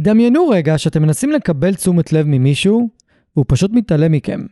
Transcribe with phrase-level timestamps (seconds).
[0.00, 2.88] דמיינו רגע שאתם מנסים לקבל תשומת לב ממישהו,
[3.36, 4.46] והוא פשוט מתעלם מכם.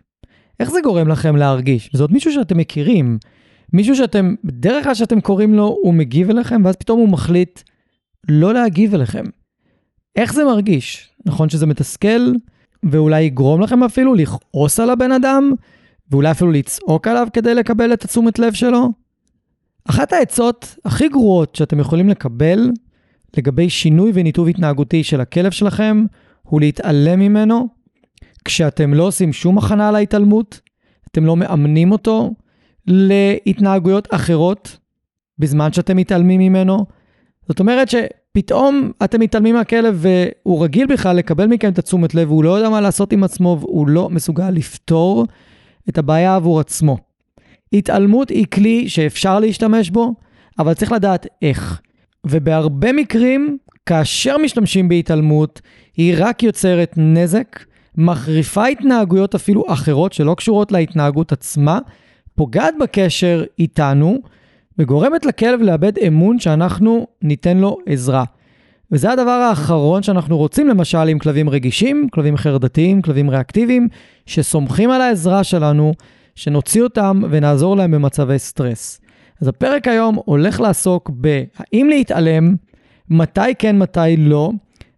[0.61, 1.91] איך זה גורם לכם להרגיש?
[1.93, 3.19] זה עוד מישהו שאתם מכירים,
[3.73, 7.61] מישהו שאתם, בדרך כלל שאתם קוראים לו, הוא מגיב אליכם, ואז פתאום הוא מחליט
[8.29, 9.25] לא להגיב אליכם.
[10.17, 11.11] איך זה מרגיש?
[11.27, 12.33] נכון שזה מתסכל,
[12.83, 15.53] ואולי יגרום לכם אפילו לכעוס על הבן אדם,
[16.11, 18.93] ואולי אפילו לצעוק עליו כדי לקבל את התשומת לב שלו?
[19.91, 22.71] אחת העצות הכי גרועות שאתם יכולים לקבל
[23.39, 26.05] לגבי שינוי וניתוב התנהגותי של הכלב שלכם,
[26.43, 27.69] הוא להתעלם ממנו.
[28.45, 30.61] כשאתם לא עושים שום הכנה על ההתעלמות,
[31.11, 32.35] אתם לא מאמנים אותו
[32.87, 34.79] להתנהגויות אחרות
[35.39, 36.87] בזמן שאתם מתעלמים ממנו.
[37.49, 42.45] זאת אומרת שפתאום אתם מתעלמים מהכלב והוא רגיל בכלל לקבל מכם את התשומת לב, והוא
[42.45, 45.27] לא יודע מה לעשות עם עצמו והוא לא מסוגל לפתור
[45.89, 46.99] את הבעיה עבור עצמו.
[47.73, 50.15] התעלמות היא כלי שאפשר להשתמש בו,
[50.59, 51.81] אבל צריך לדעת איך.
[52.27, 55.61] ובהרבה מקרים, כאשר משתמשים בהתעלמות,
[55.97, 57.65] היא רק יוצרת נזק,
[57.97, 61.79] מחריפה התנהגויות אפילו אחרות שלא קשורות להתנהגות עצמה,
[62.35, 64.19] פוגעת בקשר איתנו,
[64.79, 68.25] וגורמת לכלב לאבד אמון שאנחנו ניתן לו עזרה.
[68.93, 73.89] וזה הדבר האחרון שאנחנו רוצים למשל עם כלבים רגישים, כלבים חרדתיים, כלבים ריאקטיביים,
[74.27, 75.93] שסומכים על העזרה שלנו,
[76.35, 79.01] שנוציא אותם ונעזור להם במצבי סטרס.
[79.41, 82.55] אז הפרק היום הולך לעסוק בהאם להתעלם,
[83.11, 84.51] מתי כן, מתי לא,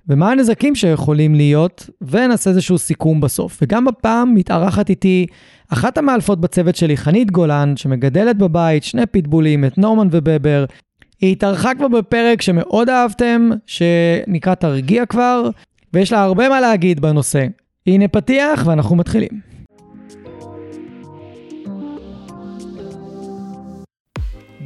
[0.09, 3.59] ומה הנזקים שיכולים להיות, ונעשה איזשהו סיכום בסוף.
[3.63, 5.27] וגם הפעם מתארחת איתי
[5.69, 10.65] אחת המאלפות בצוות שלי, חנית גולן, שמגדלת בבית שני פיטבולים, את נורמן ובבר.
[11.21, 15.51] היא התארחה כבר בפרק שמאוד אהבתם, שנקרא תרגיע כבר,
[15.95, 17.47] ויש לה הרבה מה להגיד בנושא.
[17.87, 19.48] הנה פתיח ואנחנו מתחילים.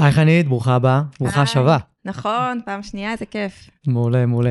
[0.00, 1.78] היי חנית, ברוכה הבאה, ברוכה שווה.
[2.04, 3.70] נכון, פעם שנייה, זה כיף.
[3.86, 4.50] מעולה, מעולה.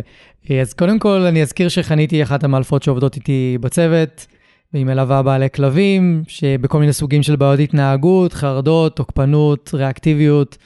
[0.62, 4.28] אז קודם כל אני אזכיר שחנית היא אחת המאלפות שעובדות איתי בצוות,
[4.74, 10.58] והיא מלווה בעלי כלבים, שבכל מיני סוגים של בעיות התנהגות, חרדות, תוקפנות, ריאקטיביות,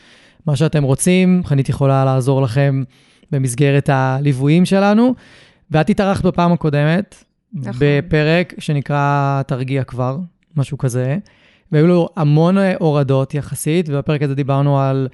[0.46, 2.84] מה שאתם רוצים, חנית יכולה לעזור לכם
[3.32, 5.14] במסגרת הליוויים שלנו.
[5.72, 7.24] ואת התארחת בפעם הקודמת,
[7.54, 7.74] נכון.
[7.80, 10.18] בפרק שנקרא תרגיע כבר,
[10.56, 11.18] משהו כזה.
[11.74, 15.08] והיו לו המון אה, הורדות יחסית, ובפרק הזה דיברנו על,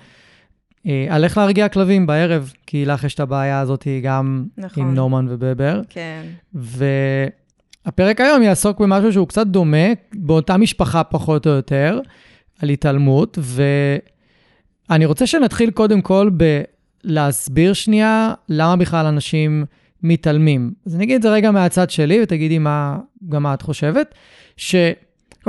[0.88, 4.84] אה, על איך להרגיע כלבים בערב, כי לך יש את הבעיה הזאת גם נכון.
[4.84, 5.82] עם נורמן ובבר.
[5.90, 6.22] כן.
[6.54, 12.00] והפרק היום יעסוק במשהו שהוא קצת דומה, באותה משפחה פחות או יותר,
[12.62, 13.38] על התעלמות,
[14.90, 16.30] ואני רוצה שנתחיל קודם כל
[17.04, 19.66] בלהסביר שנייה למה בכלל אנשים
[20.04, 20.74] מתעלמים.
[20.86, 22.98] אז אני אגיד את זה רגע מהצד שלי, ותגידי מה,
[23.30, 24.16] גם מה את חושבת,
[24.58, 24.76] ש...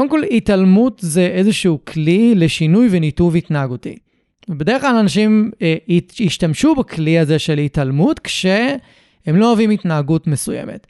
[0.01, 3.97] קודם כל, התעלמות זה איזשהו כלי לשינוי וניתוב התנהגותי.
[4.49, 5.75] בדרך כלל אנשים אה,
[6.21, 8.79] ישתמשו בכלי הזה של התעלמות כשהם
[9.27, 10.87] לא אוהבים התנהגות מסוימת.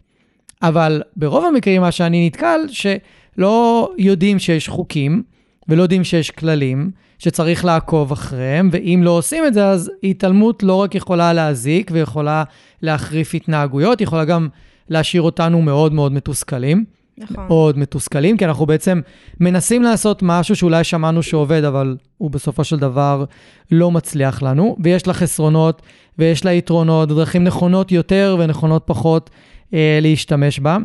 [0.62, 5.22] אבל ברוב המקרים מה שאני נתקל, שלא יודעים שיש חוקים
[5.68, 10.74] ולא יודעים שיש כללים שצריך לעקוב אחריהם, ואם לא עושים את זה, אז התעלמות לא
[10.74, 12.44] רק יכולה להזיק ויכולה
[12.82, 14.48] להחריף התנהגויות, יכולה גם
[14.88, 16.99] להשאיר אותנו מאוד מאוד מתוסכלים.
[17.20, 17.46] נכון.
[17.48, 19.00] מאוד מתוסכלים, כי אנחנו בעצם
[19.40, 23.24] מנסים לעשות משהו שאולי שמענו שעובד, אבל הוא בסופו של דבר
[23.70, 25.82] לא מצליח לנו, ויש לה חסרונות
[26.18, 29.30] ויש לה יתרונות, דרכים נכונות יותר ונכונות פחות
[29.74, 30.76] אה, להשתמש בה,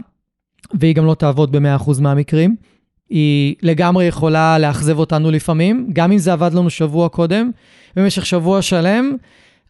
[0.73, 2.55] והיא גם לא תעבוד ב-100% מהמקרים.
[3.09, 7.51] היא לגמרי יכולה לאכזב אותנו לפעמים, גם אם זה עבד לנו שבוע קודם,
[7.95, 9.15] במשך שבוע שלם,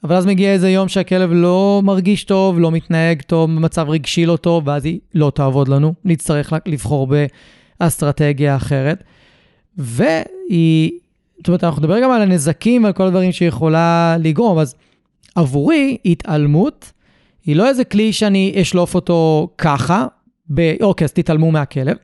[0.03, 4.37] אבל אז מגיע איזה יום שהכלב לא מרגיש טוב, לא מתנהג טוב, במצב רגשי לא
[4.37, 7.07] טוב, ואז היא לא תעבוד לנו, נצטרך לבחור
[7.79, 9.03] באסטרטגיה אחרת.
[9.77, 10.91] והיא,
[11.37, 14.75] זאת אומרת, אנחנו נדבר גם על הנזקים ועל כל הדברים שהיא יכולה לגרום, אז
[15.35, 16.91] עבורי התעלמות
[17.45, 20.05] היא לא איזה כלי שאני אשלוף אותו ככה,
[20.53, 20.73] ב...
[20.81, 21.97] אוקיי, אז תתעלמו מהכלב.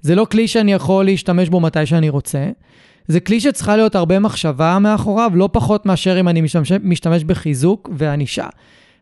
[0.00, 2.50] זה לא כלי שאני יכול להשתמש בו מתי שאני רוצה.
[3.08, 7.90] זה כלי שצריכה להיות הרבה מחשבה מאחוריו, לא פחות מאשר אם אני משתמש, משתמש בחיזוק
[7.92, 8.46] וענישה.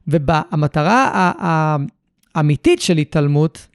[0.06, 1.32] והמטרה
[2.34, 3.66] האמיתית של התעלמות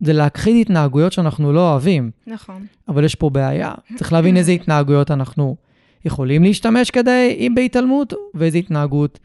[0.00, 2.10] זה להכחיד התנהגויות שאנחנו לא אוהבים.
[2.26, 2.66] נכון.
[2.88, 3.72] אבל יש פה בעיה.
[3.96, 5.56] צריך להבין איזה התנהגויות אנחנו
[6.04, 9.18] יכולים להשתמש כדי, אם בהתעלמות, ואיזה התנהגות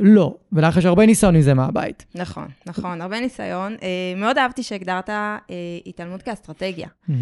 [0.00, 0.34] לא.
[0.52, 2.06] ולך יש הרבה ניסיון עם זה מהבית.
[2.14, 3.76] נכון, נכון, הרבה ניסיון.
[3.82, 5.38] אה, מאוד אהבתי שהגדרת אה,
[5.86, 6.88] התעלמות כאסטרטגיה.
[6.88, 7.12] Mm-hmm.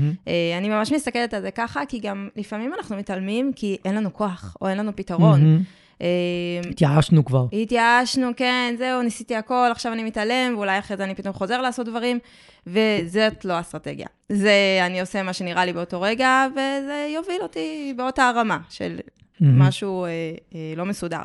[0.58, 4.56] אני ממש מסתכלת על זה ככה, כי גם לפעמים אנחנו מתעלמים כי אין לנו כוח,
[4.60, 5.40] או אין לנו פתרון.
[5.40, 6.02] Mm-hmm.
[6.70, 7.46] התייאשנו כבר.
[7.52, 11.86] התייאשנו, כן, זהו, ניסיתי הכל, עכשיו אני מתעלם, ואולי אחרי זה אני פתאום חוזר לעשות
[11.86, 12.18] דברים,
[12.66, 14.06] וזאת לא אסטרטגיה.
[14.28, 19.44] זה, אני עושה מה שנראה לי באותו רגע, וזה יוביל אותי באותה רמה של mm-hmm.
[19.44, 20.10] משהו אה,
[20.54, 21.22] אה, לא מסודר.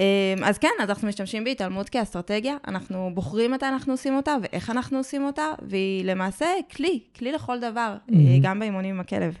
[0.00, 4.70] אה, אז כן, אז אנחנו משתמשים בהתעלמות כאסטרטגיה, אנחנו בוחרים מתי אנחנו עושים אותה ואיך
[4.70, 8.14] אנחנו עושים אותה, והיא למעשה כלי, כלי לכל דבר, mm-hmm.
[8.42, 9.36] גם באימונים עם הכלב.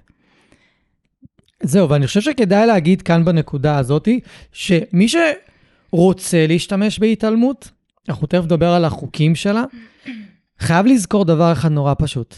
[1.62, 4.08] זהו, ואני חושב שכדאי להגיד כאן בנקודה הזאת,
[4.52, 7.70] שמי שרוצה להשתמש בהתעלמות,
[8.08, 9.64] אנחנו תכף נדבר על החוקים שלה,
[10.58, 12.34] חייב לזכור דבר אחד נורא פשוט.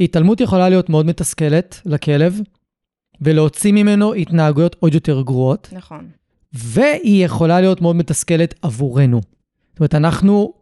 [0.00, 2.40] התעלמות יכולה להיות מאוד מתסכלת לכלב,
[3.20, 5.68] ולהוציא ממנו התנהגויות עוד יותר גרועות.
[5.72, 6.08] נכון.
[6.64, 9.20] והיא יכולה להיות מאוד מתסכלת עבורנו.
[9.72, 10.52] זאת אומרת, אנחנו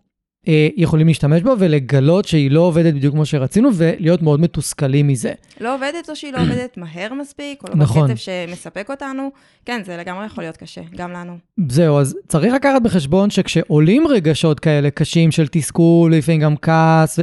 [0.48, 5.32] אה, יכולים להשתמש בה ולגלות שהיא לא עובדת בדיוק כמו שרצינו, ולהיות מאוד מתוסכלים מזה.
[5.60, 8.10] לא עובדת או שהיא לא עובדת מהר מספיק, או לא נכון.
[8.10, 9.30] בקצב שמספק אותנו.
[9.64, 11.38] כן, זה לגמרי יכול להיות קשה, גם לנו.
[11.68, 17.18] זהו, אז צריך לקחת בחשבון שכשעולים רגשות כאלה קשים של תסכול, לפעמים גם כעס,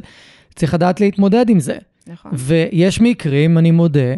[0.56, 1.78] צריך לדעת להתמודד עם זה.
[2.08, 2.32] נכון.
[2.36, 4.14] ויש מקרים, אני מודה,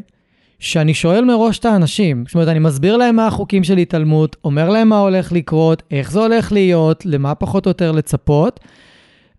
[0.59, 2.23] שאני שואל מראש את האנשים.
[2.27, 6.11] זאת אומרת, אני מסביר להם מה החוקים של התעלמות, אומר להם מה הולך לקרות, איך
[6.11, 8.59] זה הולך להיות, למה פחות או יותר לצפות,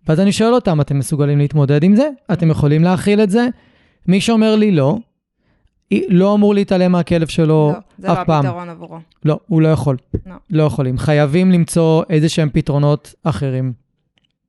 [0.09, 2.09] ואז אני שואל אותם, אתם מסוגלים להתמודד עם זה?
[2.33, 3.49] אתם יכולים להכיל את זה?
[4.09, 4.99] מי שאומר לי לא,
[6.09, 8.45] לא אמור להתעלם מהכלב שלו לא, אף פעם.
[8.45, 8.99] לא, זה לא הפתרון עבורו.
[9.25, 9.97] לא, הוא לא יכול.
[10.27, 10.35] לא.
[10.51, 10.99] לא יכולים.
[10.99, 13.86] חייבים למצוא איזה שהם פתרונות אחרים.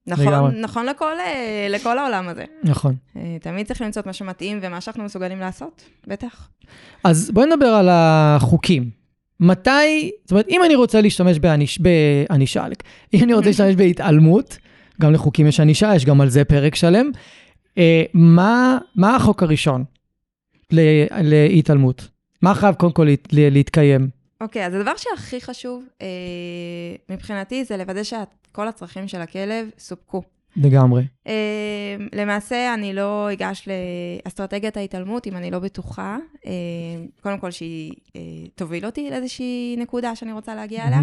[0.08, 2.44] נכון, נכון לכל, אה, לכל העולם הזה.
[2.64, 2.96] נכון.
[3.18, 6.50] אה, תמיד צריך למצוא את מה שמתאים ומה שאנחנו מסוגלים לעשות, בטח.
[7.04, 8.90] אז בואי נדבר על החוקים.
[9.40, 12.66] מתי, זאת אומרת, אם אני רוצה להשתמש בעניש, בענישה,
[13.14, 14.58] אם אני רוצה להשתמש בהתעלמות,
[15.02, 17.12] גם לחוקים יש ענישה, יש גם על זה פרק שלם.
[17.78, 19.84] אה, מה, מה החוק הראשון
[20.72, 22.08] להתעלמות?
[22.42, 24.10] מה חייב קודם כל להת, להתקיים?
[24.42, 26.08] אוקיי, okay, אז הדבר שהכי חשוב אה,
[27.10, 30.22] מבחינתי זה לוודא שכל הצרכים של הכלב סופקו.
[30.56, 31.04] לגמרי.
[31.28, 33.68] אה, למעשה, אני לא אגש
[34.26, 36.18] לאסטרטגיית ההתעלמות אם אני לא בטוחה.
[36.46, 36.52] אה,
[37.22, 38.22] קודם כל, שהיא אה,
[38.56, 40.88] תוביל אותי לאיזושהי נקודה שאני רוצה להגיע mm-hmm.
[40.88, 41.00] אליה.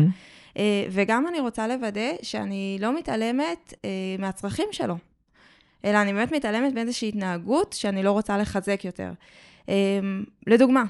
[0.58, 4.96] אה, וגם אני רוצה לוודא שאני לא מתעלמת אה, מהצרכים שלו,
[5.84, 9.12] אלא אני באמת מתעלמת מאיזושהי התנהגות שאני לא רוצה לחזק יותר.
[9.68, 10.00] אה,
[10.46, 10.84] לדוגמה,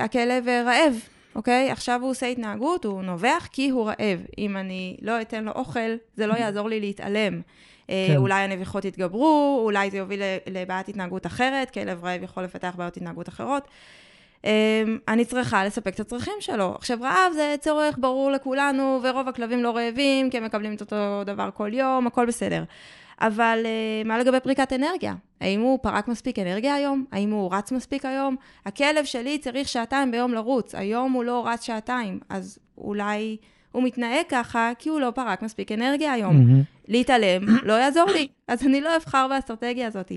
[0.00, 0.94] הכלב רעב,
[1.34, 1.70] אוקיי?
[1.70, 4.20] עכשיו הוא עושה התנהגות, הוא נובח כי הוא רעב.
[4.38, 7.40] אם אני לא אתן לו אוכל, זה לא יעזור לי להתעלם.
[7.86, 8.16] כן.
[8.16, 13.28] אולי הנביחות יתגברו, אולי זה יוביל לבעיית התנהגות אחרת, כלב רעב יכול לפתח בעיות התנהגות
[13.28, 13.68] אחרות.
[14.44, 16.74] אמ, אני צריכה לספק את הצרכים שלו.
[16.74, 21.22] עכשיו, רעב זה צורך ברור לכולנו, ורוב הכלבים לא רעבים, כי הם מקבלים את אותו
[21.26, 22.64] דבר כל יום, הכל בסדר.
[23.20, 25.14] אבל uh, מה לגבי פריקת אנרגיה?
[25.40, 27.04] האם הוא פרק מספיק אנרגיה היום?
[27.12, 28.36] האם הוא רץ מספיק היום?
[28.66, 33.36] הכלב שלי צריך שעתיים ביום לרוץ, היום הוא לא רץ שעתיים, אז אולי
[33.72, 36.36] הוא מתנהג ככה כי הוא לא פרק מספיק אנרגיה היום.
[36.36, 36.88] Mm-hmm.
[36.88, 40.12] להתעלם לא יעזור לי, אז אני לא אבחר באסטרטגיה הזאת.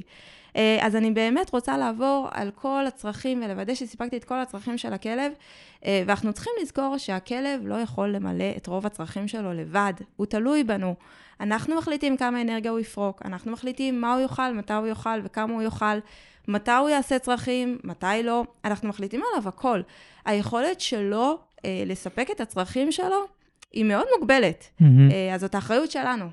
[0.56, 4.94] אה, אז אני באמת רוצה לעבור על כל הצרכים ולוודא שסיפקתי את כל הצרכים של
[4.94, 5.32] הכלב,
[5.86, 10.63] אה, ואנחנו צריכים לזכור שהכלב לא יכול למלא את רוב הצרכים שלו לבד, הוא תלוי
[10.63, 10.96] בנו.
[11.41, 15.53] אנחנו מחליטים כמה אנרגיה הוא יפרוק, אנחנו מחליטים מה הוא יאכל, מתי הוא יאכל וכמה
[15.53, 15.98] הוא יאכל,
[16.48, 19.82] מתי הוא יעשה צרכים, מתי לא, אנחנו מחליטים עליו הכל.
[20.25, 23.25] היכולת שלו אה, לספק את הצרכים שלו
[23.74, 24.84] היא מאוד מוגבלת, mm-hmm.
[25.12, 26.29] אה, אז זאת האחריות שלנו.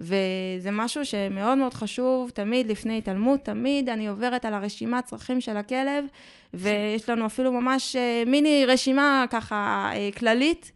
[0.00, 5.56] וזה משהו שמאוד מאוד חשוב, תמיד לפני התעלמות, תמיד אני עוברת על הרשימת צרכים של
[5.56, 6.04] הכלב,
[6.54, 10.72] ויש לנו אפילו ממש אה, מיני רשימה ככה אה, כללית,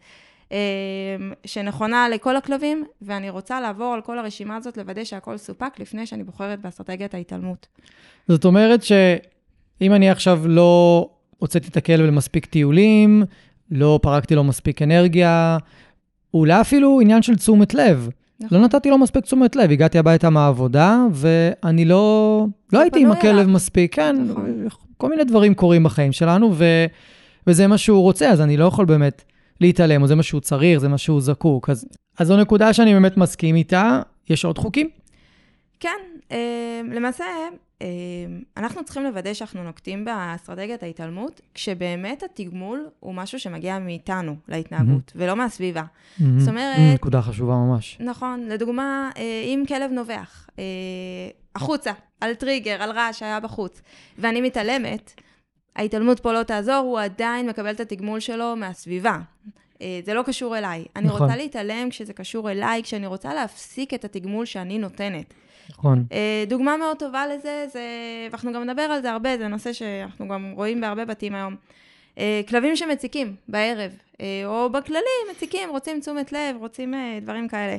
[1.46, 6.24] שנכונה לכל הכלבים, ואני רוצה לעבור על כל הרשימה הזאת, לוודא שהכל סופק לפני שאני
[6.24, 7.66] בוחרת באסטרטגיית ההתעלמות.
[8.28, 11.08] זאת אומרת שאם אני עכשיו לא
[11.38, 13.22] הוצאתי את הכלב למספיק טיולים,
[13.70, 15.58] לא פרקתי לו מספיק אנרגיה,
[16.34, 18.08] אולי אפילו עניין של תשומת לב.
[18.40, 18.58] נכון.
[18.58, 23.34] לא נתתי לו מספיק תשומת לב, הגעתי הביתה מהעבודה, ואני לא, לא הייתי עם הכלב
[23.34, 23.48] אליו.
[23.48, 24.16] מספיק, כן,
[24.64, 24.86] נכון.
[24.96, 26.64] כל מיני דברים קורים בחיים שלנו, ו,
[27.46, 29.24] וזה מה שהוא רוצה, אז אני לא יכול באמת
[29.60, 31.70] להתעלם, או זה מה שהוא צריך, זה מה שהוא זקוק.
[31.70, 31.86] אז
[32.18, 34.00] אז זו נקודה שאני באמת מסכים איתה.
[34.30, 34.88] יש עוד חוקים?
[35.80, 35.98] כן,
[36.32, 37.24] אה, למעשה,
[37.82, 37.86] אה,
[38.56, 45.18] אנחנו צריכים לוודא שאנחנו נוקטים באסטרטגיית ההתעלמות, כשבאמת התגמול הוא משהו שמגיע מאיתנו להתנהגות, mm-hmm.
[45.18, 45.82] ולא מהסביבה.
[45.82, 46.22] Mm-hmm.
[46.38, 46.76] זאת אומרת...
[46.76, 47.98] Mm, נקודה חשובה ממש.
[48.00, 50.46] נכון, לדוגמה, אה, אם כלב נובח
[51.54, 53.82] החוצה, על טריגר, על רעש שהיה בחוץ,
[54.18, 55.20] ואני מתעלמת,
[55.76, 59.18] ההתעלמות פה לא תעזור, הוא עדיין מקבל את התגמול שלו מהסביבה.
[60.04, 60.84] זה לא קשור אליי.
[60.96, 61.22] אני נכון.
[61.22, 65.34] רוצה להתעלם כשזה קשור אליי, כשאני רוצה להפסיק את התגמול שאני נותנת.
[65.70, 66.04] נכון.
[66.12, 67.82] אה, דוגמה מאוד טובה לזה, זה,
[68.30, 71.56] ואנחנו גם נדבר על זה הרבה, זה נושא שאנחנו גם רואים בהרבה בתים היום.
[72.18, 75.00] אה, כלבים שמציקים בערב, אה, או בכללי
[75.30, 77.76] מציקים, רוצים תשומת לב, רוצים דברים כאלה.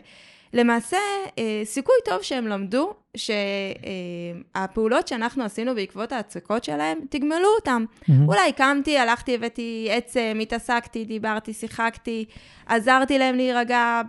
[0.56, 0.98] למעשה,
[1.64, 2.94] סיכוי טוב שהם למדו
[4.54, 7.86] שהפעולות שאנחנו עשינו בעקבות ההצקות שלהם, תגמלו אותם.
[7.90, 8.12] Mm-hmm.
[8.28, 12.26] אולי קמתי, הלכתי, הבאתי עצם, התעסקתי, דיברתי, שיחקתי,
[12.66, 14.02] עזרתי להם להירגע,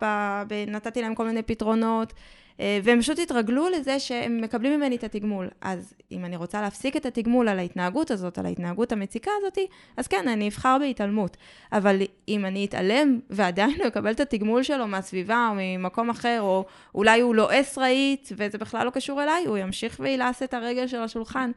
[0.67, 2.13] נתתי להם כל מיני פתרונות.
[2.61, 5.49] אה, והם פשוט התרגלו לזה שהם מקבלים ממני את התגמול.
[5.61, 9.59] אז אם אני רוצה להפסיק את התגמול על ההתנהגות הזאת, על ההתנהגות המציקה הזאת,
[9.97, 11.37] אז כן, אני אבחר בהתעלמות.
[11.73, 16.65] אבל אם אני אתעלם ועדיין הוא יקבל את התגמול שלו מהסביבה או ממקום אחר, או
[16.95, 21.01] אולי הוא לועס רהיט וזה בכלל לא קשור אליי, הוא ימשיך וילעס את הרגל של
[21.01, 21.51] השולחן.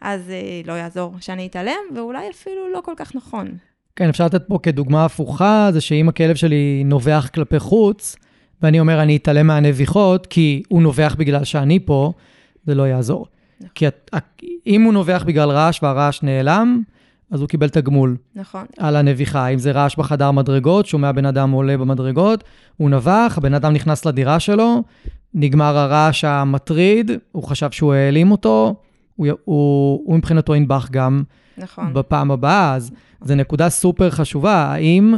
[0.00, 3.56] אז אה, לא יעזור שאני אתעלם, ואולי אפילו לא כל כך נכון.
[3.96, 8.16] כן, אפשר לתת פה כדוגמה הפוכה, זה שאם הכלב שלי נובח כלפי חוץ,
[8.64, 12.12] ואני אומר, אני אתעלם מהנביחות, כי הוא נובח בגלל שאני פה,
[12.66, 13.26] זה לא יעזור.
[13.60, 13.68] נכון.
[13.74, 14.10] כי את,
[14.66, 16.82] אם הוא נובח בגלל רעש והרעש נעלם,
[17.30, 18.16] אז הוא קיבל תגמול.
[18.34, 18.64] נכון.
[18.78, 19.48] על הנביחה.
[19.48, 22.44] אם זה רעש בחדר מדרגות, שומע בן אדם עולה במדרגות,
[22.76, 24.82] הוא נבח, הבן אדם נכנס לדירה שלו,
[25.34, 28.74] נגמר הרעש המטריד, הוא חשב שהוא העלים אותו,
[29.16, 31.22] הוא, הוא, הוא מבחינתו ינבח גם
[31.58, 31.94] נכון.
[31.94, 32.74] בפעם הבאה.
[32.74, 32.90] אז
[33.24, 34.54] זו נקודה סופר חשובה.
[34.54, 35.14] האם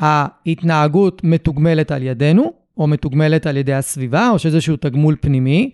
[0.00, 5.70] ההתנהגות מתוגמלת על ידינו, או מתוגמלת על ידי הסביבה, או שאיזשהו תגמול פנימי.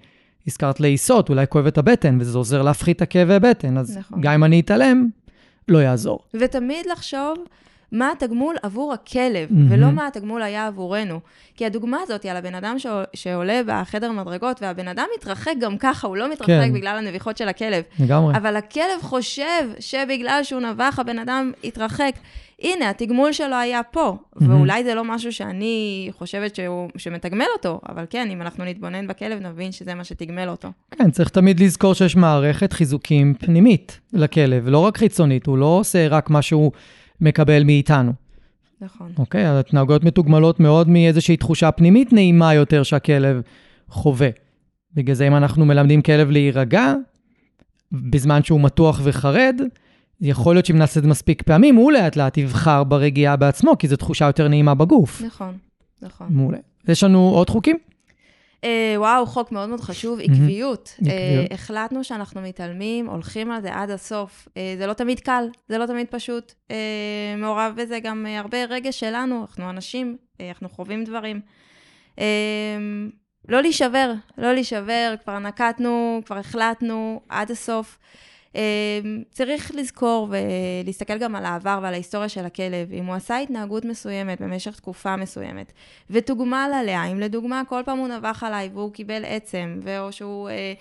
[0.47, 4.21] הזכרת לעיסות, אולי כואב את הבטן, וזה עוזר להפחית את הכאבי בטן, אז נכון.
[4.21, 5.09] גם אם אני אתעלם,
[5.69, 6.19] לא יעזור.
[6.35, 7.35] ותמיד לחשוב
[7.93, 9.55] מה התגמול עבור הכלב, mm-hmm.
[9.69, 11.21] ולא מה התגמול היה עבורנו.
[11.57, 12.77] כי הדוגמה הזאת היא על הבן אדם
[13.15, 16.73] שעולה בחדר מדרגות, והבן אדם מתרחק גם ככה, הוא לא מתרחק כן.
[16.73, 17.83] בגלל הנביחות של הכלב.
[18.01, 18.37] לגמרי.
[18.37, 22.13] אבל הכלב חושב שבגלל שהוא נבח, הבן אדם התרחק.
[22.63, 24.45] הנה, התגמול שלו היה פה, mm-hmm.
[24.49, 29.47] ואולי זה לא משהו שאני חושבת שהוא, שמתגמל אותו, אבל כן, אם אנחנו נתבונן בכלב,
[29.47, 30.69] נבין שזה מה שתגמל אותו.
[30.91, 36.09] כן, צריך תמיד לזכור שיש מערכת חיזוקים פנימית לכלב, לא רק חיצונית, הוא לא עושה
[36.09, 36.73] רק מה שהוא
[37.21, 38.13] מקבל מאיתנו.
[38.81, 39.13] נכון.
[39.19, 43.41] אוקיי, ההתנהגויות מתוגמלות מאוד מאיזושהי תחושה פנימית נעימה יותר שהכלב
[43.89, 44.29] חווה.
[44.95, 46.95] בגלל זה אם אנחנו מלמדים כלב להירגע,
[47.93, 49.61] בזמן שהוא מתוח וחרד,
[50.21, 53.89] יכול להיות שאם נעשה את זה מספיק פעמים, הוא לאט לאט יבחר ברגיעה בעצמו, כי
[53.89, 55.23] זו תחושה יותר נעימה בגוף.
[55.23, 55.55] נכון,
[56.03, 56.27] נכון.
[56.31, 56.59] מעולה.
[56.89, 57.77] יש לנו עוד חוקים?
[58.65, 60.95] אה, וואו, חוק מאוד מאוד חשוב, עקביות.
[61.07, 64.49] אה, החלטנו שאנחנו מתעלמים, הולכים על זה עד הסוף.
[64.57, 66.53] אה, זה לא תמיד קל, זה לא תמיד פשוט.
[67.39, 71.41] מעורב בזה גם הרבה רגש שלנו, אנחנו אנשים, אנחנו חווים דברים.
[73.49, 77.99] לא להישבר, לא להישבר, כבר נקטנו, כבר החלטנו עד הסוף.
[78.57, 82.93] אמ, צריך לזכור ולהסתכל גם על העבר ועל ההיסטוריה של הכלב.
[82.93, 85.73] אם הוא עשה התנהגות מסוימת במשך תקופה מסוימת,
[86.11, 90.73] ותוגמל עליה, אם לדוגמה כל פעם הוא נבח עליי והוא קיבל עצם, או שהוא אה,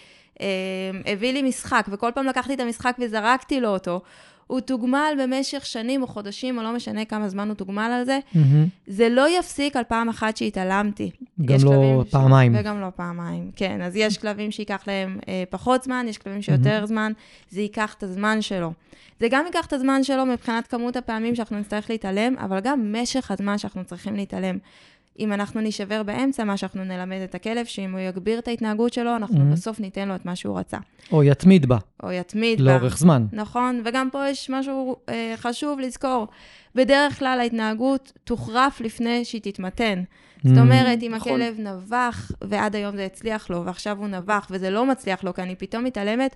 [0.41, 4.01] אה, הביא לי משחק, וכל פעם לקחתי את המשחק וזרקתי לו אותו,
[4.47, 8.19] הוא תוגמל במשך שנים או חודשים, או לא משנה כמה זמן הוא תוגמל על זה,
[8.33, 8.37] mm-hmm.
[8.87, 11.11] זה לא יפסיק על פעם אחת שהתעלמתי.
[11.45, 12.55] גם לא פעמיים.
[12.55, 12.59] ש...
[12.59, 13.81] וגם לא פעמיים, כן.
[13.81, 16.87] אז יש כלבים שייקח להם אה, פחות זמן, יש כלבים שיותר mm-hmm.
[16.87, 17.11] זמן,
[17.49, 18.73] זה ייקח את הזמן שלו.
[19.19, 23.31] זה גם ייקח את הזמן שלו מבחינת כמות הפעמים שאנחנו נצטרך להתעלם, אבל גם משך
[23.31, 24.57] הזמן שאנחנו צריכים להתעלם.
[25.19, 29.15] אם אנחנו נישבר באמצע, מה שאנחנו נלמד את הכלב, שאם הוא יגביר את ההתנהגות שלו,
[29.15, 29.53] אנחנו mm-hmm.
[29.53, 30.77] בסוף ניתן לו את מה שהוא רצה.
[31.11, 31.77] או יתמיד בה.
[32.03, 32.79] או יתמיד לאורך בה.
[32.79, 33.25] לאורך זמן.
[33.31, 36.27] נכון, וגם פה יש משהו אה, חשוב לזכור.
[36.75, 40.03] בדרך כלל ההתנהגות תוחרף לפני שהיא תתמתן.
[40.03, 40.47] Mm-hmm.
[40.49, 41.41] זאת אומרת, אם נכון.
[41.41, 45.41] הכלב נבח, ועד היום זה הצליח לו, ועכשיו הוא נבח, וזה לא מצליח לו, כי
[45.41, 46.35] אני פתאום מתעלמת,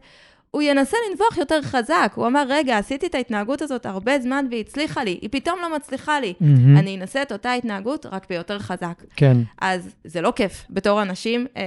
[0.52, 2.12] הוא ינסה לנבוח יותר חזק.
[2.16, 5.76] הוא אמר, רגע, עשיתי את ההתנהגות הזאת הרבה זמן והיא הצליחה לי, היא פתאום לא
[5.76, 6.34] מצליחה לי.
[6.42, 6.80] Mm-hmm.
[6.80, 9.04] אני אנסה את אותה התנהגות, רק ביותר חזק.
[9.16, 9.38] כן.
[9.62, 11.64] אז זה לא כיף בתור אנשים, אה,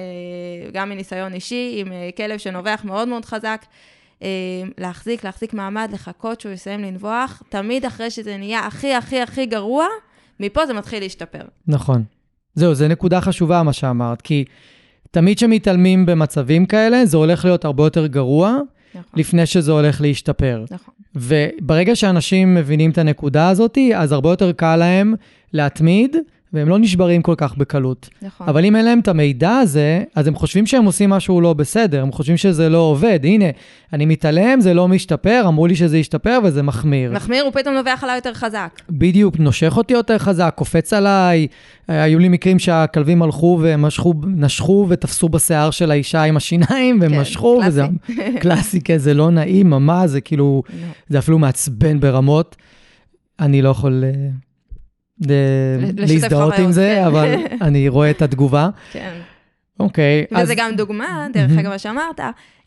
[0.73, 3.65] גם מניסיון אישי, עם אה, כלב שנובח מאוד מאוד חזק.
[4.23, 4.29] אה,
[4.79, 9.87] להחזיק, להחזיק מעמד, לחכות שהוא יסיים לנבוח, תמיד אחרי שזה נהיה הכי הכי הכי גרוע,
[10.41, 11.45] מפה זה מתחיל להשתפר.
[11.67, 12.05] נכון.
[12.55, 14.45] זהו, זו נקודה חשובה מה שאמרת, כי
[15.13, 18.59] תמיד כשמתעלמים במצבים כאלה, זה הולך להיות הרבה יותר גרוע,
[18.95, 19.21] נכון.
[19.21, 20.65] לפני שזה הולך להשתפר.
[20.71, 20.95] נכון.
[21.15, 25.15] וברגע שאנשים מבינים את הנקודה הזאת, אז הרבה יותר קל להם
[25.53, 26.17] להתמיד
[26.53, 28.09] והם לא נשברים כל כך בקלות.
[28.23, 28.49] נכון.
[28.49, 32.03] אבל אם אין להם את המידע הזה, אז הם חושבים שהם עושים משהו לא בסדר,
[32.03, 33.21] הם חושבים שזה לא עובד.
[33.23, 33.45] הנה,
[33.93, 37.13] אני מתעלם, זה לא משתפר, אמרו לי שזה ישתפר וזה מחמיר.
[37.13, 38.81] מחמיר, הוא פתאום נובח עליי יותר חזק.
[38.91, 41.47] בדיוק, נושך אותי יותר חזק, קופץ עליי.
[41.89, 47.21] היו לי מקרים שהכלבים הלכו ומשכו, נשכו ותפסו בשיער של האישה עם השיניים, והם כן,
[47.21, 47.83] משכו, וזה
[48.43, 48.81] קלאסי.
[48.81, 50.87] כן, זה לא נעים ממש, זה כאילו, לא.
[51.09, 52.57] זה אפילו מעצבן ברמות.
[53.41, 54.11] אני לא יכול אה,
[55.97, 57.05] להזדהות עם זה, כן.
[57.05, 58.69] אבל אני רואה את התגובה.
[58.93, 59.13] כן.
[59.81, 60.25] אוקיי.
[60.43, 61.51] וזה גם דוגמה, דרך.
[61.59, 62.21] אגב, מה שאמרת.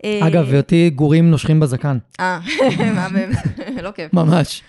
[0.03, 2.39] אה, אגב, אותי גורים נושכים בזקן, אה,
[2.95, 3.37] מה באמת?
[3.81, 4.13] לא כיף.
[4.13, 4.63] ממש.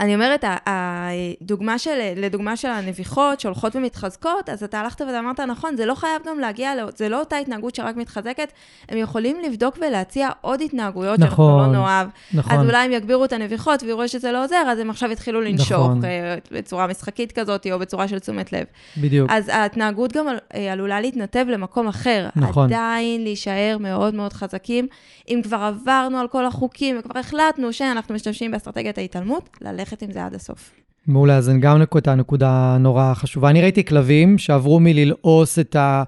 [0.00, 5.86] אני אומרת, הדוגמה של, לדוגמה של הנביחות שהולכות ומתחזקות, אז אתה הלכת ואמרת, נכון, זה
[5.86, 8.52] לא חייב גם להגיע, לא- זה לא אותה התנהגות שרק מתחזקת,
[8.88, 12.08] הם יכולים לבדוק ולהציע עוד התנהגויות שאנחנו נכון, לא נאהב.
[12.34, 12.58] נכון.
[12.58, 15.70] אז אולי הם יגבירו את הנביחות ויראו שזה לא עוזר, אז הם עכשיו יתחילו לנשוך
[15.70, 16.04] נכון.
[16.04, 18.64] אה, בצורה משחקית כזאת, או בצורה של תשומת לב.
[18.96, 19.30] בדיוק.
[19.30, 22.28] אז ההתנהגות גם אה, עלולה להתנתב למקום אחר.
[22.36, 22.64] נכון.
[22.66, 24.86] עדיין להישאר מאוד מאוד חזקים.
[25.28, 30.24] אם כבר עברנו על כל החוקים וכבר החלטנו שאנחנו משתמשים באסטרטגיית ההתעלמות, ללכת עם זה
[30.24, 30.70] עד הסוף.
[31.06, 33.50] מעולה, אז גם נקודה, נקודה נורא חשובה.
[33.50, 36.02] אני ראיתי כלבים שעברו מללעוס את ה...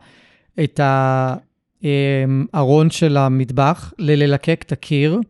[0.65, 0.81] את
[2.55, 5.21] הארון של המטבח, לללקק את הקיר,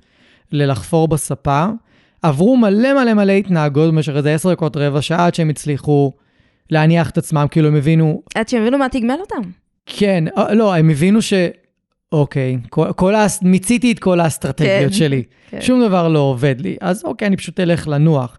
[0.53, 1.67] ללחפור בספה.
[2.23, 6.13] עברו מלא מלא מלא התנהגות במשך איזה עשר דקות, רבע שעה, עד שהם הצליחו
[6.71, 9.51] להניח את עצמם, כאילו הם הבינו, עד שהם הבינו מה תגמל אותם.
[9.87, 11.33] כן, אה, לא, הם הבינו ש...
[12.13, 13.15] אוקיי, כל, כל.
[13.43, 15.23] מיציתי את כל האסטרטגיות כן, שלי.
[15.51, 15.61] כן.
[15.61, 18.39] שום דבר לא עובד לי, אז אוקיי, אני פשוט אלך לנוח.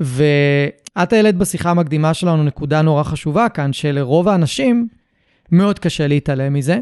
[0.00, 4.88] ואת העלית בשיחה המקדימה שלנו נקודה נורא חשובה כאן, שלרוב האנשים
[5.52, 6.78] מאוד קשה להתעלם מזה,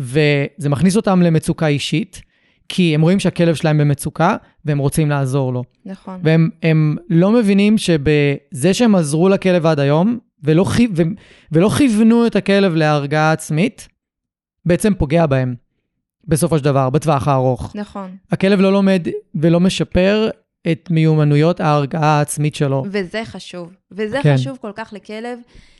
[0.00, 2.22] וזה מכניס אותם למצוקה אישית,
[2.68, 5.64] כי הם רואים שהכלב שלהם במצוקה, והם רוצים לעזור לו.
[5.84, 6.20] נכון.
[6.22, 10.64] והם הם לא מבינים שבזה שהם עזרו לכלב עד היום, ולא,
[11.52, 13.88] ולא כיוונו את הכלב להרגעה עצמית,
[14.66, 15.54] בעצם פוגע בהם,
[16.28, 17.72] בסופו של דבר, בטווח הארוך.
[17.74, 18.16] נכון.
[18.30, 20.30] הכלב לא לומד ולא משפר
[20.72, 22.84] את מיומנויות ההרגעה העצמית שלו.
[22.90, 23.72] וזה חשוב.
[23.90, 24.34] וזה כן.
[24.34, 25.38] חשוב כל כך לכלב,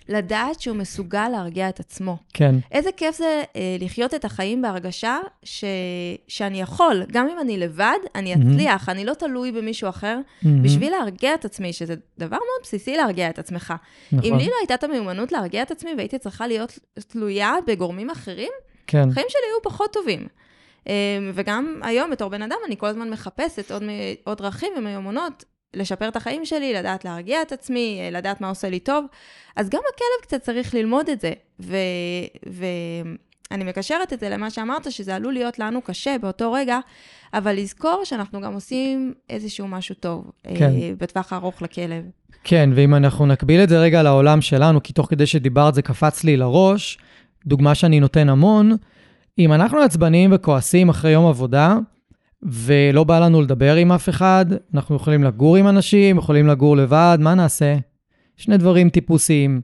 [0.09, 2.16] לדעת שהוא מסוגל להרגיע את עצמו.
[2.35, 5.64] כן, איזה כיף זה אה, לחיות את החיים בהרגשה ש...
[6.29, 8.35] שאני יכול, גם אם אני לבד, אני.
[8.35, 10.62] אצליח, אני לא תלוי במישהו אחר, מהמם.
[10.62, 13.75] בשביל להרגיע את עצמי, שזה דבר מאוד בסיסי להרגיע את עצמך.
[14.12, 18.11] נכון, אם לי לא הייתה את המיומנות להרגיע את עצמי והייתי צריכה להיות תלויה בגורמים
[18.11, 18.51] אחרים,
[18.87, 20.27] כן, החיים שלי היו פחות טובים.
[20.88, 20.94] אה,
[21.35, 23.83] וגם היום, בתור בן אדם, אני כל הזמן מחפשת עוד,
[24.25, 25.44] עוד דרכים ומיומנות
[25.75, 29.05] לשפר את החיים שלי, לדעת להרגיע את עצמי, אה, לדעת מה עושה לי טוב.
[29.57, 31.33] אז גם הכלב קצת צריך ללמוד את זה.
[33.51, 36.79] ואני מקשרת את זה למה שאמרת, שזה עלול להיות לנו קשה באותו רגע,
[37.35, 40.73] אבל לזכור שאנחנו גם עושים איזשהו משהו טוב אה, כן.
[40.99, 42.05] בטווח הארוך לכלב.
[42.44, 46.25] כן, ואם אנחנו נקביל את זה רגע לעולם שלנו, כי תוך כדי שדיברת זה קפץ
[46.25, 46.99] לי לראש,
[47.47, 48.73] דוגמה שאני נותן המון,
[49.39, 51.79] אם אנחנו עצבניים וכועסים אחרי יום עבודה,
[52.43, 57.19] ולא בא לנו לדבר עם אף אחד, אנחנו יכולים לגור עם אנשים, יכולים לגור לבד,
[57.21, 57.77] מה נעשה?
[58.37, 59.61] שני דברים טיפוסיים,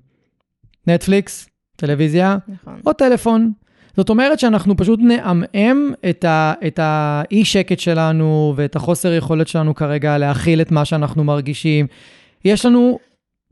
[0.87, 2.81] נטפליקס, טלוויזיה, נכון.
[2.87, 3.53] או טלפון.
[3.97, 9.75] זאת אומרת שאנחנו פשוט נעמעם את, ה, את האי שקט שלנו ואת החוסר יכולת שלנו
[9.75, 11.87] כרגע להכיל את מה שאנחנו מרגישים.
[12.45, 12.99] יש לנו,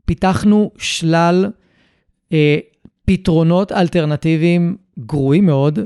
[0.05, 1.51] פיתחנו שלל
[2.33, 2.57] אה,
[3.09, 5.79] פתרונות אלטרנטיביים גרועים מאוד,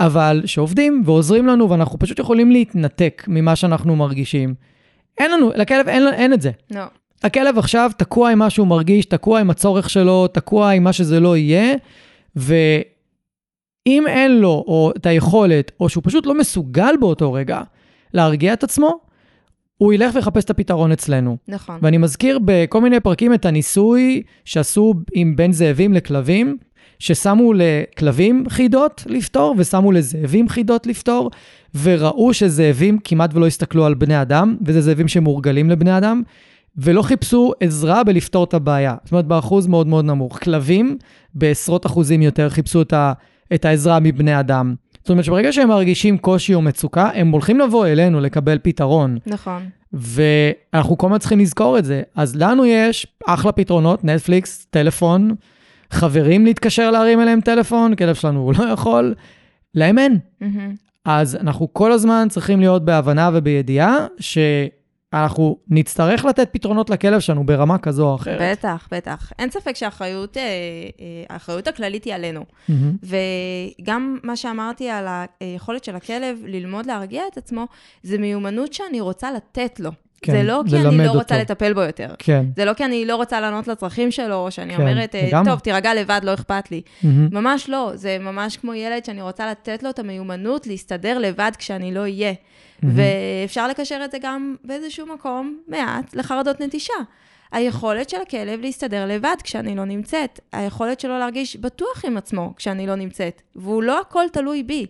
[0.00, 4.54] אבל שעובדים ועוזרים לנו ואנחנו פשוט יכולים להתנתק ממה שאנחנו מרגישים.
[5.18, 6.50] אין לנו, לכלב אין, אין את זה.
[6.70, 6.82] לא.
[7.22, 11.20] הכלב עכשיו תקוע עם מה שהוא מרגיש, תקוע עם הצורך שלו, תקוע עם מה שזה
[11.20, 11.74] לא יהיה,
[12.36, 17.60] ואם אין לו או את היכולת, או שהוא פשוט לא מסוגל באותו רגע
[18.14, 19.00] להרגיע את עצמו,
[19.78, 21.36] הוא ילך ויחפש את הפתרון אצלנו.
[21.48, 21.78] נכון.
[21.82, 26.56] ואני מזכיר בכל מיני פרקים את הניסוי שעשו עם בין זאבים לכלבים,
[26.98, 31.30] ששמו לכלבים חידות לפתור ושמו לזאבים חידות לפתור,
[31.82, 36.22] וראו שזאבים כמעט ולא הסתכלו על בני אדם, וזה זאבים שמורגלים לבני אדם,
[36.76, 38.96] ולא חיפשו עזרה בלפתור את הבעיה.
[39.04, 40.38] זאת אומרת, באחוז מאוד מאוד נמוך.
[40.42, 40.96] כלבים
[41.34, 43.12] בעשרות אחוזים יותר חיפשו את, ה,
[43.54, 44.74] את העזרה מבני אדם.
[45.00, 49.18] זאת אומרת שברגע שהם מרגישים קושי או מצוקה, הם הולכים לבוא אלינו לקבל פתרון.
[49.26, 49.62] נכון.
[49.92, 52.02] ואנחנו כל הזמן צריכים לזכור את זה.
[52.14, 55.34] אז לנו יש אחלה פתרונות, נטפליקס, טלפון,
[55.90, 59.14] חברים להתקשר להרים אליהם טלפון, כלב שלנו הוא לא יכול,
[59.74, 60.18] להם אין.
[60.40, 60.74] מהמם.
[61.04, 67.78] אז אנחנו כל הזמן צריכים להיות בהבנה ובידיעה שאנחנו נצטרך לתת פתרונות לכלב שלנו ברמה
[67.78, 68.58] כזו או אחרת.
[68.58, 69.32] בטח, בטח.
[69.38, 70.42] אין ספק שהאחריות אה,
[71.30, 72.44] אה, הכללית היא עלינו.
[72.68, 72.96] מהמם.
[73.02, 75.06] וגם מה שאמרתי על
[75.40, 77.66] היכולת של הכלב ללמוד להרגיע את עצמו,
[78.02, 79.90] זה מיומנות שאני רוצה לתת לו.
[80.22, 81.18] כן, זה לא כי אני לא אותו.
[81.18, 82.14] רוצה לטפל בו יותר.
[82.18, 82.46] כן.
[82.56, 85.50] זה לא כי אני לא רוצה לענות לצרכים שלו, או שאני כן, אומרת, אה, לגמרי.
[85.50, 86.82] טוב, תירגע לבד, לא אכפת לי.
[87.02, 87.28] מהמם.
[87.32, 91.94] ממש לא, זה ממש כמו ילד שאני רוצה לתת לו את המיומנות להסתדר לבד כשאני
[91.94, 92.32] לא אהיה.
[92.82, 92.96] מהמם.
[93.42, 96.94] ואפשר לקשר את זה גם באיזשהו מקום, מעט, לחרדות נטישה.
[97.52, 100.40] היכולת של הכלב להסתדר לבד כשאני לא נמצאת.
[100.52, 103.42] היכולת שלו להרגיש בטוח עם עצמו כשאני לא נמצאת.
[103.56, 104.86] והוא לא הכל תלוי בי.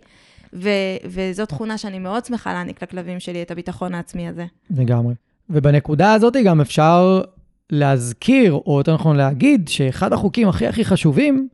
[0.52, 4.46] ו- וזו תכונה שאני מאוד שמחה להעניק לכלבים שלי, את הביטחון העצמי הזה.
[4.70, 5.14] לגמרי.
[5.50, 7.22] ובנקודה הזאת גם אפשר
[7.70, 11.48] להזכיר, או יותר נכון להגיד, שאחד החוקים הכי הכי חשובים,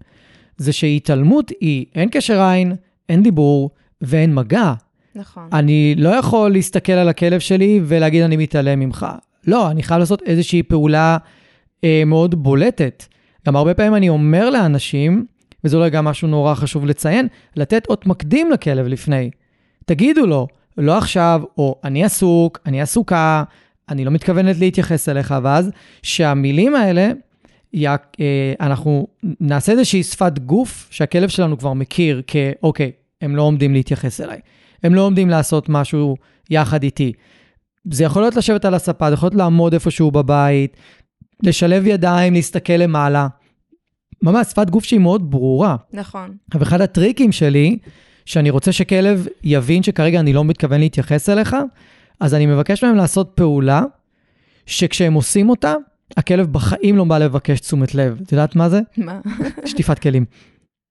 [0.56, 2.74] זה שהתעלמות היא אין קשר עין,
[3.08, 4.72] אין דיבור ואין מגע.
[5.14, 5.48] נכון.
[5.52, 9.06] אני לא יכול להסתכל על הכלב שלי ולהגיד אני מתעלם ממך.
[9.46, 11.16] לא, אני חייב לעשות איזושהי פעולה
[11.84, 13.04] אה, מאוד בולטת.
[13.46, 15.26] גם הרבה פעמים אני אומר לאנשים,
[15.64, 19.30] וזה אולי גם משהו נורא חשוב לציין, לתת אות מקדים לכלב לפני.
[19.84, 20.46] תגידו לו,
[20.78, 23.44] לא עכשיו, או אני עסוק, אני עסוקה,
[23.88, 25.70] אני לא מתכוונת להתייחס אליך, ואז
[26.02, 27.10] שהמילים האלה,
[27.74, 27.86] י...
[27.86, 27.94] אה,
[28.60, 29.06] אנחנו
[29.40, 34.38] נעשה איזושהי שפת גוף שהכלב שלנו כבר מכיר כאוקיי, הם לא עומדים להתייחס אליי.
[34.82, 36.16] הם לא עומדים לעשות משהו
[36.50, 37.12] יחד איתי.
[37.90, 40.76] זה יכול להיות לשבת על הספה, זה יכול להיות לעמוד איפשהו בבית,
[41.42, 43.28] לשלב ידיים, להסתכל למעלה.
[44.24, 45.76] ממש, שפת גוף שהיא מאוד ברורה.
[45.92, 46.36] נכון.
[46.54, 47.78] אבל אחד הטריקים שלי,
[48.24, 51.56] שאני רוצה שכלב יבין שכרגע אני לא מתכוון להתייחס אליך,
[52.20, 53.82] אז אני מבקש מהם לעשות פעולה,
[54.66, 55.74] שכשהם עושים אותה,
[56.16, 58.20] הכלב בחיים לא בא לבקש תשומת לב.
[58.22, 58.80] את יודעת מה זה?
[58.96, 59.20] מה?
[59.66, 60.24] שטיפת כלים.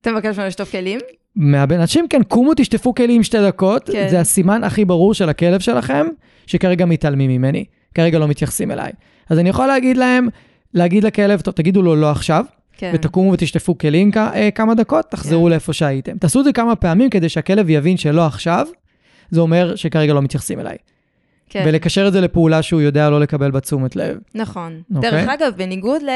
[0.02, 1.00] אתה מבקש ממנו לשטוף כלים?
[1.36, 4.08] מהבן אנשים, כן, קומו, תשטפו כלים שתי דקות, כן.
[4.10, 6.06] זה הסימן הכי ברור של הכלב שלכם,
[6.48, 7.66] שכרגע מתעלמים ממני,
[7.96, 8.92] כרגע לא מתייחסים אליי.
[9.30, 10.28] אז אני יכול להגיד להם,
[10.74, 12.46] להגיד לכלב, טוב, תגידו לו לא עכשיו,
[12.78, 12.92] כן.
[12.96, 16.18] ותקומו ותשטפו כלים אה, כמה דקות, תחזרו לאיפה שהייתם.
[16.18, 18.68] תעשו את זה כמה פעמים כדי שהכלב יבין שלא עכשיו,
[19.30, 20.78] זה אומר שכרגע לא מתייחסים אליי.
[21.50, 21.64] כן.
[21.68, 24.18] ולקשר את זה לפעולה שהוא יודע לא לקבל בה תשומת לב.
[24.36, 24.82] נכון.
[24.96, 25.12] אוקיי.
[25.12, 26.10] דרך אגב, בניגוד ל...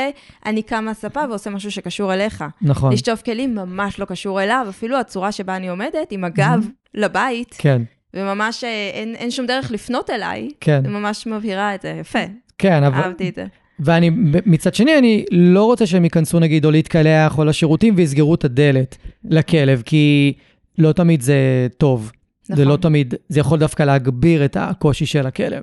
[0.45, 2.43] אני קם מהספה ועושה משהו שקשור אליך.
[2.61, 2.93] נכון.
[2.93, 7.81] לשטוף כלים ממש לא קשור אליו, אפילו הצורה שבה אני עומדת, עם הגב לבית, כן,
[8.13, 12.19] וממש אה, אין, אין שום דרך לפנות אליי, כן, זה ממש מבהירה את זה, יפה,
[12.57, 12.95] כן, אבל...
[13.03, 13.45] אהבתי את זה.
[13.79, 14.09] ואני,
[14.45, 18.97] מצד שני, אני לא רוצה שהם ייכנסו נגיד או להתקלח או לשירותים ויסגרו את הדלת
[19.23, 20.33] לכלב, כי
[20.77, 22.11] לא תמיד זה טוב.
[22.43, 22.67] זה נכון.
[22.67, 25.61] לא תמיד, זה יכול דווקא להגביר את הקושי של הכלב.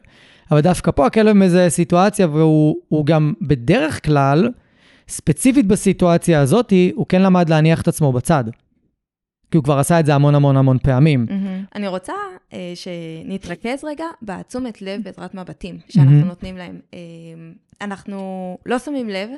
[0.51, 4.49] אבל דווקא פה הכלב מאיזה סיטואציה, והוא הוא גם בדרך כלל,
[5.09, 8.45] ספציפית בסיטואציה הזאת, הוא כן למד להניח את עצמו בצד.
[9.51, 11.27] כי הוא כבר עשה את זה המון המון המון פעמים.
[11.31, 11.65] מהמם.
[11.75, 12.13] אני רוצה
[12.53, 16.29] אה, שנתרכז רגע בתשומת לב בעזרת מבטים שאנחנו מהמם.
[16.29, 16.81] נותנים להם.
[16.95, 16.99] אה,
[17.81, 19.31] אנחנו לא שמים לב,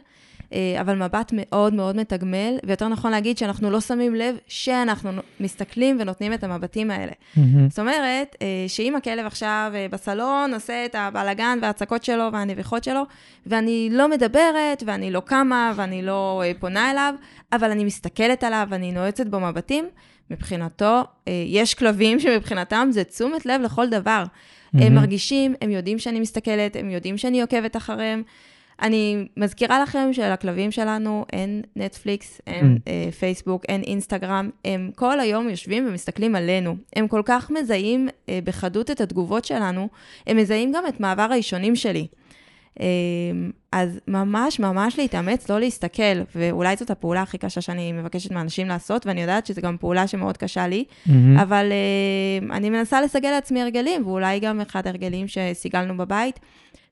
[0.52, 5.96] אה, אבל מבט מאוד מאוד מתגמל, ויותר נכון להגיד שאנחנו לא שמים לב שאנחנו מסתכלים
[6.00, 7.12] ונותנים את המבטים האלה.
[7.36, 7.68] מהמם.
[7.68, 13.02] זאת אומרת, אה, שאם הכלב עכשיו אה, בסלון עושה את הבלגן וההצקות שלו והנביחות שלו,
[13.46, 17.14] ואני לא מדברת, ואני לא קמה, ואני לא פונה אליו,
[17.52, 19.88] אבל אני מסתכלת עליו ואני נועצת בו מבטים,
[20.30, 21.02] מבחינתו,
[21.46, 24.24] יש כלבים שמבחינתם זה תשומת לב לכל דבר.
[24.72, 24.94] הם מהמם.
[24.94, 28.22] מרגישים, הם יודעים שאני מסתכלת, הם יודעים שאני עוקבת אחריהם.
[28.82, 32.90] אני מזכירה לכם שלכלבים שלנו אין נטפליקס, אין Mm.
[32.90, 36.76] אה, פייסבוק, אין אינסטגרם, הם כל היום יושבים ומסתכלים עלינו.
[36.96, 39.88] הם כל כך מזהים אה, בחדות את התגובות שלנו,
[40.26, 42.06] הם מזהים גם את מעבר האישונים שלי.
[42.80, 42.86] אה,
[43.72, 49.06] אז ממש ממש להתאמץ, לא להסתכל, ואולי זאת הפעולה הכי קשה שאני מבקשת מאנשים לעשות,
[49.06, 51.38] ואני יודעת שזו גם פעולה שמאוד קשה לי, מהמם.
[51.38, 56.40] אבל uh, אני מנסה לסגל לעצמי הרגלים, ואולי גם אחד ההרגלים שסיגלנו בבית,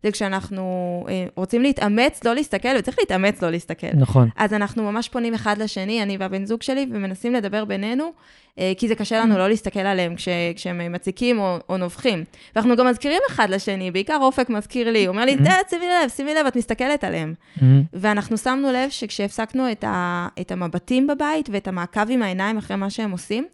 [0.04, 3.86] זה כשאנחנו uh, רוצים להתאמץ לא להסתכל, וצריך להתאמץ לא להסתכל.
[3.94, 4.28] נכון.
[4.36, 8.12] אז אנחנו ממש פונים אחד לשני, אני והבן זוג שלי, ומנסים לדבר בינינו,
[8.58, 12.24] אה, כי זה קשה לנו לא להסתכל עליהם כש, כשהם אה, מציקים או, או נובחים.
[12.54, 16.10] ואנחנו גם מזכירים אחד לשני, בעיקר אופק מזכיר לי, הוא אומר לי, "תה, שימי לב,
[16.10, 17.34] שימי לב, את מסתכלת עליהם.
[17.62, 17.82] מהמם.
[17.92, 22.90] ואנחנו שמנו לב שכשהפסקנו את, ה, את המבטים בבית ואת המעקב עם העיניים אחרי מה
[22.90, 23.46] שהם עושים,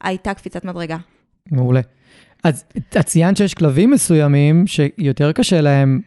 [0.00, 0.96] הייתה קפיצת מדרגה.
[1.50, 1.80] מעולה.
[2.44, 6.00] אז את ציינת שיש כלבים מסוימים שיותר קשה להם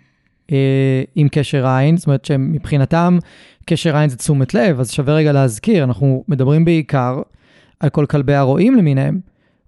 [0.52, 3.18] אה, עם קשר עין, זאת אומרת שמבחינתם
[3.66, 7.22] קשר עין זה תשומת לב, אז שווה רגע להזכיר, אנחנו מדברים בעיקר
[7.80, 9.20] על כל כלבי הרועים למיניהם.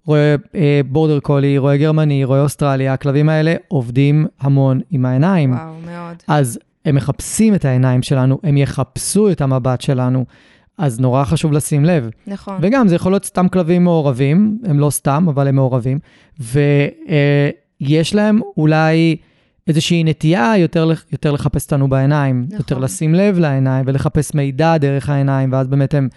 [0.06, 5.52] רואה אה, בורדר קולי, רואה גרמני, רואה אוסטרליה, הכלבים האלה עובדים המון עם העיניים.
[5.52, 6.16] וואו, מאוד.
[6.28, 10.24] אז הם מחפשים את העיניים שלנו, הם יחפשו את המבט שלנו,
[10.80, 12.10] אז נורא חשוב לשים לב.
[12.26, 12.58] נכון.
[12.62, 15.98] וגם, זה יכול להיות סתם כלבים מעורבים, הם לא סתם, אבל הם מעורבים,
[16.40, 19.16] ויש להם אולי
[19.68, 22.58] איזושהי נטייה יותר, יותר לחפש אותנו בעיניים, נכון.
[22.58, 26.08] יותר לשים לב לעיניים ולחפש מידע דרך העיניים, ואז באמת הם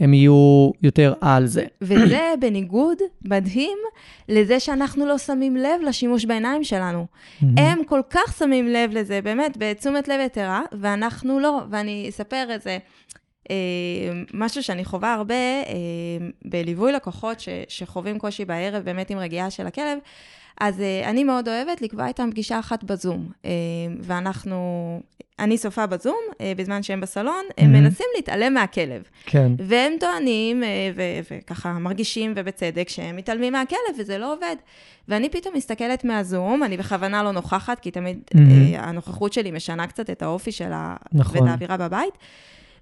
[0.00, 1.64] הם יהיו יותר על זה.
[1.82, 3.78] וזה בניגוד מדהים
[4.28, 7.06] לזה שאנחנו לא שמים לב לשימוש בעיניים שלנו.
[7.56, 11.60] הם כל כך שמים לב לזה, באמת, בתשומת לב יתרה, ואנחנו לא.
[11.70, 12.70] ואני אספר את זה.
[12.70, 12.78] אה,
[14.34, 15.74] משהו שאני חווה הרבה אה,
[16.44, 19.98] בליווי לקוחות ש, שחווים קושי בערב, באמת עם רגיעה של הכלב,
[20.60, 23.28] אז uh, אני מאוד אוהבת לקבוע איתם פגישה אחת בזום.
[24.00, 25.00] ואנחנו,
[25.38, 26.20] אני סופה בזום,
[26.56, 27.62] בזמן שהם בסלון, mm-hmm.
[27.62, 29.02] הם מנסים להתעלם מהכלב.
[29.26, 29.52] כן.
[29.58, 30.66] והם טוענים, uh,
[31.30, 34.56] וככה מרגישים, ובצדק, שהם מתעלמים מהכלב, וזה לא עובד.
[35.08, 38.38] ואני פתאום מסתכלת מהזום, אני בכוונה לא נוכחת, כי תמיד mm-hmm.
[38.78, 41.42] הנוכחות שלי משנה קצת את האופי שלה, נכון.
[41.42, 42.14] ואת האווירה בבית.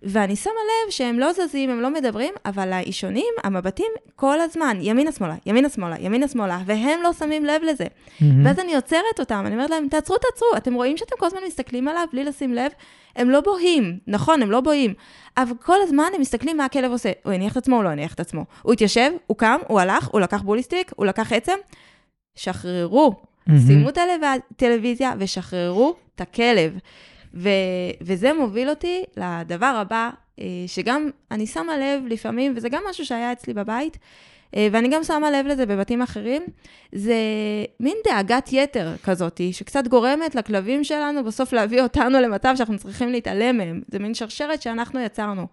[0.09, 5.35] ואני שמה לב שהם לא זזים, הם לא מדברים, אבל האישונים, המבטים, כל הזמן, ימינה-שמאלה,
[5.47, 7.85] ימינה-שמאלה, ימינה-שמאלה, והם לא שמים לב לזה.
[7.85, 8.25] Mm-hmm.
[8.45, 11.89] ואז אני עוצרת אותם, אני אומרת להם, תעצרו, תעצרו, אתם רואים שאתם כל הזמן מסתכלים
[11.89, 12.73] עליו בלי לשים לב?
[13.17, 14.95] הם לא בוהים, נכון, הם לא בוהים,
[15.37, 17.13] אבל כל הזמן הם מסתכלים מה הכלב עושה.
[17.25, 18.45] הוא הניח את עצמו, הוא לא הניח את עצמו.
[18.63, 21.57] הוא התיישב, הוא קם, הוא הלך, הוא לקח בוליסטיק, הוא לקח עצם.
[22.35, 23.53] שחררו, mm-hmm.
[23.67, 23.89] שימו
[24.57, 26.79] טלוויזיה ושחררו את הכלב.
[27.35, 27.49] ו,
[28.01, 30.11] וזה מוביל אותי לדבר הבא,
[30.41, 33.99] אה, שגם אני שמה לב לפעמים, וזה גם משהו שהיה אצלי בבית,
[34.57, 36.43] אה, ואני גם שמה לב לזה בבתים אחרים,
[36.93, 37.15] זה
[37.81, 43.57] מין דאגת יתר כזאת, שקצת גורמת לכלבים שלנו בסוף להביא אותנו למצב שאנחנו צריכים להתעלם
[43.57, 43.83] מהם.
[43.89, 45.47] זה מין שרשרת שאנחנו יצרנו.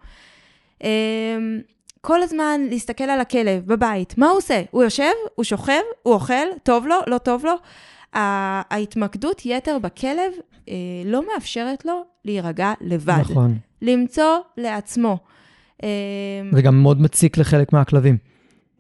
[0.84, 1.38] אה,
[2.02, 4.62] כל הזמן להסתכל על הכלב בבית, מה הוא עושה?
[4.72, 5.12] הוא יושב?
[5.36, 5.82] הוא שוכב?
[6.04, 6.46] הוא אוכל?
[6.64, 6.96] טוב לו?
[7.08, 7.54] לא טוב לו?
[8.14, 10.34] ההתמקדות יתר בכלב
[10.70, 13.18] אה, לא מאפשרת לו להירגע לבד.
[13.20, 13.58] נכון.
[13.82, 15.18] למצוא לעצמו.
[15.84, 15.90] אה,
[16.52, 18.18] זה גם מאוד מציק לחלק מהכלבים.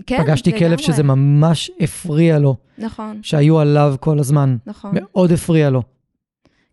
[0.07, 0.67] כן, פגשתי לגמרי.
[0.67, 2.55] כלב שזה ממש הפריע לו.
[2.77, 3.19] נכון.
[3.23, 4.57] שהיו עליו כל הזמן.
[4.65, 4.91] נכון.
[4.93, 5.81] מאוד הפריע לו.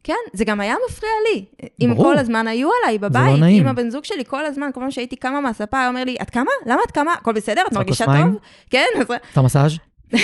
[0.04, 1.44] כן, זה גם היה מפריע לי.
[1.80, 3.62] אם כל הזמן היו עליי בבית, זה לא נעים.
[3.62, 6.30] עם הבן זוג שלי כל הזמן, כל פעם שהייתי קמה מהספה, היה אומר לי, את
[6.30, 6.50] קמה?
[6.66, 7.12] למה את קמה?
[7.12, 7.62] הכל בסדר?
[7.68, 8.38] את מרגישה טוב?
[8.70, 8.86] כן.
[9.32, 9.72] אתה מסאז'?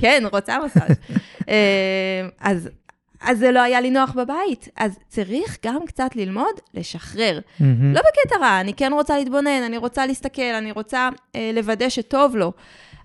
[0.00, 0.96] כן, רוצה מסאז'.
[1.48, 2.68] אה, אז
[3.22, 4.68] אז זה לא היה לי נוח בבית.
[4.76, 7.38] אז צריך גם קצת ללמוד לשחרר.
[7.38, 7.62] Mm-hmm.
[7.82, 12.36] לא בקטע רע, אני כן רוצה להתבונן, אני רוצה להסתכל, אני רוצה אה, לוודא שטוב
[12.36, 12.52] לו,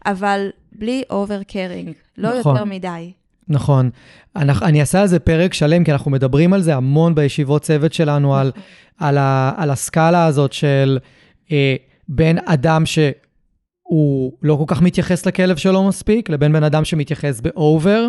[0.05, 2.55] אבל בלי over caring, לא נכון.
[2.55, 3.11] יותר מדי.
[3.47, 3.89] נכון.
[4.35, 7.93] אני, אני אעשה על זה פרק שלם, כי אנחנו מדברים על זה המון בישיבות צוות
[7.93, 8.39] שלנו, נכון.
[8.39, 8.51] על,
[8.97, 10.99] על, ה, על הסקאלה הזאת של
[11.51, 11.75] אה,
[12.07, 18.07] בין אדם שהוא לא כל כך מתייחס לכלב שלו מספיק, לבין בן אדם שמתייחס באובר.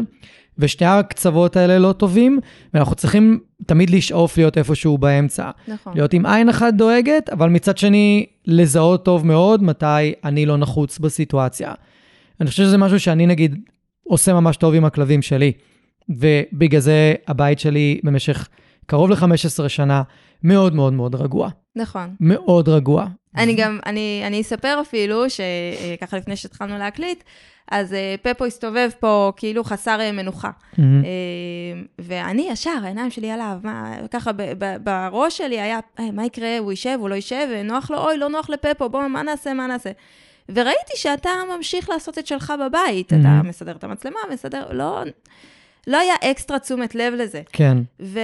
[0.59, 2.41] ושני הקצוות האלה לא טובים,
[2.75, 5.51] ואנחנו צריכים תמיד לשאוף להיות איפשהו באמצע.
[5.69, 5.93] נכון.
[5.95, 10.99] להיות עם עין אחת דואגת, אבל מצד שני, לזהות טוב מאוד מתי אני לא נחוץ
[10.99, 11.73] בסיטואציה.
[12.41, 13.57] אני חושב שזה משהו שאני נגיד
[14.05, 15.53] עושה ממש טוב עם הכלבים שלי,
[16.09, 18.49] ובגלל זה הבית שלי במשך
[18.87, 20.03] קרוב ל-15 שנה
[20.43, 21.49] מאוד מאוד מאוד רגוע.
[21.77, 22.15] נכון.
[22.21, 23.07] מאוד רגוע.
[23.37, 27.25] אני גם, אני, אני אספר אפילו, שככה לפני שהתחלנו להקליט,
[27.73, 30.51] אז uh, פפו הסתובב פה כאילו חסר uh, מנוחה.
[30.51, 30.79] Mm-hmm.
[30.79, 34.31] Uh, ואני ישר, העיניים שלי עליו, מה, ככה
[34.83, 38.29] בראש שלי היה, hey, מה יקרה, הוא יישב, הוא לא יישב, נוח לו, אוי, לא
[38.29, 39.91] נוח לפפו, בוא, מה נעשה, מה נעשה.
[40.49, 43.17] וראיתי שאתה ממשיך לעשות את שלך בבית, mm-hmm.
[43.21, 45.03] אתה מסדר את המצלמה, מסדר, לא...
[45.87, 47.43] לא היה אקסטרה תשומת לב לזה.
[47.53, 47.79] כן.
[48.01, 48.21] ו,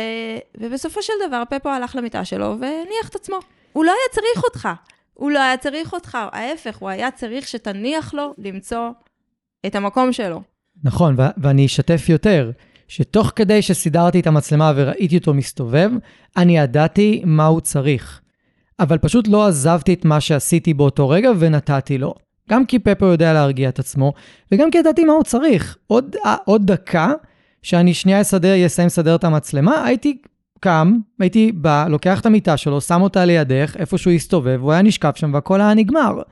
[0.58, 3.38] ובסופו של דבר, פפו הלך למיטה שלו והניח את עצמו.
[3.72, 4.68] הוא לא היה צריך אותך.
[5.14, 8.90] הוא לא היה צריך אותך, ההפך, הוא היה צריך שתניח לו למצוא
[9.66, 10.42] את המקום שלו.
[10.84, 12.50] נכון, ו- ואני אשתף יותר,
[12.88, 15.90] שתוך כדי שסידרתי את המצלמה וראיתי אותו מסתובב,
[16.36, 18.20] אני ידעתי מה הוא צריך.
[18.80, 22.14] אבל פשוט לא עזבתי את מה שעשיתי באותו רגע ונתתי לו.
[22.50, 24.12] גם כי פפו יודע להרגיע את עצמו,
[24.52, 25.76] וגם כי ידעתי מה הוא צריך.
[25.86, 27.12] עוד, עוד דקה,
[27.62, 30.18] שאני שנייה אסדר, אסיים לסדר את המצלמה, הייתי
[30.60, 34.82] קם, הייתי בא, לוקח את המיטה שלו, שם אותה לידך, איפה שהוא הסתובב, הוא היה
[34.82, 36.22] נשכב שם והכל היה נגמר.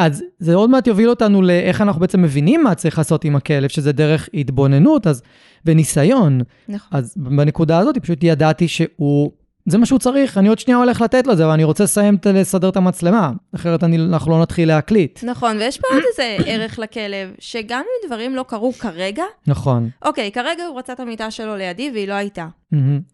[0.00, 3.68] אז זה עוד מעט יוביל אותנו לאיך אנחנו בעצם מבינים מה צריך לעשות עם הכלב,
[3.68, 5.22] שזה דרך התבוננות אז,
[5.66, 6.40] וניסיון.
[6.68, 6.98] נכון.
[6.98, 9.30] אז בנקודה הזאת פשוט ידעתי שהוא,
[9.66, 12.18] זה מה שהוא צריך, אני עוד שנייה הולך לתת לו זה, אבל אני רוצה לסיים
[12.34, 15.24] לסדר את המצלמה, אחרת אני, אנחנו לא נתחיל להקליט.
[15.24, 19.90] נכון, ויש פה עוד איזה ערך לכלב, שגם אם דברים לא קרו כרגע, נכון.
[20.04, 22.46] אוקיי, כרגע הוא רצה את המיטה שלו לידי והיא לא הייתה.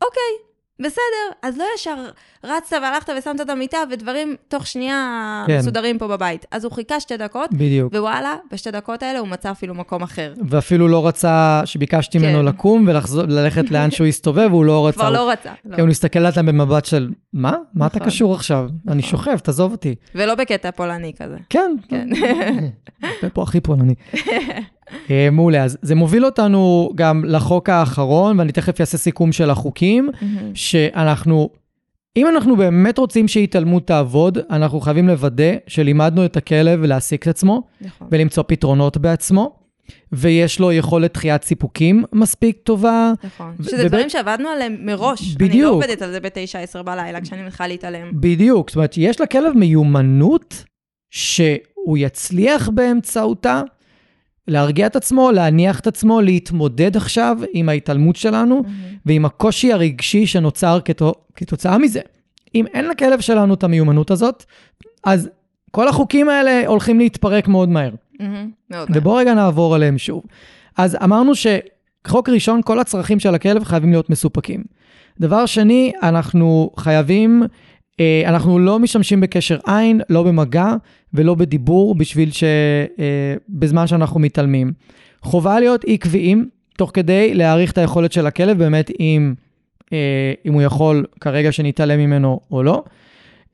[0.03, 0.46] אוקיי,
[0.81, 1.97] בסדר, אז לא ישר
[2.45, 5.59] רצת והלכת ושמת את המיטה, ודברים תוך שנייה כן.
[5.59, 6.47] מסודרים פה בבית.
[6.51, 7.93] אז הוא חיכה שתי דקות, בדיוק.
[7.93, 10.35] ווואלה, בשתי דקות האלה הוא מצא אפילו מקום אחר.
[10.49, 12.25] ואפילו לא רצה, שביקשתי כן.
[12.27, 14.99] ממנו לקום וללכת לאן שהוא הסתובב, והוא לא רצה.
[14.99, 15.53] כבר לא רצה.
[15.65, 15.77] לא.
[15.77, 17.49] הוא מסתכל עליהם במבט של, מה?
[17.51, 17.65] נכון.
[17.75, 18.09] מה אתה נכון.
[18.09, 18.65] קשור עכשיו?
[18.65, 18.93] נכון.
[18.93, 19.95] אני שוכב, תעזוב אותי.
[20.15, 21.37] ולא בקטע פולני כזה.
[21.51, 21.77] כן.
[21.89, 22.09] כן.
[23.35, 23.95] פה הכי פולני.
[25.11, 30.11] אה, מעולה, אז זה מוביל אותנו גם לחוק האחרון, ואני תכף אעשה סיכום של החוקים.
[30.55, 31.49] שאנחנו
[32.17, 37.63] אם אנחנו באמת רוצים שהתעלמות תעבוד, אנחנו חייבים לוודא שלימדנו את הכלב להעסיק את עצמו
[37.81, 38.09] נכון.
[38.11, 39.59] ולמצוא פתרונות בעצמו,
[40.13, 43.13] ויש לו יכולת דחיית סיפוקים מספיק טובה.
[43.25, 43.55] נכון.
[43.63, 45.21] שזה דברים שעבדנו עליהם מראש.
[45.23, 45.71] אני בדיוק.
[45.71, 48.11] לא עובדת על זה ב-9-10 בלילה, כשאני מתחילה להתעלם.
[48.15, 50.65] בדיוק, זאת אומרת, יש לכלב מיומנות
[51.11, 53.63] שהוא יצליח באמצעותה
[54.49, 58.63] להרגיע את עצמו, להניח את עצמו, להתמודד עכשיו עם ההתעלמות שלנו
[59.07, 62.01] ועם הקושי הרגשי שנוצר כתו, כתוצאה מזה.
[62.55, 64.45] אם אין לכלב שלנו את המיומנות הזאת,
[65.05, 65.29] אז
[65.71, 67.91] כל החוקים האלה הולכים להתפרק מאוד מהר.
[68.21, 68.89] מהמם, מאוד.
[68.95, 70.23] ובואו רגע נעבור עליהם שוב.
[70.77, 74.65] אז אמרנו שחוק ראשון, כל הצרכים של הכלב חייבים להיות מסופקים.
[75.21, 77.43] דבר שני, אנחנו חייבים,
[78.27, 80.75] אנחנו לא משתמשים בקשר עין, לא במגע
[81.15, 82.45] ולא בדיבור בשביל ש...
[82.99, 84.73] אה, בזמן שאנחנו מתעלמים.
[85.23, 89.35] חובה להיות עקביים, תוך כדי להעריך את היכולת של הכלב, באמת אם,
[89.93, 92.85] אה, אם הוא יכול כרגע שנתעלם ממנו או לא.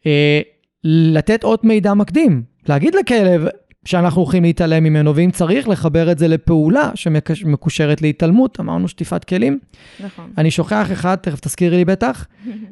[0.06, 0.40] אה,
[0.84, 3.46] לתת עוד מידע מקדים, להגיד לכלב
[3.84, 9.58] שאנחנו הולכים להתעלם ממנו, ואם צריך, לחבר את זה לפעולה שמקושרת להתעלמות, אמרנו שטיפת כלים.
[10.00, 10.30] נכון.
[10.38, 12.26] אני שוכח אחד, תכף תזכירי לי בטח,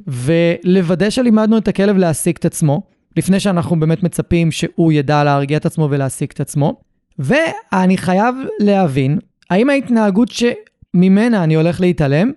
[0.07, 2.83] ולוודא שלימדנו את הכלב להעסיק את עצמו,
[3.17, 6.81] לפני שאנחנו באמת מצפים שהוא ידע להרגיע את עצמו ולהעסיק את עצמו.
[7.19, 9.19] ואני חייב להבין,
[9.51, 12.31] האם ההתנהגות שממנה אני הולך להתעלם,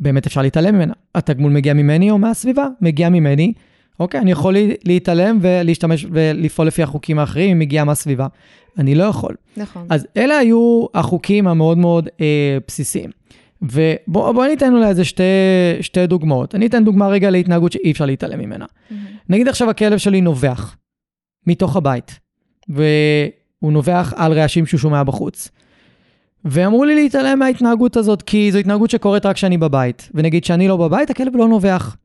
[0.00, 0.92] באמת אפשר להתעלם ממנה.
[1.14, 2.68] התגמול מגיע ממני או מהסביבה?
[2.80, 3.52] מגיע ממני.
[4.00, 8.26] אוקיי, אני יכול להתעלם ולהשתמש ולפעול לפי החוקים האחרים אם מגיע מהסביבה.
[8.78, 9.34] אני לא יכול.
[9.56, 9.86] נכון.
[9.88, 13.10] אז אלה היו החוקים המאוד מאוד אה, בסיסיים.
[13.62, 15.22] ובואו בוא ניתן אולי איזה שתי,
[15.80, 16.54] שתי דוגמאות.
[16.54, 18.66] אני אתן דוגמה רגע להתנהגות שאי אפשר להתעלם ממנה.
[18.90, 19.04] מהמם.
[19.28, 20.76] נגיד עכשיו הכלב שלי נובח
[21.46, 22.18] מתוך הבית,
[22.68, 25.48] והוא נובח על רעשים שהוא שומע בחוץ.
[26.44, 30.08] ואמרו לי להתעלם מההתנהגות הזאת, כי זו התנהגות שקורית רק כשאני בבית.
[30.14, 31.96] ונגיד שאני לא בבית, הכלב לא נובח.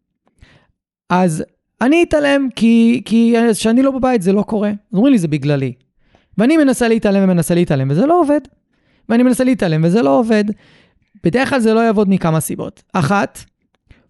[1.10, 1.44] אז
[1.84, 4.72] אני אתעלם, כי, כי כשאני לא בבית זה לא קורה.
[4.94, 5.74] אומרים לי, זה בגללי.
[6.38, 8.42] ואני מנסה להתעלם ומנסה להתעלם, וזה לא עובד.
[9.10, 10.44] ואני מנסה להתעלם וזה לא עובד.
[11.24, 12.84] בדרך כלל זה לא יעבוד מכמה סיבות.
[12.94, 13.40] אחת,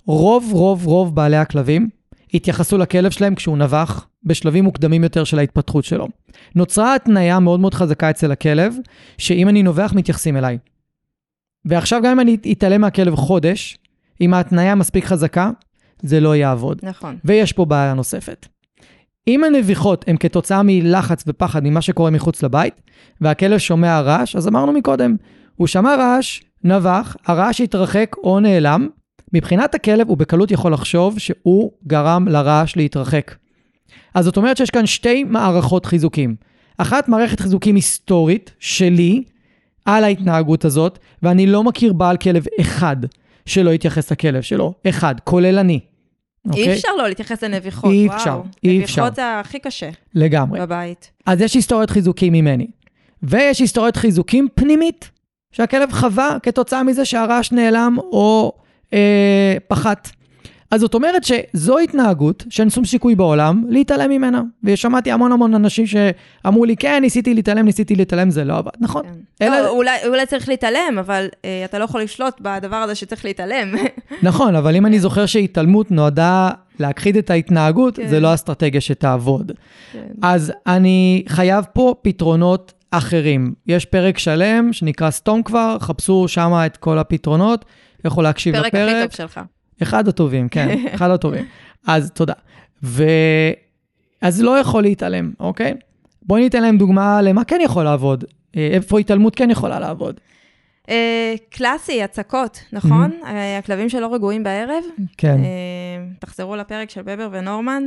[0.06, 1.90] רוב רוב רוב בעלי הכלבים
[2.34, 6.08] התייחסו לכלב שלהם כשהוא נבח בשלבים מוקדמים יותר של ההתפתחות שלו.
[6.56, 8.76] נוצרה התניה מאוד מאוד חזקה אצל הכלב,
[9.18, 10.58] שאם אני נובח מתייחסים אליי.
[11.66, 13.78] ועכשיו גם אם אני אתעלם מהכלב חודש,
[14.22, 15.50] אם ההתניה מספיק חזקה,
[16.04, 16.80] זה לא יעבוד.
[16.84, 17.18] נכון.
[17.26, 18.48] ויש פה בעיה נוספת.
[19.28, 22.82] אם הנביחות הן כתוצאה מלחץ ופחד ממה שקורה מחוץ לבית,
[23.22, 25.16] והכלב שומע רעש, אז אמרנו מקודם,
[25.56, 28.88] הוא שמע רעש, נבח, הרעש התרחק או נעלם,
[29.34, 33.36] מבחינת הכלב הוא בקלות יכול לחשוב שהוא גרם לרעש להתרחק.
[34.14, 36.36] אז זאת אומרת שיש כאן שתי מערכות חיזוקים.
[36.78, 39.24] אחת, מערכת חיזוקים היסטורית שלי
[39.86, 42.98] על ההתנהגות הזאת, ואני לא מכיר בעל כלב אחד
[43.46, 44.74] שלא יתייחס לכלב שלו.
[44.90, 45.80] אחד, כולל אני.
[46.46, 46.74] אי אוקיי?
[46.74, 48.18] אפשר לא להתייחס לנביחות, אי וואו.
[48.18, 49.02] אפשר, אי אפשר.
[49.02, 50.60] נביחות זה הכי קשה לגמרי.
[50.60, 51.12] בבית.
[51.26, 52.68] אז יש היסטוריית חיזוקים ממני.
[53.24, 55.12] ויש היסטוריית חיזוקים פנימית,
[55.52, 58.52] שהכלב חווה כתוצאה מזה שהרעש נעלם או
[58.94, 60.10] אה, פחת.
[60.74, 64.42] אז זאת אומרת שזו התנהגות שאין שום סיכוי בעולם להתעלם ממנה.
[64.64, 68.72] ושמעתי המון המון אנשים שאמרו לי, כן, ניסיתי להתעלם, ניסיתי להתעלם, זה לא עבד.
[68.80, 69.04] נכון.
[69.40, 69.46] כן.
[69.46, 73.26] אלה- לא, אולי, אולי צריך להתעלם, אבל אה, אתה לא יכול לשלוט בדבר הזה שצריך
[73.26, 73.76] להתעלם.
[74.24, 78.08] נכון, אבל אם אני זוכר שהתעלמות נועדה להכחיד את ההתנהגות, כן.
[78.08, 79.52] זה לא אסטרטגיה שתעבוד.
[79.94, 80.00] כן.
[80.22, 83.54] אז אני חייב פה פתרונות אחרים.
[83.68, 87.66] יש פרק שלם שנקרא סתום כבר, חפשו שם את כל הפתרונות,
[88.06, 89.04] יכול להקשיב פרק הכי לפרק.
[89.04, 89.40] טוב שלך.
[89.84, 91.46] אחד הטובים, כן, אחד הטובים.
[91.88, 92.34] אז תודה.
[92.84, 93.04] ו...
[94.22, 95.74] אז לא יכול להתעלם, אוקיי?
[96.22, 98.24] בואי ניתן להם דוגמה למה כן יכול לעבוד.
[98.56, 100.20] אה, איפה התעלמות כן יכולה לעבוד.
[100.90, 103.12] אה, קלאסי, הצקות, נכון?
[103.26, 104.84] אה, הכלבים שלא רגועים בערב.
[105.18, 105.38] כן.
[106.20, 107.84] תחזרו לפרק של בבר ונורמן.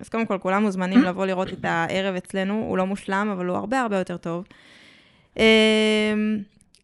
[0.00, 2.54] אז קודם כל, כולם מוזמנים לבוא לראות את הערב אצלנו.
[2.54, 4.44] הוא לא מושלם, אבל הוא הרבה הרבה יותר טוב.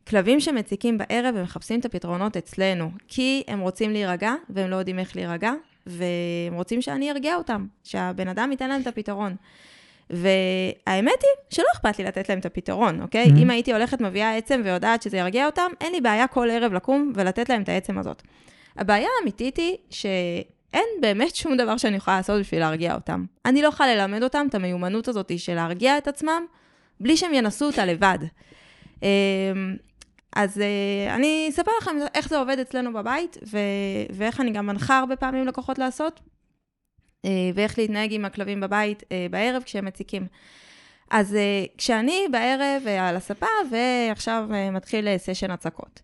[0.09, 5.17] כלבים שמציקים בערב ומחפשים את הפתרונות אצלנו, כי הם רוצים להירגע, והם לא יודעים איך
[5.17, 5.53] להירגע,
[5.87, 9.37] והם רוצים שאני ארגיע אותם, שהבן אדם ייתן להם את הפתרון.
[10.11, 13.27] והאמת היא שלא אכפת לי לתת להם את הפתרון, אוקיי?
[13.27, 13.39] Mhm.
[13.39, 17.13] אם הייתי הולכת מביאה עצם ויודעת שזה ירגיע אותם, אין לי בעיה כל ערב לקום
[17.15, 18.23] ולתת להם את העצם הזאת.
[18.77, 23.25] הבעיה האמיתית היא שאין באמת שום דבר שאני יכולה לעשות בשביל להרגיע אותם.
[23.45, 26.43] אני לא יכולה ללמד אותם את המיומנות הזאת של להרגיע את עצמם,
[27.01, 28.19] בלי שהם ינסו אותה לבד.
[30.37, 33.59] אז אה, אני אספר לכם איך זה עובד אצלנו בבית, ו-
[34.11, 36.21] ואיך אני גם מנחה הרבה פעמים לקוחות לעשות,
[37.25, 40.27] אה, ואיך להתנהג עם הכלבים בבית אה, בערב כשהם מציקים.
[41.11, 46.03] אז uh, כשאני בערב uh, על הספה, ועכשיו uh, מתחיל סשן הצקות.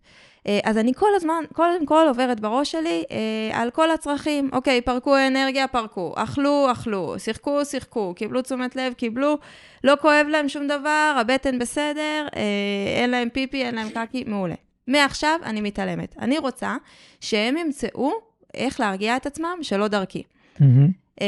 [0.65, 4.51] אז אני כל הזמן, קודם כל עוברת בראש שלי אה, על כל הצרכים.
[4.53, 6.13] אוקיי, פרקו אנרגיה, פרקו.
[6.17, 7.15] אכלו, אכלו.
[7.19, 8.15] שיחקו, שיחקו.
[8.17, 9.39] קיבלו תשומת לב, קיבלו.
[9.85, 12.43] לא כואב להם שום דבר, הבטן בסדר, אה,
[12.97, 14.55] אין להם פיפי, אין להם קקי, מעולה.
[14.89, 16.15] מעכשיו אני מתעלמת.
[16.19, 16.77] אני רוצה
[17.21, 18.13] שהם ימצאו
[18.55, 20.23] איך להרגיע את עצמם שלא דרכי.
[20.59, 21.23] Mm-hmm.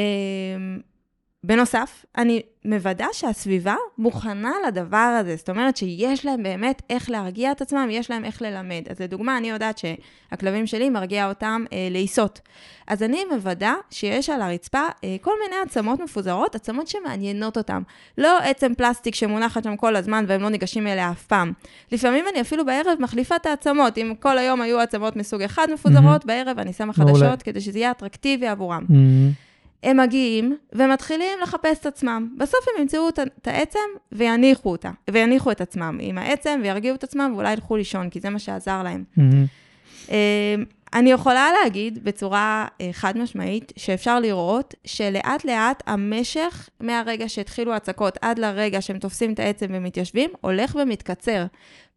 [1.45, 7.61] בנוסף, אני מוודא שהסביבה מוכנה לדבר הזה, זאת אומרת שיש להם באמת איך להרגיע את
[7.61, 8.82] עצמם, יש להם איך ללמד.
[8.91, 12.41] אז לדוגמה, אני יודעת שהכלבים שלי מרגיע אותם אה, לעיסות.
[12.87, 17.82] אז אני מוודא שיש על הרצפה אה, כל מיני עצמות מפוזרות, עצמות שמעניינות אותם.
[18.18, 21.53] לא עצם פלסטיק שמונחת שם כל הזמן והם לא ניגשים אליה אף פעם.
[21.93, 23.99] לפעמים אני אפילו בערב מחליפה את העצמות.
[23.99, 26.26] אם כל היום היו עצמות מסוג אחד מפוזרות, mm-hmm.
[26.26, 28.84] בערב אני שמה חדשות כדי שזה יהיה אטרקטיבי עבורם.
[28.89, 29.45] Mm-hmm.
[29.83, 32.29] הם מגיעים ומתחילים לחפש את עצמם.
[32.39, 33.79] בסוף הם ימצאו את העצם
[34.12, 38.31] ויניחו אותה, ויניחו את עצמם עם העצם וירגיעו את עצמם ואולי ילכו לישון, כי זה
[38.31, 39.05] מה שעזר להם.
[39.18, 40.11] Mm-hmm.
[40.95, 48.18] אני יכולה להגיד בצורה אה, חד משמעית שאפשר לראות שלאט לאט המשך מהרגע שהתחילו הצקות
[48.22, 51.45] עד לרגע שהם תופסים את העצם ומתיישבים, הולך ומתקצר.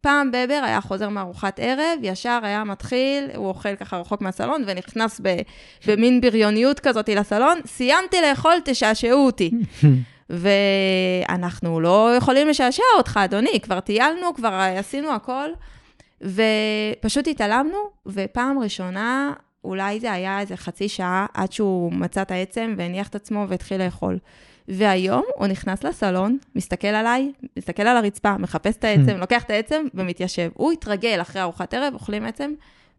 [0.00, 5.20] פעם בבר היה חוזר מארוחת ערב, ישר היה מתחיל, הוא אוכל ככה רחוק מהסלון ונכנס
[5.22, 5.36] ב,
[5.86, 9.50] במין בריוניות כזאת לסלון, סיימתי לאכול, תשעשעו אותי.
[10.30, 15.48] ואנחנו לא יכולים לשעשע אותך, אדוני, כבר טיילנו, כבר עשינו הכל.
[16.20, 19.32] ופשוט התעלמנו, ופעם ראשונה,
[19.64, 23.84] אולי זה היה איזה חצי שעה עד שהוא מצא את העצם והניח את עצמו והתחיל
[23.84, 24.18] לאכול.
[24.68, 29.84] והיום הוא נכנס לסלון, מסתכל עליי, מסתכל על הרצפה, מחפש את העצם, לוקח את העצם
[29.94, 30.50] ומתיישב.
[30.54, 32.50] הוא התרגל אחרי ארוחת ערב, אוכלים עצם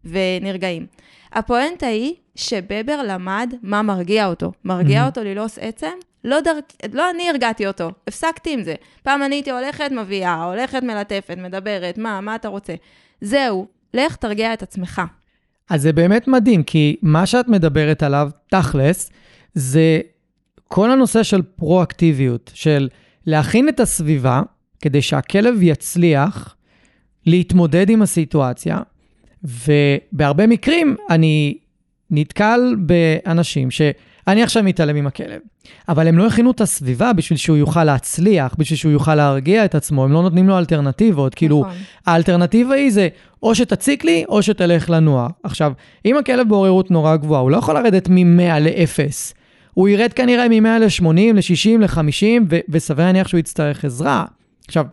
[0.04, 0.86] ונרגעים.
[1.32, 4.52] הפואנטה היא שבבר למד מה מרגיע אותו.
[4.64, 5.92] מרגיע אותו ללעוס עצם,
[6.24, 6.58] לא, דר...
[6.92, 8.74] לא אני הרגעתי אותו, הפסקתי עם זה.
[9.02, 12.74] פעם אני הייתי הולכת, מביאה, הולכת, מלטפת, מדברת, מה, מה אתה רוצה?
[13.20, 15.02] זהו, לך תרגיע את עצמך.
[15.70, 19.10] אז זה באמת מדהים, כי מה שאת מדברת עליו, תכלס,
[19.54, 20.00] זה
[20.74, 22.88] כל הנושא של פרואקטיביות, של
[23.26, 24.42] להכין את הסביבה
[24.80, 26.56] כדי שהכלב יצליח
[27.26, 28.78] להתמודד עם הסיטואציה,
[29.44, 31.58] ובהרבה מקרים אני
[32.10, 35.40] נתקל באנשים שאני עכשיו מתעלם עם הכלב,
[35.88, 39.74] אבל הם לא הכינו את הסביבה בשביל שהוא יוכל להצליח, בשביל שהוא יוכל להרגיע את
[39.74, 41.34] עצמו, הם לא נותנים לו אלטרנטיבות.
[41.34, 41.72] כאילו, נכון.
[41.72, 43.08] כאילו, האלטרנטיבה היא זה
[43.42, 45.28] או שתציק לי או שתלך לנוע.
[45.42, 45.72] עכשיו,
[46.04, 49.41] אם הכלב בעוררות נורא גבוהה, הוא לא יכול לרדת מ-100 ל-0.
[49.74, 54.24] הוא ירד כנראה מ-100 ל-80, ל-60, ל-50, וסביר להניח שהוא יצטרך עזרה.
[54.66, 54.86] עכשיו,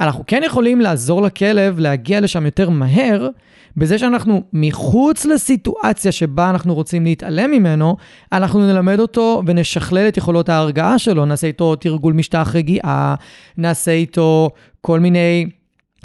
[0.00, 3.28] אנחנו כן יכולים לעזור לכלב להגיע לשם יותר מהר,
[3.76, 7.96] בזה שאנחנו מחוץ לסיטואציה שבה אנחנו רוצים להתעלם ממנו,
[8.32, 13.14] אנחנו נלמד אותו ונשכלל את יכולות ההרגעה שלו, נעשה איתו תרגול משטח רגיעה,
[13.58, 14.50] נעשה איתו
[14.80, 15.46] כל מיני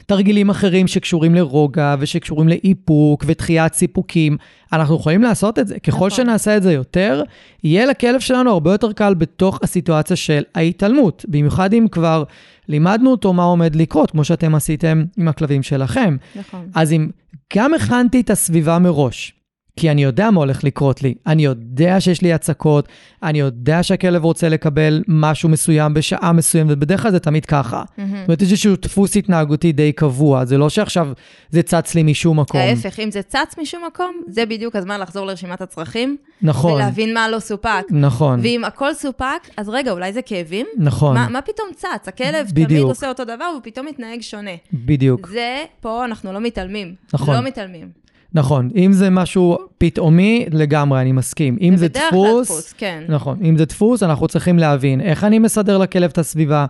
[0.05, 4.37] תרגילים אחרים שקשורים לרוגע ושקשורים לאיפוק ודחיית סיפוקים.
[4.73, 5.79] אנחנו יכולים לעשות את זה.
[5.79, 6.09] ככל נכון.
[6.09, 7.23] שנעשה את זה יותר,
[7.63, 11.25] יהיה לכלב שלנו הרבה יותר קל בתוך הסיטואציה של ההתעלמות.
[11.27, 12.23] במיוחד אם כבר
[12.67, 16.17] לימדנו אותו מה עומד לקרות, כמו שאתם עשיתם עם הכלבים שלכם.
[16.35, 16.69] נכון.
[16.75, 17.09] אז אם
[17.55, 19.33] גם הכנתי את הסביבה מראש,
[19.75, 21.13] כי אני יודע מה הולך לקרות לי.
[21.27, 22.87] אני יודע שיש לי הצקות,
[23.23, 27.83] אני יודע שהכלב רוצה לקבל משהו מסוים בשעה מסוימת, ובדרך כלל זה תמיד ככה.
[27.83, 28.01] Mm-hmm.
[28.01, 31.07] זאת אומרת, יש איזשהו דפוס התנהגותי די קבוע, זה לא שעכשיו
[31.49, 32.61] זה צץ לי משום מקום.
[32.61, 36.17] ההפך, אם זה צץ משום מקום, זה בדיוק הזמן לחזור לרשימת הצרכים.
[36.41, 36.73] נכון.
[36.73, 37.83] ולהבין מה לא סופק.
[37.89, 38.39] נכון.
[38.43, 40.65] ואם הכל סופק, אז רגע, אולי זה כאבים?
[40.77, 41.15] נכון.
[41.15, 42.07] מה, מה פתאום צץ?
[42.07, 42.67] הכלב בדיוק.
[42.67, 44.51] תמיד עושה אותו דבר, והוא פתאום מתנהג שונה.
[44.73, 45.27] בדיוק.
[45.27, 46.95] זה, פה אנחנו לא מתעלמים.
[47.13, 47.35] נכון.
[47.35, 48.02] לא מתעלמים.
[48.33, 51.57] נכון, אם זה משהו פתאומי, לגמרי, אני מסכים.
[51.61, 52.01] אם זה דפוס...
[52.03, 53.03] זה בדרך כלל דפוס, כן.
[53.07, 56.65] נכון, אם זה דפוס, אנחנו צריכים להבין איך אני מסדר לכלב את הסביבה,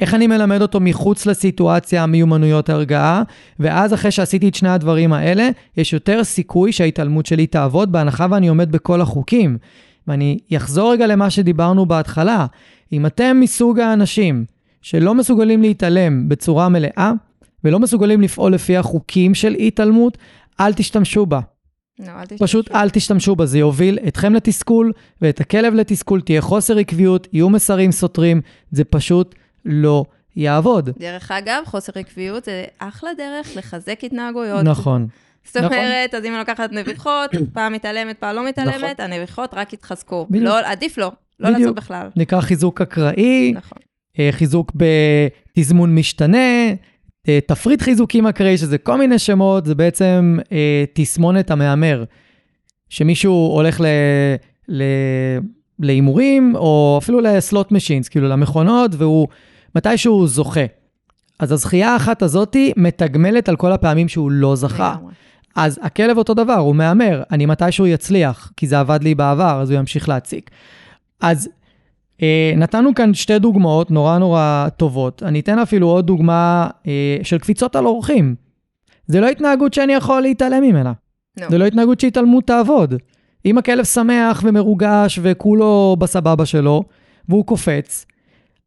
[0.00, 3.22] איך אני מלמד אותו מחוץ לסיטואציה מיומנויות הרגעה,
[3.60, 8.48] ואז אחרי שעשיתי את שני הדברים האלה, יש יותר סיכוי שההתעלמות שלי תעבוד, בהנחה ואני
[8.48, 9.58] עומד בכל החוקים.
[10.08, 12.46] ואני אחזור רגע למה שדיברנו בהתחלה.
[12.92, 14.44] אם אתם מסוג האנשים
[14.82, 17.12] שלא מסוגלים להתעלם בצורה מלאה,
[17.64, 20.18] ולא מסוגלים לפעול לפי החוקים של התעלמות,
[20.60, 21.40] אל תשתמשו בה.
[21.98, 22.44] לא, אל תשתמשו.
[22.44, 24.92] פשוט אל תשתמשו בה, זה יוביל אתכם לתסכול
[25.22, 28.40] ואת הכלב לתסכול, תהיה חוסר עקביות, יהיו מסרים סותרים,
[28.70, 29.34] זה פשוט
[29.64, 30.04] לא
[30.36, 30.90] יעבוד.
[30.98, 34.64] דרך אגב, חוסר עקביות זה אחלה דרך לחזק התנהגויות.
[34.64, 35.06] נכון.
[35.44, 35.76] זאת נכון.
[35.76, 39.12] אומרת, אז אם אני לוקחת נביחות, פעם מתעלמת, פעם לא מתעלמת, נכון.
[39.12, 40.26] הנביחות רק יתחזקו.
[40.30, 40.44] בדיוק.
[40.44, 42.08] לא, עדיף לא, לא לעשות בכלל.
[42.16, 43.78] נקרא חיזוק אקראי, נכון.
[44.18, 46.72] אה, חיזוק בתזמון משתנה,
[47.46, 52.04] תפריט חיזוקים אקראי, שזה כל מיני שמות, זה בעצם אה, תסמונת המהמר.
[52.88, 53.80] שמישהו הולך.
[55.78, 59.28] להימורים, או אפילו לסלוט משינס, כאילו למכונות, והוא
[59.74, 60.64] מתי שהוא זוכה.
[61.38, 64.96] אז הזכייה האחת הזאתי מתגמלת על כל הפעמים שהוא לא זכה.
[65.56, 69.70] אז הכלב אותו דבר, הוא מהמר, אני מתישהו יצליח, כי זה עבד לי בעבר, אז
[69.70, 70.50] הוא ימשיך להציק.
[71.20, 71.52] אז אה,
[72.56, 75.22] נתנו כאן שתי דוגמאות נורא נורא טובות.
[75.22, 78.34] אני אתן אפילו עוד דוגמה אה, של קפיצות על אורחים.
[79.06, 80.92] זה לא התנהגות שאני יכול להתעלם ממנה.
[81.40, 81.46] נו.
[81.50, 82.94] זה לא התנהגות שהתעלמות תעבוד.
[83.44, 86.82] אם הכלב שמח ומרוגש וכולו בסבבה שלו,
[87.28, 88.06] והוא קופץ,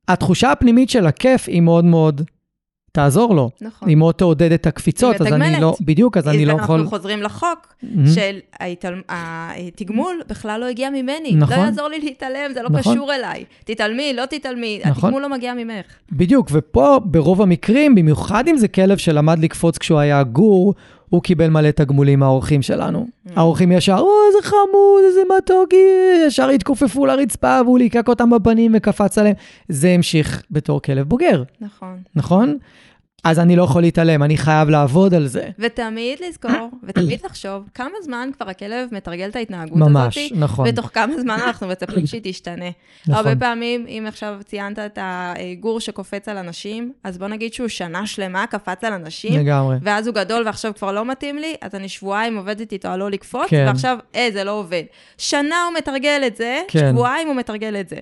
[0.08, 2.22] התחושה הפנימית של הכיף היא מאוד מאוד
[2.92, 3.50] תעזור לו.
[3.62, 3.89] נכון.
[3.89, 5.60] היא מאוד תעודד את הקפיצות, אז אני.
[5.62, 6.76] לא, בדיוק, אז אני לא יכול...
[6.80, 7.74] אנחנו חוזרים לחוק.
[8.16, 11.32] של ההתעל- התגמול בכלל לא הגיע ממני.
[11.36, 11.58] נכון.
[11.58, 12.94] לא יעזור לי להתעלם, זה לא נכון.
[12.94, 13.44] קשור אליי.
[13.66, 14.92] תתעלמי, לא תתעלמי, נכון.
[15.10, 15.86] התגמול לא מגיע ממך.
[16.12, 20.74] בדיוק, ופה ברוב המקרים, במיוחד אם זה כלב שלמד לקפוץ כשהוא היה גור,
[21.12, 23.07] הוא קיבל מלא תגמולים מהאורחים שלנו.
[23.28, 23.32] Mm.
[23.36, 25.78] האורחים ישר, או, איזה חמוד, איזה מתוקי,
[26.28, 29.36] ישר התכופפו לרצפה והוא ליקק אותם בפנים וקפץ עליהם.
[29.70, 31.97] זה המשיך בתור כלב בוגר, נכון.
[32.16, 32.57] נכון?
[33.24, 35.49] אז אני לא יכול להתעלם, אני חייב לעבוד על זה.
[35.59, 40.67] ותמיד לזכור, ותמיד לחשוב, כמה זמן כבר הכלב מתרגל את ההתנהגות ממש, הזאת, נכון.
[40.69, 42.65] ותוך כמה זמן אנחנו מצפים שהיא תשתנה.
[43.07, 43.15] נכון.
[43.15, 48.07] הרבה פעמים, אם עכשיו ציינת את הגור שקופץ על אנשים, אז בוא נגיד שהוא שנה
[48.07, 49.78] שלמה קפץ על אנשים, לגמרי.
[49.82, 53.11] ואז הוא גדול ועכשיו כבר לא מתאים לי, אז אני שבועיים עובדת איתו על לא
[53.11, 53.65] לקפוץ, כן.
[53.67, 54.84] ועכשיו, אה, זה לא עובד.
[55.17, 56.89] שנה הוא מתרגל את זה, כן.
[56.91, 57.97] שבועיים הוא מתרגל את זה.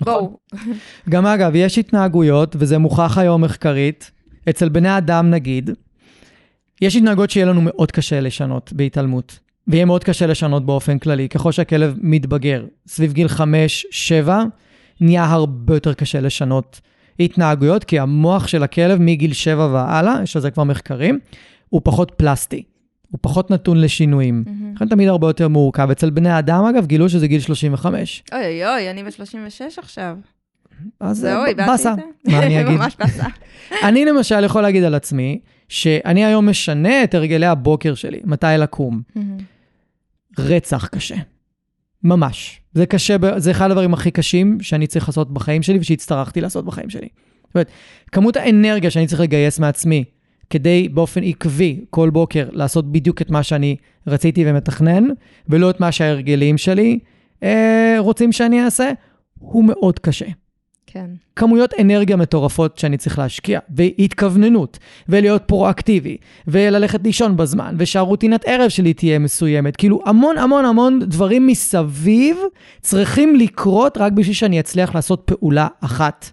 [0.00, 0.14] נכון.
[0.14, 0.38] בואו.
[1.10, 4.10] גם אגב, יש התנהגויות, וזה מוכח היום מחקרית,
[4.48, 5.70] אצל בני אדם נגיד,
[6.82, 9.38] יש התנהגויות שיהיה לנו מאוד קשה לשנות בהתעלמות,
[9.68, 13.40] ויהיה מאוד קשה לשנות באופן כללי, ככל שהכלב מתבגר, סביב גיל 5-7,
[15.00, 16.80] נהיה הרבה יותר קשה לשנות
[17.20, 21.18] התנהגויות, כי המוח של הכלב מגיל 7 והלאה, יש על זה כבר מחקרים,
[21.68, 22.62] הוא פחות פלסטי,
[23.10, 24.44] הוא פחות נתון לשינויים.
[24.74, 25.90] לכן תמיד הרבה יותר מורכב.
[25.90, 28.22] אצל בני אדם, אגב, גילו שזה גיל 35.
[28.32, 30.16] אוי אוי אוי, אני ב-36 עכשיו.
[31.00, 31.94] אז אה, איבדתי באסה.
[32.24, 32.78] מה אני אגיד?
[32.78, 33.24] ממש באסה.
[33.88, 39.02] אני למשל יכול להגיד על עצמי, שאני היום משנה את הרגלי הבוקר שלי, מתי לקום.
[40.38, 41.16] רצח קשה.
[42.04, 42.60] ממש.
[42.74, 46.90] זה קשה, זה אחד הדברים הכי קשים שאני צריך לעשות בחיים שלי ושהצטרכתי לעשות בחיים
[46.90, 47.08] שלי.
[47.46, 47.70] זאת אומרת,
[48.12, 50.04] כמות האנרגיה שאני צריך לגייס מעצמי
[50.50, 53.76] כדי באופן עקבי כל בוקר לעשות בדיוק את מה שאני
[54.06, 55.04] רציתי ומתכנן,
[55.48, 56.98] ולא את מה שההרגלים שלי
[57.42, 58.92] אה, רוצים שאני אעשה,
[59.38, 60.26] הוא מאוד קשה.
[60.92, 61.10] כן.
[61.36, 64.78] כמויות אנרגיה מטורפות שאני צריך להשקיע, והתכווננות,
[65.08, 66.16] ולהיות פרואקטיבי,
[66.46, 69.76] וללכת לישון בזמן, ושהרוטינת ערב שלי תהיה מסוימת.
[69.76, 72.36] כאילו, המון המון המון דברים מסביב
[72.80, 76.30] צריכים לקרות רק בשביל שאני אצליח לעשות פעולה אחת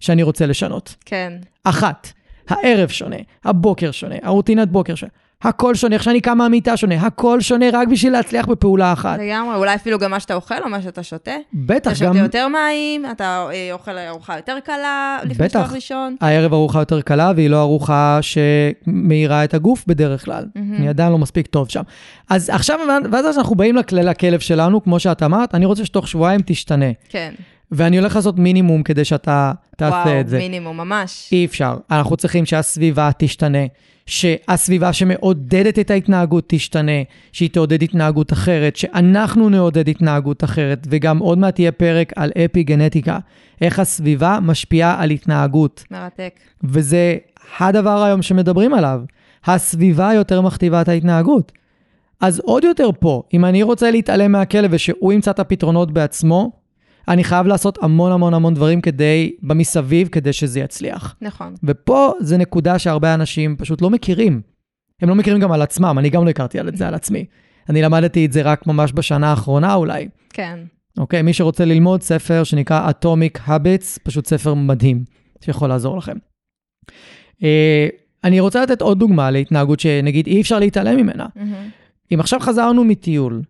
[0.00, 0.94] שאני רוצה לשנות.
[1.04, 1.32] כן.
[1.64, 2.12] אחת.
[2.48, 5.12] הערב שונה, הבוקר שונה, הרוטינת בוקר שונה.
[5.42, 9.18] הכל שונה, איך שאני קם מהמיטה שונה, הכל שונה רק בשביל להצליח בפעולה אחת.
[9.18, 11.30] לגמרי, אולי אפילו גם מה שאתה אוכל או מה שאתה שותה.
[11.54, 15.58] בטח, אתה גם שותה יותר מים, אתה אה, אוכל ארוחה יותר קלה לפני שאתה בטח.
[15.58, 16.16] הולך לישון.
[16.20, 20.44] הערב ארוחה יותר קלה, והיא לא ארוחה שמאירה את הגוף בדרך כלל.
[20.54, 20.74] מהמם.
[20.74, 21.82] אני עדיין לא מספיק טוב שם.
[22.30, 22.78] אז עכשיו,
[23.12, 26.86] ואז אנחנו באים לכ- לכלב שלנו, כמו שאת אמרת, אני רוצה שתוך שבועיים תשתנה.
[27.08, 27.32] כן.
[27.72, 30.38] ואני הולך לעשות מינימום כדי שאתה תעשה וואו, את זה.
[30.38, 31.28] מינימום, ממש.
[31.32, 31.76] אי אפשר.
[31.90, 33.58] אנחנו צריכים שהסביבה תשתנה,
[34.06, 41.38] שהסביבה שמעודדת את ההתנהגות תשתנה, שהיא תעודד התנהגות אחרת, שאנחנו נעודד התנהגות אחרת, וגם עוד
[41.38, 43.18] מעט יהיה פרק על אפי גנטיקה,
[43.60, 45.84] איך הסביבה משפיעה על התנהגות.
[45.90, 46.40] מרתק.
[46.64, 47.16] וזה
[47.58, 49.00] הדבר היום שמדברים עליו.
[49.44, 51.52] הסביבה יותר מכתיבה את ההתנהגות.
[52.20, 56.61] אז עוד יותר פה, אם אני רוצה להתעלם מהכלב ושהוא ימצא את הפתרונות בעצמו,
[57.08, 61.16] אני חייב לעשות המון המון המון דברים כדי, במסביב, כדי שזה יצליח.
[61.20, 61.54] נכון.
[61.64, 64.40] ופה זה נקודה שהרבה אנשים פשוט לא מכירים.
[65.02, 67.24] הם לא מכירים גם על עצמם, אני גם לא הכרתי על את זה על עצמי.
[67.68, 70.08] אני למדתי את זה רק ממש בשנה האחרונה אולי.
[70.30, 70.58] כן.
[70.98, 71.22] אוקיי?
[71.22, 75.04] מי שרוצה ללמוד ספר שנקרא Atomic Habits, פשוט ספר מדהים,
[75.44, 76.16] שיכול לעזור לכם.
[77.42, 77.88] אה,
[78.24, 81.26] אני רוצה לתת עוד דוגמה להתנהגות שנגיד אי אפשר להתעלם ממנה.
[81.36, 81.68] מהמם.
[82.14, 83.42] אם עכשיו חזרנו מטיול,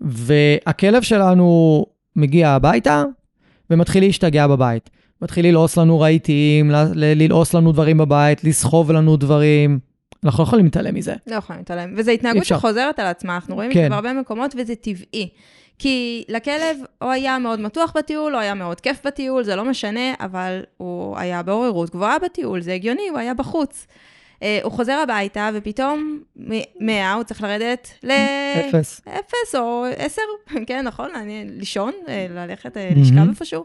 [0.00, 1.86] והכלב שלנו
[2.16, 3.04] מגיע הביתה
[3.70, 4.90] ומתחיל להשתגע בבית.
[5.22, 9.78] מתחיל ללעוס לנו רהיטים, ללעוס לנו דברים בבית, לסחוב לנו דברים.
[10.24, 11.14] אנחנו לא יכולים להתעלם מזה.
[11.26, 11.94] לא יכולים להתעלם.
[11.96, 12.58] וזו התנהגות אפשר.
[12.58, 13.82] שחוזרת על עצמה, אנחנו רואים את כן.
[13.82, 15.28] זה בהרבה מקומות, וזה טבעי.
[15.78, 20.14] כי לכלב או היה מאוד מתוח בטיול, או היה מאוד כיף בטיול, זה לא משנה,
[20.20, 23.86] אבל הוא היה בעוררות גבוהה בטיול, זה הגיוני, הוא היה בחוץ.
[24.42, 28.10] אה, הוא חוזר הביתה, ופתאום מ- 100, הוא צריך לרדת ל...
[28.68, 29.00] אפס.
[29.08, 30.22] אפס או עשר,
[30.66, 31.10] כן, נכון?
[31.14, 32.90] אני, לישון, אה, ללכת אה.
[32.96, 33.64] לשכב איפשהו.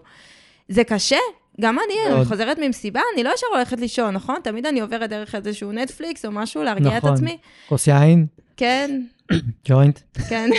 [0.69, 1.17] זה קשה.
[1.61, 2.15] גם אני.
[2.15, 4.35] אני חוזרת ממסיבה, אני לא ישר הולכת לישון, נכון?
[4.43, 7.13] תמיד אני עוברת דרך איזשהו נטפליקס או משהו להרגיע את נכון.
[7.13, 7.37] עצמי.
[7.69, 8.25] כוס יין,
[8.57, 9.01] כן,
[9.67, 9.99] ג'וינט.
[10.29, 10.49] כן.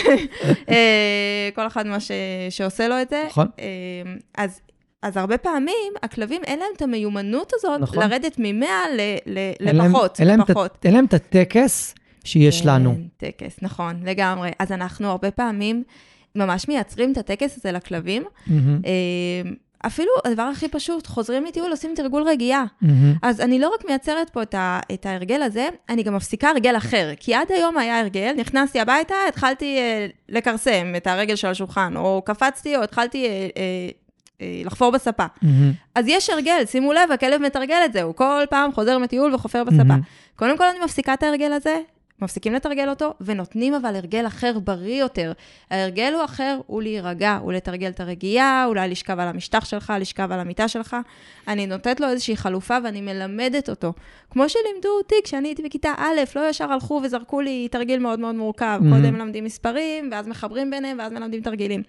[1.55, 2.11] כל אחד מה ש...
[2.49, 3.23] שעושה לו את זה.
[3.27, 3.47] נכון.
[4.37, 4.61] אז
[5.01, 8.03] אז הרבה פעמים הכלבים אין להם את המיומנות הזאת נכון.
[8.03, 8.65] לרדת מ-100
[9.65, 10.77] אין להם- לפחות, אין להם לפחות.
[10.85, 12.95] אין להם את הטקס שיש לנו.
[13.19, 14.49] כן, טקס, נכון, לגמרי.
[14.59, 15.83] אז אנחנו הרבה פעמים
[16.35, 18.23] ממש מייצרים את הטקס הזה לכלבים.
[18.47, 19.51] מהמם, אה,
[19.85, 22.65] אפילו הדבר הכי פשוט, חוזרים מטיול, עושים תרגול רגיעה.
[22.81, 23.13] מהמם.
[23.21, 26.77] אז אני לא רק מייצרת פה את, ה, את ההרגל הזה, אני גם מפסיקה הרגל
[26.77, 27.09] אחר.
[27.19, 32.21] כי עד היום היה הרגל, נכנסתי הביתה, התחלתי אה, לכרסם את הרגל של השולחן, או
[32.25, 33.89] קפצתי, או התחלתי אה, אה,
[34.65, 35.25] לחפור בספה.
[35.41, 35.71] מהמם.
[35.95, 39.63] אז יש הרגל, שימו לב, הכלב מתרגל את זה, הוא כל פעם חוזר מטיול וחופר
[39.63, 39.83] בספה.
[39.83, 40.01] מהמם.
[40.35, 41.77] קודם כל אני מפסיקה את ההרגל הזה,
[42.21, 45.31] מפסיקים לתרגל אותו, ונותנים אבל הרגל אחר בריא יותר.
[45.71, 50.31] ההרגל הוא אחר, הוא להירגע, הוא לתרגל את הרגיעה, אולי לשכב על המשטח שלך, לשכב
[50.31, 50.97] על המיטה שלך.
[51.47, 53.93] אני נותנת לו איזושהי חלופה ואני מלמדת אותו.
[54.29, 58.35] כמו שלימדו אותי כשאני הייתי בכיתה א', לא ישר הלכו וזרקו לי תרגיל מאוד מאוד
[58.35, 58.79] מורכב.
[58.81, 58.95] Mhm.
[58.95, 61.83] קודם מלמדים מספרים, ואז מחברים ביניהם, ואז מלמדים תרגילים.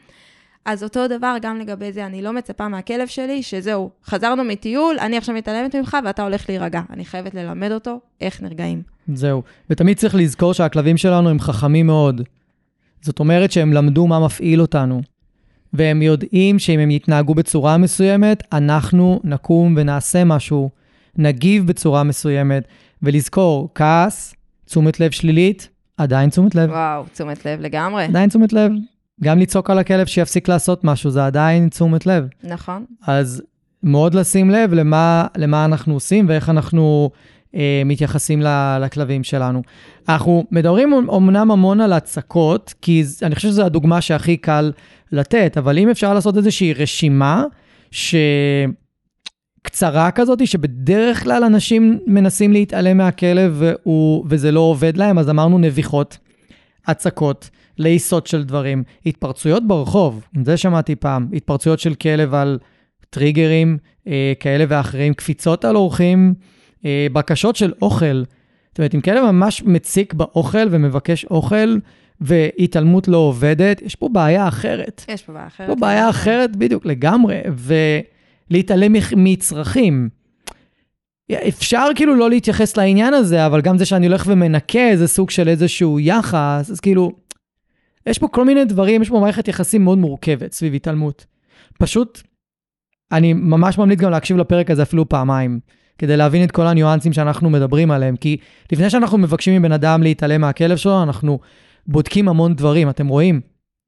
[0.65, 5.17] אז אותו דבר גם לגבי זה, אני לא מצפה מהכלב שלי שזהו, חזרנו מטיול, אני
[5.17, 6.81] עכשיו מתעלמת ממך ואתה הולך להירגע.
[6.91, 8.83] אני חייבת ללמד אותו איך נרגעים.
[9.15, 9.43] זהו.
[9.71, 12.23] ותמיד צריך לזכור שהכלבים שלנו הם חכמים מאוד.
[13.01, 15.03] זאת אומרת שהם למדו מה מפעיל אותנו.
[15.73, 20.71] והם יודעים שאם הם יתנהגו בצורה מסוימת, אנחנו נקום ונעשה משהו,
[21.17, 22.65] נגיב בצורה מסוימת.
[23.03, 24.35] ולזכור, כעס,
[24.67, 26.71] תשומת לב שלילית, עדיין תשומת לב.
[26.71, 28.05] וואו, תשומת לב לגמרי.
[28.05, 28.73] עדיין תשומת לב.
[29.25, 32.27] גם לצעוק על הכלב שיפסיק לעשות משהו, זה עדיין תשומת לב.
[32.45, 32.85] נכון.
[33.07, 33.43] אז
[33.83, 37.11] מאוד לשים לב למה, למה אנחנו עושים ואיך אנחנו
[37.55, 39.63] אה, מתייחסים ל- לכלבים שלנו.
[40.09, 44.73] אנחנו מדברים אמנם המון על הצקות, כי אני חושב שזו הדוגמה שהכי קל
[45.13, 47.45] לתת, אבל אם אפשר לעשות איזושהי רשימה
[49.63, 55.59] שקצרה כזאת, שבדרך כלל אנשים מנסים להתעלם מהכלב והוא, וזה לא עובד להם, אז אמרנו
[55.59, 56.19] נביחות,
[56.87, 62.59] הצקות, לעיסות של דברים, התפרצויות ברחוב, זה שמעתי פעם, התפרצויות של כלב על
[63.11, 66.35] טריגרים אה, כאלה ואחרים, קפיצות על אורחים,
[66.85, 68.23] אה, בקשות של אוכל.
[68.69, 71.77] זאת אומרת, אם כלב ממש מציק באוכל ומבקש אוכל,
[72.21, 75.05] והתעלמות לא עובדת, יש פה בעיה אחרת.
[75.09, 75.69] יש פה בעיה אחרת.
[75.69, 77.41] פה בעיה אחרת בדיוק לגמרי,
[78.51, 80.09] ולהתעלם מצרכים.
[81.49, 85.49] אפשר כאילו לא להתייחס לעניין הזה, אבל גם זה שאני הולך ומנקה זה סוג של
[85.49, 87.13] איזשהו יחס, אז כאילו,
[88.07, 91.27] יש פה כל מיני דברים, יש פה מערכת יחסים מאוד מורכבת סביב התעלמות.
[91.79, 92.23] פשוט,
[93.13, 95.61] אני ממש ממליץ גם להקשיב לפרק הזה אפילו פעמיים,
[95.99, 98.37] כדי להבין את כל הניואנסים שאנחנו מדברים עליהם, כי
[98.73, 101.39] לפני שאנחנו מבקשים מבן אדם להתעלם מהכלב שלו, אנחנו
[101.87, 103.41] בודקים המון דברים, אתם רואים?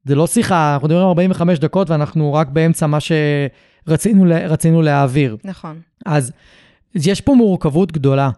[0.03, 5.37] זה לא שיחה, אנחנו מדברים 45 דקות ואנחנו רק באמצע מה שרצינו לה- רצינו להעביר.
[5.43, 5.79] נכון.
[6.05, 6.31] אז
[6.95, 8.29] יש פה מורכבות גדולה,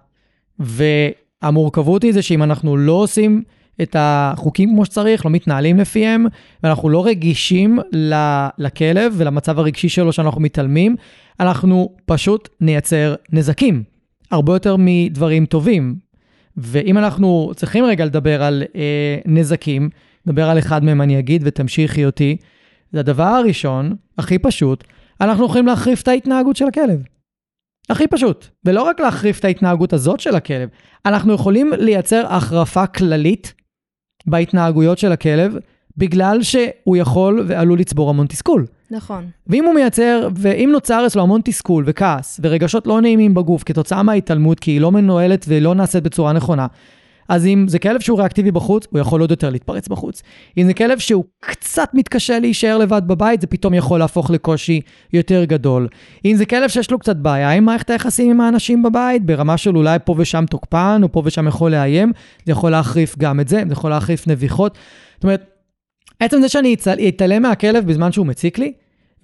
[0.60, 3.44] והמורכבות היא זה שאם אנחנו לא עושים
[3.82, 6.26] את החוקים כמו שצריך, לא מתנהלים לפיהם,
[6.64, 7.80] ואנחנו לא רגישים
[8.58, 10.96] לכלב ולמצב הרגשי שלו שאנחנו מתעלמים,
[11.40, 13.84] אנחנו פשוט נייצר נזקים,
[14.32, 15.96] הרבה יותר מדברים טובים.
[16.58, 19.90] ואם אנחנו צריכים רגע לדבר על אה, נזקים,
[20.26, 22.38] נדבר על אחד מהם אני אגיד ותמשיכי אותי,
[22.92, 24.84] זה הדבר הראשון, הכי פשוט,
[25.22, 27.04] אנחנו יכולים להחריף את ההתנהגות של הכלב.
[27.90, 28.48] הכי פשוט.
[28.66, 30.70] ולא רק להחריף את ההתנהגות הזאת של הכלב,
[31.06, 33.54] אנחנו יכולים לייצר החרפה כללית
[34.28, 35.58] בהתנהגויות של הכלב,
[35.98, 38.66] בגלל שהוא יכול ועלול לצבור המון תסכול.
[38.92, 39.26] נכון.
[39.48, 44.60] ואם הוא מייצר, ואם נוצר אצלו המון תסכול וכעס ורגשות לא נעימים בגוף כתוצאה מההתעלמות,
[44.60, 46.68] כי היא לא מנוהלת ולא נעשית בצורה נכונה,
[47.30, 50.22] אז אם זה כלב שהוא ריאקטיבי בחוץ, הוא יכול עוד יותר להתפרץ בחוץ.
[50.58, 54.82] אם זה כלב שהוא קצת מתקשה להישאר לבד בבית, זה פתאום יכול להפוך לקושי
[55.14, 55.88] יותר גדול.
[56.26, 59.78] אם זה כלב שיש לו קצת בעיה עם מערכת היחסים עם האנשים בבית, ברמה של
[59.78, 62.12] אולי פה ושם תוקפן, או פה ושם יכול לאיים,
[62.46, 64.78] זה יכול להחריף גם את זה, זה יכול להחריף נביחות.
[65.16, 65.44] זאת אומרת,
[66.20, 66.76] עצם זה שאני
[67.08, 68.74] אתעלם מהכלב בזמן שהוא מציק לי,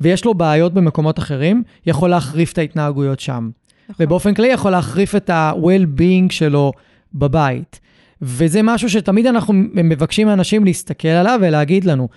[0.02, 3.50] ויש לו בעיות במקומות אחרים, יכול להחריף את ההתנהגויות שם.
[3.90, 4.06] נכון.
[4.06, 6.72] ובאופן כללי יכול להחריף את ה-well-being שלו
[7.14, 7.80] בבית.
[8.24, 12.08] וזה משהו שתמיד אנחנו מבקשים מאנשים להסתכל עליו ולהגיד לנו,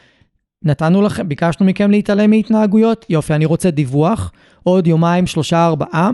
[0.63, 4.33] נתנו לכם, ביקשנו מכם להתעלם מהתנהגויות, יופי, אני רוצה דיווח,
[4.63, 6.11] עוד יומיים, שלושה, ארבעה,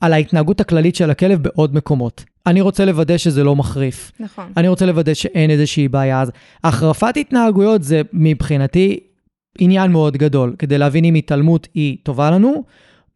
[0.00, 2.24] על ההתנהגות הכללית של הכלב בעוד מקומות.
[2.46, 4.12] אני רוצה לוודא שזה לא מחריף.
[4.20, 4.44] נכון.
[4.56, 6.20] אני רוצה לוודא שאין איזושהי בעיה.
[6.20, 6.30] אז
[6.64, 9.00] החרפת התנהגויות זה מבחינתי
[9.58, 12.64] עניין מאוד גדול, כדי להבין אם התעלמות היא טובה לנו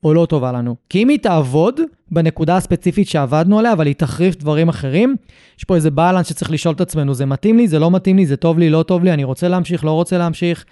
[0.05, 0.77] או לא טובה לנו.
[0.89, 1.81] כי אם היא תעבוד
[2.11, 5.17] בנקודה הספציפית שעבדנו עליה, אבל היא תחריף דברים אחרים,
[5.59, 8.27] יש פה איזה בלנס שצריך לשאול את עצמנו, זה מתאים לי, זה לא מתאים לי,
[8.27, 10.65] זה טוב לי, לא טוב לי, אני רוצה להמשיך, לא רוצה להמשיך,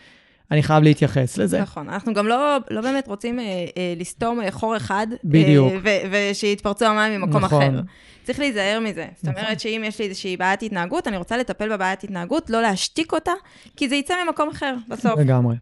[0.50, 1.60] אני חייב להתייחס לזה.
[1.60, 5.06] נכון, אנחנו גם לא, לא באמת רוצים אה, אה, לסתום אה, חור אחד.
[5.24, 5.72] בדיוק.
[5.86, 7.62] אה, ושיתפרצו המים ממקום נכון.
[7.62, 7.80] אחר.
[8.22, 9.06] צריך להיזהר מזה.
[9.16, 13.12] זאת אומרת שאם יש לי איזושהי בעיית התנהגות, אני רוצה לטפל בבעיית התנהגות, לא להשתיק
[13.12, 13.32] אותה,
[13.76, 15.20] כי זה יצא ממקום אחר בסוף.
[15.20, 15.56] לגמרי.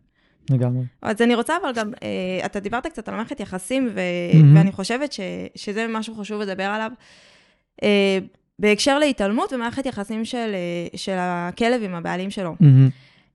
[0.50, 0.84] לגמרי.
[1.02, 4.00] אז אני רוצה אבל גם, אה, אתה דיברת קצת על מערכת יחסים, ו-
[4.34, 4.56] מהמם.
[4.56, 5.20] ואני חושבת ש-
[5.54, 6.90] שזה משהו חשוב לדבר עליו.
[7.82, 8.18] אה,
[8.58, 12.54] בהקשר להתעלמות ומערכת יחסים של, אה, של הכלב עם הבעלים שלו.
[12.60, 12.88] מהמם.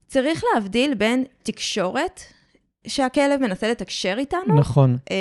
[0.07, 2.21] צריך להבדיל בין תקשורת,
[2.87, 4.97] שהכלב מנסה לתקשר איתנו, נכון.
[5.11, 5.15] אה,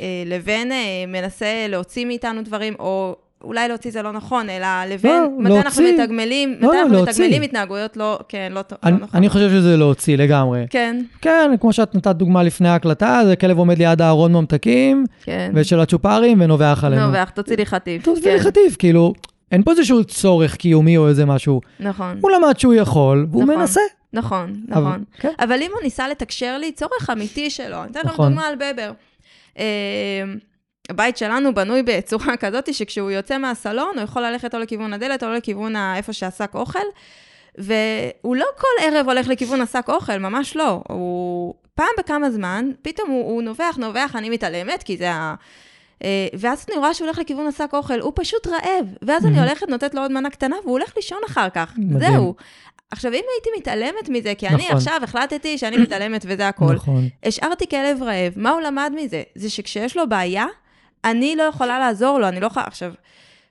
[0.00, 5.12] אה, לבין אה, מנסה להוציא מאיתנו דברים, או אולי להוציא זה לא נכון, אלא לבין
[5.22, 6.02] לא, מתי אנחנו להוציא.
[6.04, 7.12] מתגמלים, לא, מתי לא, אנחנו להוציא.
[7.24, 9.08] מתגמלים התנהגויות לא, כן, לא, לא אני, נכון.
[9.14, 10.66] אני חושב שזה להוציא לגמרי.
[10.70, 15.52] כן, כן, כמו שאת נתת דוגמה לפני ההקלטה, זה כלב עומד ליד הארון ממתקים, כן.
[15.54, 17.06] ושל הצ'ופרים, ונובח עלינו.
[17.06, 18.04] נו, ואיך תוציא לי חטיף.
[18.04, 19.12] טוב, כן, זה חטיף, כאילו,
[19.52, 21.60] אין פה איזשהו צורך קיומי או איזה משהו.
[21.80, 23.56] נכון, הוא למד שהוא יכול, והוא נכון.
[23.56, 23.80] מנסה.
[24.12, 25.04] נכון, אבל- נכון.
[25.20, 25.28] כן.
[25.40, 27.82] אבל אם הוא ניסה לתקשר לי, צורך אמיתי שלו.
[27.82, 28.28] אני אתן לכם נכון.
[28.28, 28.90] דוגמה על בבר.
[30.90, 35.28] הבית שלנו בנוי בצורה כזאת שכשהוא יוצא מהסלון, הוא יכול ללכת או לכיוון הדלת או
[35.28, 36.78] לכיוון איפה שהשק אוכל,
[37.58, 40.82] והוא לא כל ערב הולך לכיוון השק אוכל, ממש לא.
[40.88, 45.34] הוא פעם בכמה זמן, פתאום הוא, הוא נובח, נובח, אני מתעלמת, כי זה ה...
[46.04, 48.86] אה, ואז אני רואה שהוא הולך לכיוון השק אוכל, הוא פשוט רעב.
[49.02, 49.40] ואז אני.
[49.40, 51.72] הולכת, נותנת לו עוד מנה קטנה, והוא הולך לישון אחר כך.
[51.76, 52.12] מדהים.
[52.12, 52.34] זהו.
[52.90, 54.76] עכשיו, אם הייתי מתעלמת מזה, כי אני נכון.
[54.76, 57.08] עכשיו החלטתי שאני מתעלמת וזה הכל, נכון.
[57.24, 59.22] השארתי כלב רעב, מה הוא למד מזה?
[59.34, 60.46] זה שכשיש לו בעיה,
[61.04, 62.66] אני לא יכולה לעזור לו, אני לא יכולה...
[62.66, 62.92] עכשיו,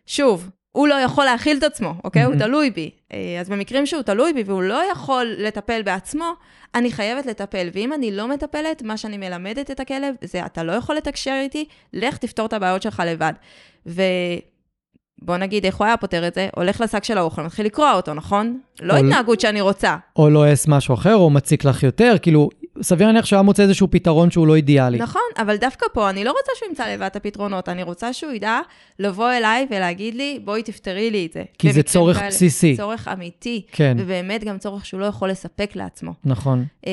[0.06, 2.24] שוב, הוא לא יכול להכיל את עצמו, אוקיי?
[2.24, 2.46] הוא מהמם.
[2.46, 2.90] תלוי בי.
[3.14, 6.34] אה, אז במקרים שהוא תלוי בי והוא לא יכול לטפל בעצמו,
[6.76, 7.70] אני חייבת לטפל.
[7.74, 11.66] ואם אני לא מטפלת, מה שאני מלמדת את הכלב זה, אתה לא יכול לתקשר איתי,
[11.94, 13.34] לך תפתור את הבעיות שלך לבד.
[13.86, 16.50] ובוא נגיד, איך הוא היה פותר את זה?
[16.56, 18.60] הולך לשק של האוכל, מתחיל לקרוע אותו, נכון?
[18.82, 19.98] לא התנהגות שאני רוצה.
[20.16, 22.50] או לועס משהו אחר, או מציק לך יותר, כאילו,
[22.82, 24.98] סביר להניח שהוא היה מוצא איזשהו פתרון שהוא לא אידיאלי.
[24.98, 28.32] נכון, אבל דווקא פה אני לא רוצה שהוא ימצא לבד את הפתרונות, אני רוצה שהוא
[28.32, 28.60] ידע
[29.00, 31.44] לבוא אליי ולהגיד לי, בואי תפתרי לי את זה.
[31.58, 32.30] כי זה צורך כאלה.
[32.30, 32.78] בסיסי.
[32.78, 36.14] צורך אמיתי, כן, ובאמת גם צורך שהוא לא יכול לספק לעצמו.
[36.26, 36.66] נכון.
[36.88, 36.92] אמ,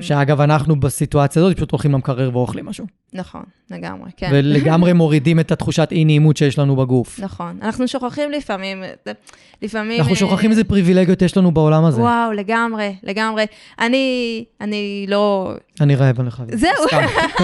[0.00, 2.86] שאגב, אנחנו בסיטואציה הזאת פשוט הולכים למקרר ואוכלים משהו.
[3.12, 4.30] נכון, לגמרי, כן.
[4.32, 7.20] ולגמרי מורידים את התחושת אי-נעימות שיש לנו בגוף.
[7.20, 8.82] נכון, אנחנו שוכחים לפעמים,
[9.62, 9.98] לפעמים...
[9.98, 12.00] אנחנו אה, שוכחים איזה פריבילגיות יש לנו בעולם הזה.
[12.00, 13.44] וואו, לגמרי, לגמרי.
[13.78, 15.23] אני, אני לא...
[15.80, 16.48] אני רעב, אני חייב.
[16.56, 17.00] זהו.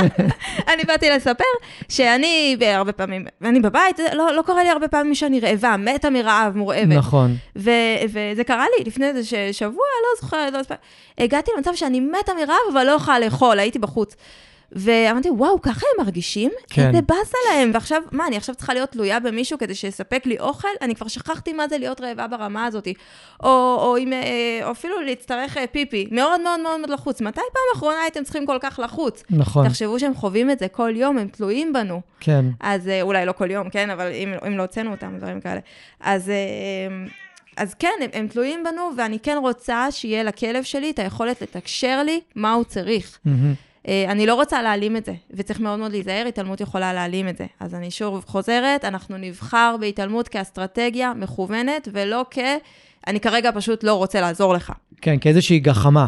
[0.74, 1.44] אני באתי לספר
[1.88, 6.56] שאני הרבה פעמים, ואני בבית, לא, לא קורה לי הרבה פעמים שאני רעבה, מתה מרעב,
[6.56, 6.86] מורעבת.
[6.88, 7.36] נכון.
[7.56, 7.70] ו-
[8.08, 9.22] וזה קרה לי לפני איזה
[9.52, 9.72] שבוע,
[10.02, 10.78] לא זוכרת, לא זוכרת.
[11.18, 14.16] הגעתי למצב שאני מתה מרעב, אבל לא יכולה לאכול, הייתי בחוץ.
[14.72, 16.50] ואמרתי, וואו, ככה הם מרגישים?
[16.70, 16.86] כן.
[16.86, 17.70] איזה באסה להם.
[17.74, 20.68] ועכשיו, מה, אני עכשיו צריכה להיות תלויה במישהו כדי שיספק לי אוכל?
[20.82, 22.88] אני כבר שכחתי מה זה להיות רעבה ברמה הזאת.
[23.42, 23.48] או,
[23.80, 26.08] או, אם, אה, או אפילו להצטרך אה, פיפי.
[26.10, 27.20] מאוד מאוד מאוד מאוד לחוץ.
[27.20, 29.22] מתי פעם אחרונה הייתם צריכים כל כך לחוץ?
[29.30, 29.68] נכון.
[29.68, 32.00] תחשבו שהם חווים את זה כל יום, הם תלויים בנו.
[32.20, 32.44] כן.
[32.60, 33.90] אז אה, אולי לא כל יום, כן?
[33.90, 35.60] אבל אם, אם לא הוצאנו אותם, דברים כאלה.
[36.00, 36.32] אז,
[37.56, 42.02] אז כן, הם, הם תלויים בנו, ואני כן רוצה שיהיה לכלב שלי את היכולת לתקשר
[42.02, 43.18] לי מה הוא צריך.
[43.24, 43.69] מהמם.
[43.88, 47.36] אה, אני לא רוצה להעלים את זה, וצריך מאוד מאוד להיזהר, התעלמות יכולה להעלים את
[47.36, 47.46] זה.
[47.60, 52.38] אז אני שוב חוזרת, אנחנו נבחר בהתעלמות כאסטרטגיה מכוונת, ולא כ...
[53.06, 54.72] אני כרגע פשוט לא רוצה לעזור לך.
[55.00, 56.06] כן, כאיזושהי גחמה.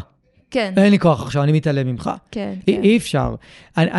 [0.50, 2.10] כן, אין לי כוח עכשיו, אני מתעלם ממך.
[2.30, 2.82] כן, אי, כן.
[2.82, 3.34] אי אפשר.
[3.76, 3.90] אני,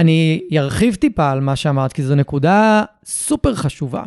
[0.51, 4.03] אני ארחיב טיפה על מה שאמרת, כי זו נקודה סופר חשובה.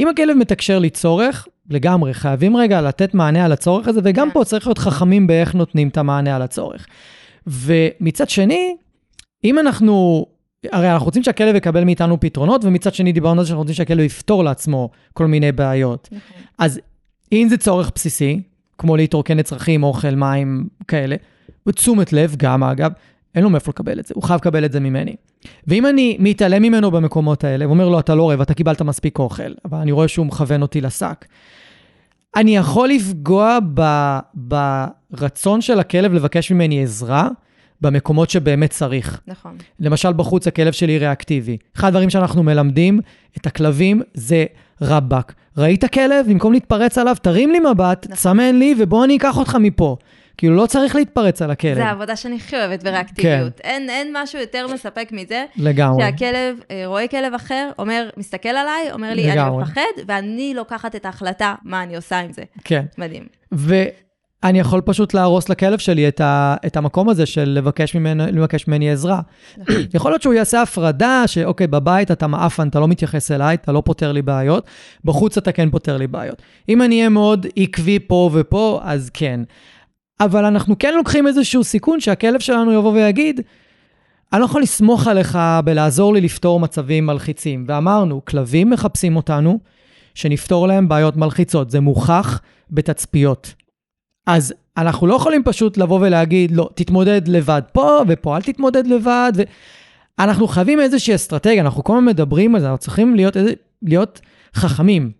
[0.00, 4.34] אם הכלב מתקשר לי צורך, לגמרי, חייבים רגע לתת מענה על הצורך הזה, וגם כן.
[4.34, 6.86] פה צריך להיות חכמים באיך נותנים את המענה על הצורך.
[7.46, 8.76] ומצד שני,
[9.44, 10.26] אם אנחנו,
[10.72, 14.04] הרי אנחנו רוצים שהכלב יקבל מאיתנו פתרונות, ומצד שני דיברנו על זה שאנחנו רוצים שהכלב
[14.04, 16.08] יפתור לעצמו כל מיני בעיות.
[16.12, 16.42] נכון.
[16.58, 16.80] אז
[17.32, 18.42] אם זה צורך בסיסי,
[18.78, 21.16] כמו להתרוקן לצרכים, אוכל, מים, כאלה,
[21.66, 22.90] ותשומת לב גם, אגב,
[23.34, 25.16] אין לו מאיפה לקבל את זה, הוא חייב לקבל את זה ממני.
[25.66, 29.52] ואם אני מתעלם ממנו במקומות האלה, ואומר לו, אתה לא רעב, אתה קיבלת מספיק אוכל,
[29.64, 31.24] אבל אני רואה שהוא מכוון אותי לשק,
[32.36, 33.82] אני יכול לפגוע ב,
[34.34, 37.28] ברצון של הכלב לבקש ממני עזרה
[37.80, 39.20] במקומות שבאמת צריך.
[39.26, 39.56] נכון.
[39.80, 41.56] למשל, בחוץ הכלב שלי ריאקטיבי.
[41.76, 43.00] אחד הדברים שאנחנו מלמדים
[43.36, 44.44] את הכלבים זה
[44.82, 45.34] רבאק.
[45.56, 46.26] ראית כלב?
[46.28, 48.16] במקום להתפרץ עליו, תרים לי מבט, נכון.
[48.16, 49.96] תסמן לי, ובוא אני אקח אותך מפה.
[50.38, 51.74] כאילו, לא צריך להתפרץ על הכלב.
[51.74, 53.60] זה העבודה שאני הכי אוהבת בריאקטיביות.
[53.60, 56.04] אין, אין משהו יותר מספק מזה, לגמרי.
[56.04, 59.62] שהכלב אה, רואה כלב אחר, אומר, מסתכל עליי, אומר לי, לגמרי.
[59.62, 62.42] אני מפחד, ואני לוקחת את ההחלטה מה אני עושה עם זה.
[62.64, 62.84] כן.
[62.98, 63.26] מדהים.
[64.42, 68.68] ואני יכול פשוט להרוס לכלב שלי את, ה, את המקום הזה של לבקש, ממנו, לבקש
[68.68, 69.20] ממני עזרה.
[69.56, 69.74] נכון.
[69.94, 73.82] יכול להיות שהוא יעשה הפרדה, שאוקיי, בבית אתה מעפן, אתה לא מתייחס אליי, אתה לא
[73.84, 74.66] פותר לי בעיות,
[75.04, 76.42] בחוץ אתה כן פותר לי בעיות.
[76.68, 79.40] אם אני אהיה מאוד עקבי פה ופה, אז כן.
[80.20, 83.40] אבל אנחנו כן לוקחים איזשהו סיכון שהכלב שלנו יבוא ויגיד,
[84.32, 87.64] אני לא יכול לסמוך עליך בלעזור לי לפתור מצבים מלחיצים.
[87.68, 89.58] ואמרנו, כלבים מחפשים אותנו,
[90.14, 91.70] שנפתור להם בעיות מלחיצות.
[91.70, 93.54] זה מוכח בתצפיות.
[94.28, 99.32] אז אנחנו לא יכולים פשוט לבוא ולהגיד, לא, תתמודד לבד פה ופה, אל תתמודד לבד.
[99.36, 99.42] ו...
[100.18, 103.36] אנחנו חייבים איזושהי אסטרטגיה, אנחנו כל הזמן מדברים על זה, אנחנו צריכים להיות,
[103.82, 104.20] להיות
[104.54, 105.10] חכמים.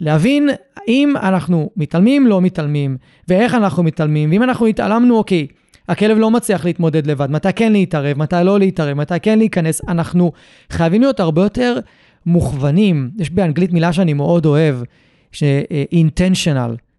[0.00, 0.48] להבין
[0.88, 2.96] אם אנחנו מתעלמים, לא מתעלמים,
[3.28, 5.46] ואיך אנחנו מתעלמים, ואם אנחנו התעלמנו, אוקיי,
[5.88, 10.32] הכלב לא מצליח להתמודד לבד, מתי כן להתערב, מתי לא להתערב, מתי כן להיכנס, אנחנו
[10.70, 11.78] חייבים להיות הרבה יותר
[12.26, 13.10] מוכוונים.
[13.18, 14.76] יש באנגלית מילה שאני מאוד אוהב,
[15.32, 16.91] ש-intentional.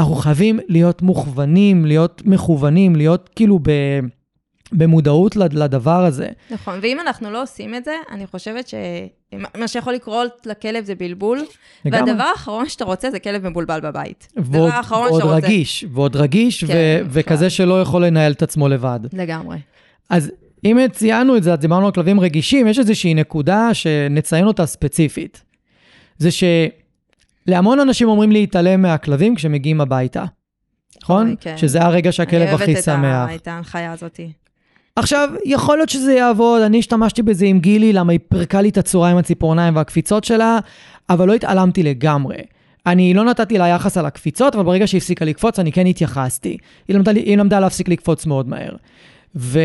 [0.00, 3.70] אנחנו חייבים להיות מוכוונים, להיות מכוונים, להיות כאילו ב...
[4.72, 6.28] במודעות לדבר הזה.
[6.50, 11.44] נכון, ואם אנחנו לא עושים את זה, אני חושבת שמה שיכול לקרות לכלב זה בלבול,
[11.84, 12.10] לגמרי.
[12.10, 14.28] והדבר האחרון שאתה רוצה זה כלב מבולבל בבית.
[14.36, 19.00] ועוד, ועוד רגיש, ועוד רגיש, כן, ו- וכזה שלא יכול לנהל את עצמו לבד.
[19.12, 19.58] לגמרי.
[20.10, 20.32] אז
[20.64, 25.42] אם ציינו את זה, אז דיברנו על כלבים רגישים, יש איזושהי נקודה שנציין אותה ספציפית.
[26.18, 26.30] זה
[27.46, 30.24] שלהמון אנשים אומרים להתעלם מהכלבים כשמגיעים הביתה.
[31.02, 31.34] נכון?
[31.40, 31.56] כן.
[31.56, 32.94] שזה הרגע שהכלב הכי שמח.
[32.94, 34.20] אני אוהבת את ההנחיה הזאת.
[34.96, 38.78] עכשיו, יכול להיות שזה יעבוד, אני השתמשתי בזה עם גילי, למה היא פירקה לי את
[38.78, 40.58] הצורה עם הציפורניים והקפיצות שלה,
[41.10, 42.36] אבל לא התעלמתי לגמרי.
[42.86, 46.56] אני לא נתתי לה יחס על הקפיצות, אבל ברגע שהיא הפסיקה לקפוץ, אני כן התייחסתי.
[46.88, 48.76] היא למדה, היא למדה להפסיק לקפוץ מאוד מהר.
[49.36, 49.60] ו...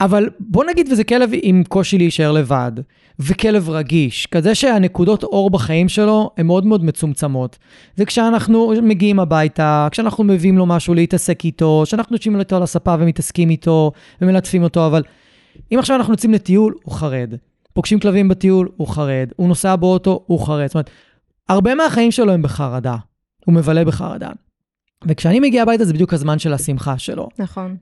[0.00, 2.72] אבל בוא נגיד וזה כלב עם קושי להישאר לבד,
[3.20, 7.58] וכלב רגיש, כזה שהנקודות אור בחיים שלו הן מאוד מאוד מצומצמות.
[7.98, 13.50] וכשאנחנו מגיעים הביתה, כשאנחנו מביאים לו משהו להתעסק איתו, כשאנחנו יושבים איתו על הספה ומתעסקים
[13.50, 15.02] איתו ומלטפים אותו, אבל
[15.72, 17.34] אם עכשיו אנחנו יוצאים לטיול, הוא חרד.
[17.72, 19.28] פוגשים כלבים בטיול, הוא חרד.
[19.36, 20.66] הוא נוסע באוטו, הוא חרד.
[20.66, 20.90] זאת אומרת,
[21.48, 22.96] הרבה מהחיים שלו הם בחרדה.
[23.46, 24.30] הוא מבלה בחרדה.
[25.08, 27.28] וכשאני מגיע הביתה זה בדיוק הזמן של השמחה שלו.
[27.38, 27.76] נכון.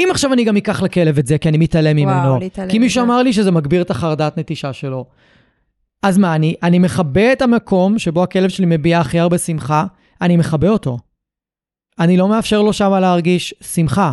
[0.00, 2.78] אם עכשיו אני גם אקח לכלב את זה, כי אני מתעלם וואו, ממנו, להתעלם כי
[2.78, 5.04] מישהו אמר לי שזה מגביר את החרדת נטישה שלו.
[6.02, 9.84] אז מה, אני, אני מכבה את המקום שבו הכלב שלי מביע הכי הרבה שמחה,
[10.20, 10.98] אני מכבה אותו.
[11.98, 14.12] אני לא מאפשר לו שמה להרגיש שמחה.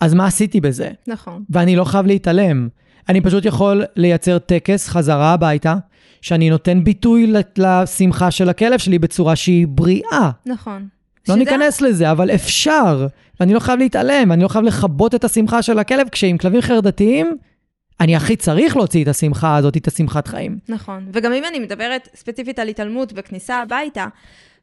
[0.00, 0.90] אז מה עשיתי בזה?
[1.08, 1.44] נכון.
[1.50, 2.68] ואני לא חייב להתעלם.
[3.08, 5.74] אני פשוט יכול לייצר טקס חזרה הביתה,
[6.20, 10.30] שאני נותן ביטוי לשמחה של הכלב שלי בצורה שהיא בריאה.
[10.46, 10.88] נכון.
[11.28, 11.36] לא.
[11.36, 13.06] ניכנס לזה, אבל אפשר.
[13.40, 17.36] ואני לא חייב להתעלם, אני לא חייב לכבות את השמחה של הכלב, כשעם כלבים חרדתיים,
[18.00, 20.58] אני הכי צריך להוציא את השמחה הזאת, את השמחת חיים.
[20.68, 21.06] נכון.
[21.12, 24.06] וגם אם אני מדברת ספציפית על התעלמות וכניסה הביתה,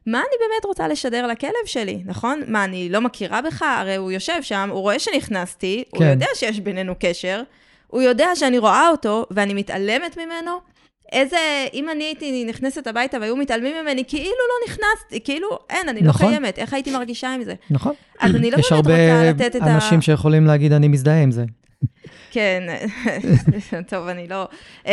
[0.06, 2.40] מה אני באמת רוצה לשדר לכלב שלי, נכון?
[2.46, 3.62] מה, אני לא מכירה בך?
[3.62, 5.96] הרי הוא יושב שם, הוא רואה שנכנסתי, כן.
[5.96, 7.42] הוא יודע שיש בינינו קשר,
[7.86, 10.60] הוא יודע שאני רואה אותו ואני מתעלמת ממנו,
[11.12, 16.00] איזה, אם אני הייתי נכנסת הביתה והיו מתעלמים ממני, כאילו לא נכנסתי, כאילו אין, אני
[16.00, 16.26] לא נכון.
[16.26, 17.54] לא קיימת, איך הייתי מרגישה עם זה?
[17.70, 17.94] נכון.
[18.20, 19.56] אז אני לא באמת רוצה לתת את ה...
[19.56, 21.44] יש הרבה אנשים שיכולים להגיד, אני מזדהה עם זה.
[22.30, 22.62] כן,
[23.90, 24.48] טוב, אני לא...
[24.86, 24.92] אמ,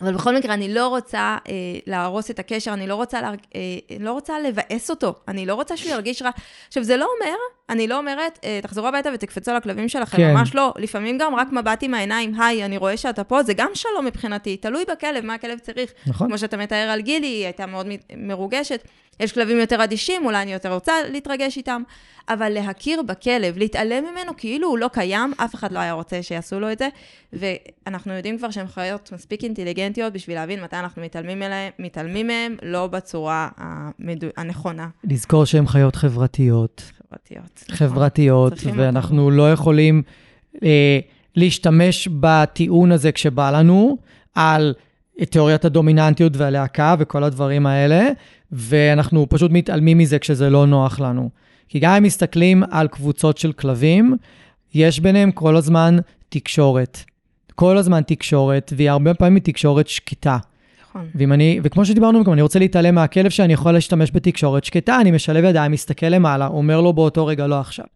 [0.00, 1.52] אבל בכל מקרה, אני לא רוצה אה,
[1.86, 5.76] להרוס את הקשר, אני לא רוצה, לה, אה, לא רוצה לבאס אותו, אני לא רוצה
[5.76, 6.30] שהוא ירגיש רע.
[6.68, 7.36] עכשיו, זה לא אומר,
[7.70, 10.34] אני לא אומרת, אה, תחזרו הביתה ותקפצו על הכלבים שלכם, כן.
[10.34, 10.74] ממש לא.
[10.78, 14.56] לפעמים גם רק מבט עם העיניים, היי, אני רואה שאתה פה, זה גם שלום מבחינתי,
[14.56, 15.92] תלוי בכלב, מה הכלב צריך.
[16.06, 16.28] נכון.
[16.28, 17.86] כמו שאתה מתאר על גילי, היא הייתה מאוד
[18.16, 18.88] מרוגשת.
[19.20, 21.82] יש כלבים יותר אדישים, אולי אני יותר רוצה להתרגש איתם,
[22.28, 26.60] אבל להכיר בכלב, להתעלם ממנו כאילו הוא לא קיים, אף אחד לא היה רוצה שיעשו
[26.60, 26.88] לו את זה,
[27.32, 32.56] ואנחנו יודעים כבר שהן חיות מספיק אינטליגנטיות בשביל להבין מתי אנחנו מתעלמים, אליהם, מתעלמים מהם,
[32.62, 34.26] לא בצורה המדו...
[34.36, 34.88] הנכונה.
[35.04, 36.82] לזכור שהן חיות חברתיות.
[37.16, 37.64] חברתיות.
[37.70, 38.80] חברתיות, נכון.
[38.80, 40.02] ואנחנו לא יכולים
[40.62, 40.98] אה,
[41.36, 43.96] להשתמש בטיעון הזה כשבא לנו,
[44.34, 44.74] על
[45.30, 48.08] תיאוריית הדומיננטיות והלהקה וכל הדברים האלה,
[48.52, 51.30] ואנחנו פשוט מתעלמים מזה כשזה לא נוח לנו.
[51.68, 54.16] כי גם אם מסתכלים על קבוצות של כלבים,
[54.74, 55.96] יש ביניהם כל הזמן
[56.28, 56.98] תקשורת.
[57.54, 60.38] כל הזמן תקשורת, והיא הרבה פעמים תקשורת שקטה.
[61.14, 61.32] נכון.
[61.32, 65.72] אני, וכמו שדיברנו אני רוצה להתעלם מהכלב שאני יכול להשתמש בתקשורת שקטה, אני משלב ידיים,
[65.72, 67.86] מסתכל למעלה, אומר לו באותו רגע, לא עכשיו,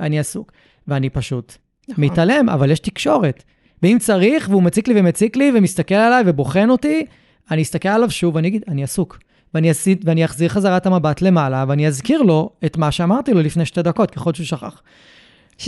[0.00, 0.52] אני עסוק.
[0.88, 1.54] ואני פשוט
[1.88, 2.04] נכון.
[2.04, 3.44] מתעלם, אבל יש תקשורת.
[3.82, 7.06] ואם צריך, והוא מציק לי ומציק לי, ומסתכל עליי ובוחן אותי,
[7.50, 9.18] אני אסתכל עליו שוב ואני אגיד, אני עסוק.
[9.54, 13.40] ואני, אסיד, ואני אחזיר חזרה את המבט למעלה, ואני אזכיר לו את מה שאמרתי לו
[13.40, 14.82] לפני שתי דקות, ככל שהוא שכח.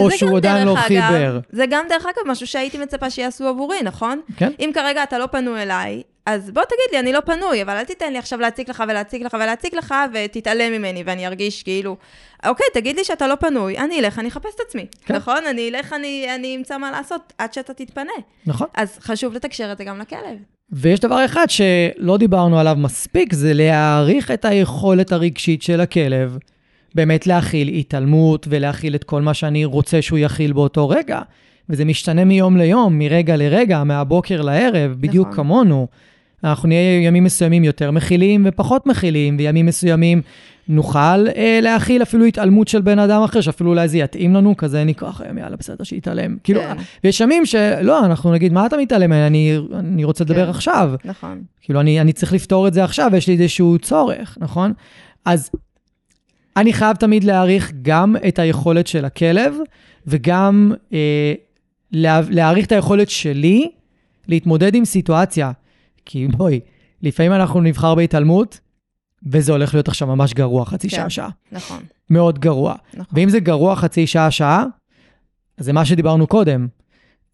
[0.00, 1.40] או שהוא עדיין לא חיבר.
[1.50, 4.20] זה גם דרך אגב משהו שהייתי מצפה שיעשו עבורי, נכון?
[4.36, 4.52] כן.
[4.60, 7.84] אם כרגע אתה לא פנוי אליי, אז בוא תגיד לי, אני לא פנוי, אבל אל
[7.84, 11.96] תיתן לי עכשיו להציג לך ולהציג לך ולהציג לך, ותתעלם ממני, ואני ארגיש כאילו,
[12.46, 15.16] אוקיי, תגיד לי שאתה לא פנוי, אני אלך, אני אחפש את עצמי, כן.
[15.16, 15.38] נכון?
[15.50, 18.12] אני אלך, אני, אני אמצא מה לעשות עד שאתה תתפנה.
[18.46, 18.66] נכון.
[18.74, 20.38] אז חשוב לתקשר את זה גם לכלב.
[20.72, 26.38] ויש דבר אחד שלא דיברנו עליו מספיק, זה להעריך את היכולת הרגשית של הכלב,
[26.94, 31.20] באמת להכיל התעלמות ולהכיל את כל מה שאני רוצה שהוא יכיל באותו רגע.
[31.68, 35.44] וזה משתנה מיום ליום, מרגע לרגע, מהבוקר לערב, בדיוק נכון.
[35.44, 35.88] כמונו.
[36.44, 40.22] אנחנו נהיה ימים מסוימים יותר מכילים ופחות מכילים, וימים מסוימים
[40.68, 44.84] נוכל אה, להכיל אפילו התעלמות של בן אדם אחר, שאפילו אולי זה יתאים לנו, כזה
[44.84, 46.36] נקרא אחריהם, יאללה, בסדר, שיתעלם.
[46.44, 46.76] כאילו, כן.
[47.04, 49.12] ויש ימים שלא, אנחנו נגיד, מה אתה מתעלם?
[49.12, 50.50] אני, אני רוצה לדבר כן.
[50.50, 50.94] עכשיו.
[51.04, 51.42] נכון.
[51.60, 54.72] כאילו, אני, אני צריך לפתור את זה עכשיו, יש לי איזשהו צורך, נכון?
[55.24, 55.50] אז
[56.56, 59.54] אני חייב תמיד להעריך גם את היכולת של הכלב,
[60.06, 61.32] וגם אה,
[61.92, 63.70] לה, להעריך את היכולת שלי
[64.28, 65.52] להתמודד עם סיטואציה.
[66.04, 66.60] כי בואי,
[67.02, 68.60] לפעמים אנחנו נבחר בהתעלמות,
[69.26, 70.96] וזה הולך להיות עכשיו ממש גרוע, חצי כן.
[70.96, 71.28] שעה, שעה.
[71.52, 72.74] נכון, מאוד גרוע.
[72.94, 73.18] נכון.
[73.18, 74.64] ואם זה גרוע חצי שעה, שעה,
[75.58, 76.66] אז זה מה שדיברנו קודם.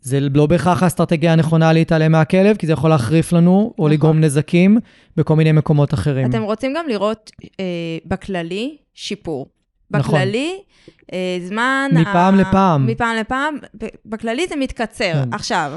[0.01, 3.91] זה לא בהכרח האסטרטגיה הנכונה להתעלם מהכלב, כי זה יכול להחריף לנו, או נכון.
[3.93, 4.79] לגרום נזקים
[5.16, 6.31] בכל מיני מקומות אחרים.
[6.31, 7.64] אתם רוצים גם לראות אה,
[8.07, 9.47] בכללי שיפור.
[9.91, 10.14] נכון.
[10.14, 10.61] בכללי,
[11.12, 11.91] אה, זמן...
[11.93, 12.87] מפעם ה- לפעם.
[12.87, 13.57] מפעם לפעם,
[14.07, 15.12] בכללי זה מתקצר.
[15.25, 15.33] כן.
[15.35, 15.73] עכשיו,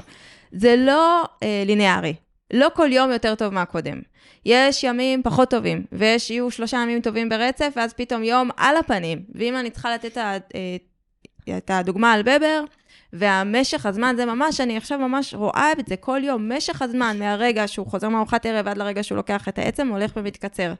[0.51, 2.13] זה לא אה, ליניארי.
[2.53, 4.01] לא כל יום יותר טוב מהקודם.
[4.45, 9.19] יש ימים פחות טובים, ויש, יהיו שלושה ימים טובים ברצף, ואז פתאום יום על הפנים.
[9.35, 12.63] ואם אני צריכה לתת את אה, הדוגמה על בבר,
[13.13, 17.67] והמשך הזמן זה ממש, אני עכשיו ממש רואה את זה כל יום, משך הזמן מהרגע
[17.67, 20.73] שהוא חוזר מארוחת ערב עד לרגע שהוא לוקח את העצם, הולך ומתקצר.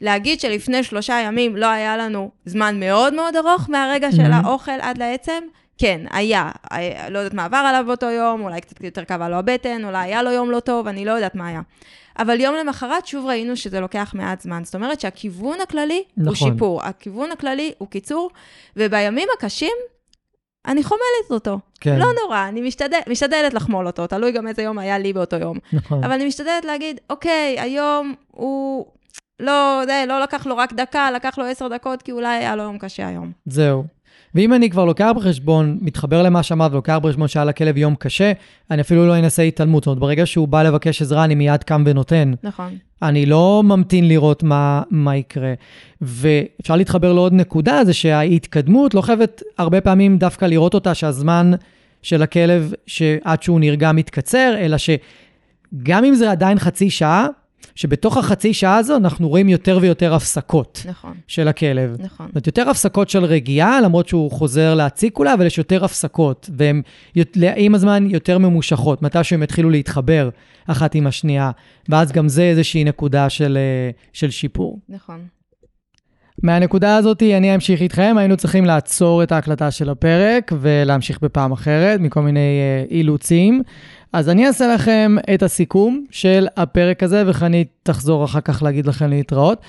[0.00, 4.34] להגיד שלפני שלושה ימים לא היה לנו זמן מאוד מאוד ארוך מהרגע של Mhm.
[4.34, 5.42] האוכל עד לעצם,
[5.78, 6.50] כן, היה.
[6.70, 7.10] היה.
[7.10, 10.22] לא יודעת מה עבר עליו באותו יום, אולי קצת יותר כאבה לו הבטן, אולי היה
[10.22, 11.60] לו יום לא טוב, אני לא יודעת מה היה.
[12.18, 14.64] אבל יום למחרת שוב ראינו שזה לוקח מעט זמן.
[14.64, 16.26] זאת אומרת שהכיוון הכללי נכון.
[16.48, 16.54] הוא.
[16.54, 18.30] שיפור, הכיוון הכללי הוא קיצור,
[18.76, 19.76] ובימים הקשים,
[20.66, 21.58] אני חומלת אותו.
[21.80, 25.36] כן, לא נורא, אני משתדל, משתדלת לחמול אותו, תלוי גם איזה יום היה לי באותו
[25.36, 25.58] יום.
[25.72, 26.04] נכון.
[26.04, 28.86] אבל אני משתדלת להגיד, אוקיי, היום הוא
[29.40, 32.62] לא, זה, לא לקח לו רק דקה, לקח לו עשר דקות, כי אולי היה לו
[32.62, 33.32] יום קשה היום.
[33.46, 33.84] זהו.
[34.34, 38.32] ואם אני כבר לוקח בחשבון, מתחבר למה שאמרת ולוקח בחשבון שהיה לכלב יום קשה,
[38.70, 39.82] אני אפילו לא אנסה התעלמות.
[39.82, 42.32] זאת אומרת, ברגע שהוא בא לבקש עזרה, אני מיד קם ונותן.
[42.42, 42.76] נכון.
[43.02, 45.54] אני לא ממתין לראות מה, מה יקרה.
[46.00, 51.52] ואפשר להתחבר לעוד נקודה, זה שההתקדמות לא חייבת הרבה פעמים דווקא לראות אותה, שהזמן
[52.02, 57.26] של הכלב שעד שהוא נרגע מתקצר, אלא שגם אם זה עדיין חצי שעה,
[57.74, 61.96] שבתוך החצי שעה הזו אנחנו רואים יותר ויותר הפסקות נכון, של הכלב.
[61.98, 62.26] נכון.
[62.26, 66.50] זאת אומרת, יותר הפסקות של רגיעה, למרות שהוא חוזר להציק אולי, אבל יש יותר הפסקות,
[66.56, 66.82] והן
[67.56, 70.28] עם הזמן יותר ממושכות, מתי שהם יתחילו להתחבר
[70.66, 71.50] אחת עם השנייה,
[71.88, 74.78] ואז גם זה איזושהי נקודה של, אה, של שיפור.
[74.88, 75.20] נכון.
[76.42, 82.00] מהנקודה הזאת אני אמשיך איתכם, היינו צריכים לעצור את ההקלטה של הפרק ולהמשיך בפעם אחרת,
[82.00, 83.62] מכל מיני אה, אילוצים.
[84.14, 89.10] אז אני אעשה לכם את הסיכום של הפרק הזה, וחנית תחזור אחר כך להגיד לכם
[89.10, 89.60] להתראות.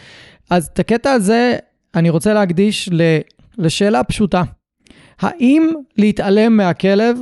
[0.50, 1.56] אז את הקטע הזה
[1.96, 3.20] אני רוצה להקדיש ל-
[3.58, 4.44] לשאלה פשוטה.
[5.20, 7.20] האם להתעלם מהכלב,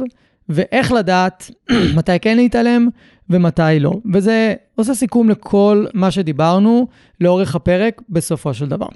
[0.49, 1.51] ואיך לדעת
[1.97, 2.87] מתי כן להתעלם
[3.29, 3.93] ומתי לא.
[4.13, 6.87] וזה עושה סיכום לכל מה שדיברנו
[7.21, 8.87] לאורך הפרק בסופו של דבר.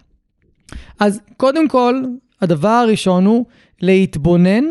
[0.99, 2.01] אז קודם כל,
[2.41, 3.45] הדבר הראשון הוא
[3.81, 4.63] להתבונן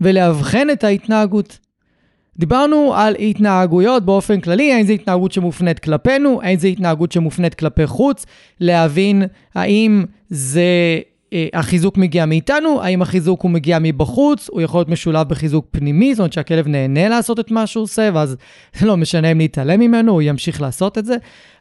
[0.00, 1.65] ולאבחן את ההתנהגות.
[2.38, 7.86] דיברנו על התנהגויות באופן כללי, האם זו התנהגות שמופנית כלפינו, האם זו התנהגות שמופנית כלפי
[7.86, 8.26] חוץ,
[8.60, 9.22] להבין
[9.54, 10.62] האם זה,
[11.32, 16.14] אה, החיזוק מגיע מאיתנו, האם החיזוק הוא מגיע מבחוץ, הוא יכול להיות משולב בחיזוק פנימי,
[16.14, 18.36] זאת אומרת שהכלב נהנה לעשות את מה שהוא עושה, ואז
[18.82, 21.16] לא משנה אם להתעלם ממנו, הוא ימשיך לעשות את זה.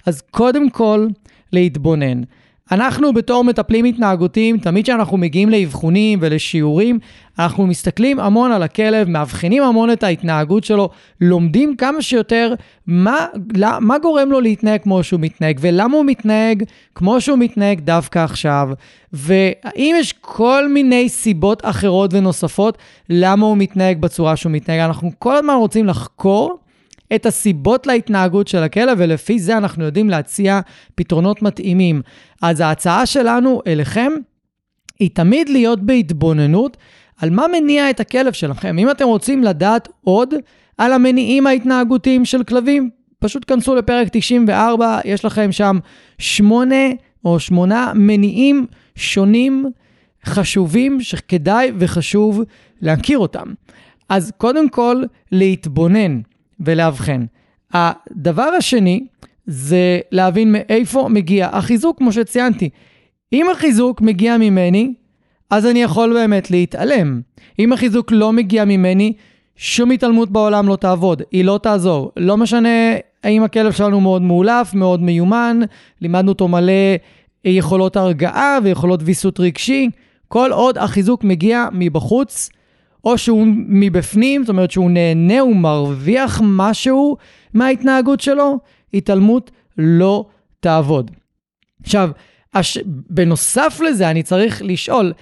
[0.05, 1.07] אז קודם כל,
[1.53, 2.21] להתבונן.
[2.72, 6.99] אנחנו בתור מטפלים התנהגותיים, תמיד כשאנחנו מגיעים לאבחונים ולשיעורים,
[7.39, 10.89] אנחנו מסתכלים המון על הכלב, מאבחנים המון את ההתנהגות שלו,
[11.22, 12.53] לומדים כמה שיותר
[12.88, 13.26] מה,
[13.80, 16.63] מה גורם לו להתנהג כמו שהוא מתנהג, ולמה הוא מתנהג
[16.95, 18.70] כמו שהוא מתנהג דווקא עכשיו,
[19.13, 22.78] והאם יש כל מיני סיבות אחרות ונוספות
[23.09, 24.80] למה הוא מתנהג בצורה שהוא מתנהג.
[24.80, 26.57] אנחנו כל הזמן רוצים לחקור
[27.16, 30.60] את הסיבות להתנהגות של הכלב, ולפי זה אנחנו יודעים להציע
[30.95, 32.01] פתרונות מתאימים.
[32.41, 34.12] אז ההצעה שלנו אליכם
[34.99, 36.78] היא תמיד להיות בהתבוננות
[37.22, 38.80] על מה מניע את הכלב שלכם.
[38.80, 40.34] אם אתם רוצים לדעת עוד
[40.78, 42.89] על המניעים ההתנהגותיים של כלבים,
[43.20, 45.80] פשוט כנסו לפרק 94, יש לכם שם
[46.18, 46.86] שמונה
[47.26, 49.66] או שמונה מניעים שונים,
[50.26, 52.41] חשובים, שכדאי וחשוב
[52.82, 53.53] להכיר אותם.
[54.10, 56.22] אז קודם כל, להתבונן
[56.60, 57.26] ולאבחן.
[57.74, 59.06] הדבר השני
[59.47, 62.70] זה להבין מאיפה מגיע החיזוק, כמו שציינתי.
[63.34, 64.93] אם החיזוק מגיע ממני,
[65.49, 67.22] אז אני יכול באמת להתעלם.
[67.60, 69.14] אם החיזוק לא מגיע ממני,
[69.56, 72.12] שום התעלמות בעולם לא תעבוד, היא לא תעזור.
[72.18, 72.70] לא משנה
[73.24, 75.60] האם הכלב שלנו מאוד מאולף, מאוד מיומן,
[76.01, 76.74] לימדנו אותו מלא
[77.45, 79.89] יכולות הרגעה ויכולות ויסות רגשי,
[80.28, 82.49] כל עוד החיזוק מגיע מבחוץ,
[83.06, 87.18] או שהוא מבפנים, זאת אומרת שהוא נהנה, הוא מרוויח משהו
[87.53, 88.60] מההתנהגות שלו,
[88.93, 90.26] התעלמות לא
[90.60, 91.12] תעבוד.
[91.84, 92.10] עכשיו,
[92.53, 92.78] הש...
[93.10, 95.14] בנוסף לזה, אני צריך לשאול,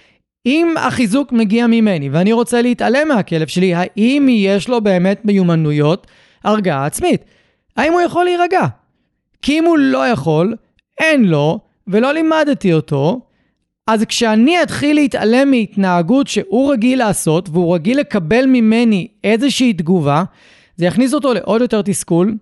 [0.45, 6.07] אם החיזוק מגיע ממני ואני רוצה להתעלם מהכלב שלי, האם יש לו באמת מיומנויות
[6.43, 7.25] הרגעה עצמית?
[7.77, 8.61] האם הוא יכול להירגע?
[9.41, 10.55] כי אם הוא לא יכול,
[10.99, 13.21] אין לו, ולא לימדתי אותו,
[13.87, 20.23] אז כשאני אתחיל להתעלם מהתנהגות שהוא רגיל לעשות, והוא רגיל לקבל ממני איזושהי תגובה,
[20.77, 22.35] זה יכניס אותו לעוד יותר תסכול,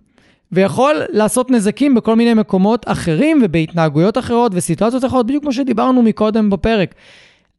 [0.52, 6.50] ויכול לעשות נזקים בכל מיני מקומות אחרים ובהתנהגויות אחרות וסיטואציות אחרות, בדיוק כמו שדיברנו מקודם
[6.50, 6.94] בפרק.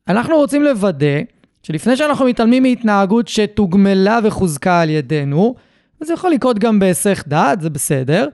[0.08, 1.22] אנחנו רוצים לוודא
[1.64, 5.56] שלפני שאנחנו מתעלמים מהתנהגות שתוגמלה וחוזקה על ידינו,
[6.02, 8.28] וזה יכול לקרות גם בהיסח דעת, זה בסדר,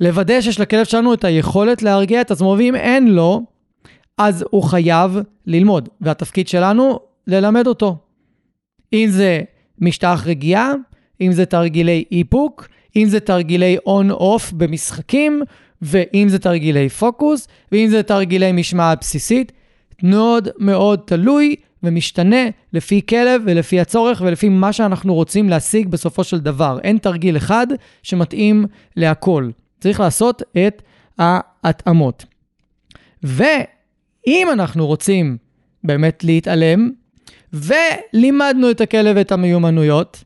[0.00, 3.53] לוודא שיש לכלב שלנו את היכולת להרגיע את עצמו, ואם אין לו,
[4.18, 7.96] אז הוא חייב ללמוד, והתפקיד שלנו ללמד אותו.
[8.92, 9.42] אם זה
[9.78, 10.72] משטח רגיעה,
[11.20, 15.42] אם זה תרגילי איפוק, אם זה תרגילי און-אוף במשחקים,
[15.82, 19.52] ואם זה תרגילי פוקוס, ואם זה תרגילי משמעת בסיסית,
[20.02, 26.40] מאוד מאוד תלוי ומשתנה לפי כלב ולפי הצורך ולפי מה שאנחנו רוצים להשיג בסופו של
[26.40, 26.78] דבר.
[26.84, 27.66] אין תרגיל אחד
[28.02, 29.50] שמתאים להכל.
[29.80, 30.82] צריך לעשות את
[31.18, 32.24] ההתאמות.
[34.26, 35.36] ואם אנחנו רוצים
[35.84, 36.90] באמת להתעלם,
[37.52, 40.24] ולימדנו את הכלב את המיומנויות,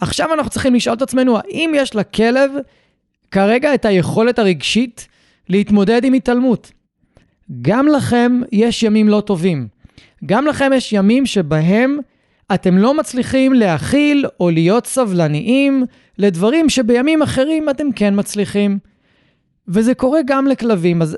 [0.00, 2.50] עכשיו אנחנו צריכים לשאול את עצמנו, האם יש לכלב
[3.30, 5.08] כרגע את היכולת הרגשית
[5.48, 6.72] להתמודד עם התעלמות?
[7.62, 9.68] גם לכם יש ימים לא טובים.
[10.26, 11.98] גם לכם יש ימים שבהם
[12.54, 15.84] אתם לא מצליחים להכיל או להיות סבלניים
[16.18, 18.78] לדברים שבימים אחרים אתם כן מצליחים.
[19.68, 21.02] וזה קורה גם לכלבים.
[21.02, 21.16] אז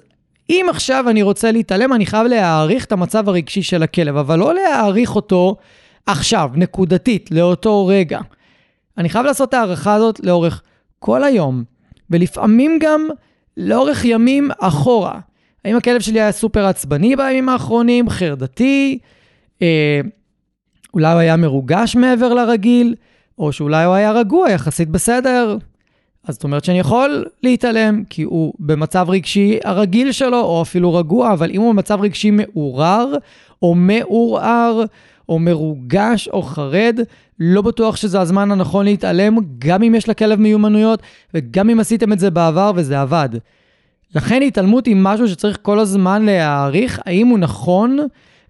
[0.51, 4.55] אם עכשיו אני רוצה להתעלם, אני חייב להעריך את המצב הרגשי של הכלב, אבל לא
[4.55, 5.57] להעריך אותו
[6.07, 8.21] עכשיו, נקודתית, לאותו רגע.
[8.99, 10.63] אני חייב לעשות את ההערכה הזאת לאורך
[10.99, 11.65] כל היום,
[12.11, 13.09] ולפעמים גם
[13.57, 15.21] לאורך ימים אחורה.
[15.65, 18.99] האם הכלב שלי היה סופר עצבני בימים האחרונים, חרדתי,
[19.63, 20.01] אה,
[20.95, 22.95] אולי הוא היה מרוגש מעבר לרגיל,
[23.39, 25.57] או שאולי הוא היה רגוע, יחסית בסדר.
[26.27, 31.33] אז זאת אומרת שאני יכול להתעלם, כי הוא במצב רגשי הרגיל שלו, או אפילו רגוע,
[31.33, 33.15] אבל אם הוא במצב רגשי מעורער,
[33.63, 34.85] או מעורער,
[35.29, 37.01] או מרוגש, או חרד,
[37.41, 41.03] לא בטוח שזה הזמן הנכון להתעלם, גם אם יש לכלב מיומנויות,
[41.35, 43.29] וגם אם עשיתם את זה בעבר וזה עבד.
[44.15, 47.99] לכן התעלמות היא משהו שצריך כל הזמן להעריך האם הוא נכון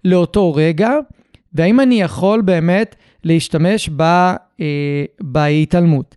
[0.05, 0.91] לאותו רגע,
[1.53, 4.65] והאם אני יכול באמת להשתמש בה, אה,
[5.21, 6.15] בהתעלמות.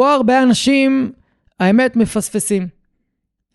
[0.00, 1.12] ופה הרבה אנשים,
[1.60, 2.68] האמת, מפספסים,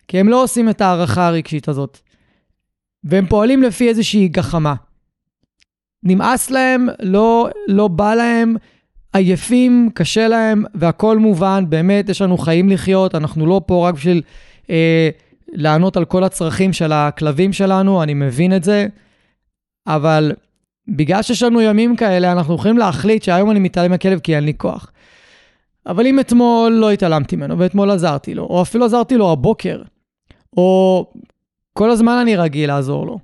[0.08, 1.98] כי הם לא עושים את ההערכה הרגשית הזאת,
[3.04, 4.74] והם פועלים לפי איזושהי גחמה.
[6.02, 8.56] נמאס להם, לא, לא בא להם,
[9.12, 14.22] עייפים, קשה להם, והכול מובן, באמת, יש לנו חיים לחיות, אנחנו לא פה רק בשביל
[14.70, 15.10] אה,
[15.48, 18.86] לענות על כל הצרכים של הכלבים שלנו, אני מבין את זה,
[19.86, 20.32] אבל
[20.88, 24.52] בגלל שיש לנו ימים כאלה, אנחנו יכולים להחליט שהיום אני מתעלם מהכלב כי אין לי
[24.56, 24.92] כוח.
[25.86, 29.82] אבל אם אתמול לא התעלמתי ממנו, ואתמול עזרתי לו, או אפילו עזרתי לו הבוקר,
[30.56, 31.06] או
[31.72, 33.18] כל הזמן אני רגיל לעזור לו,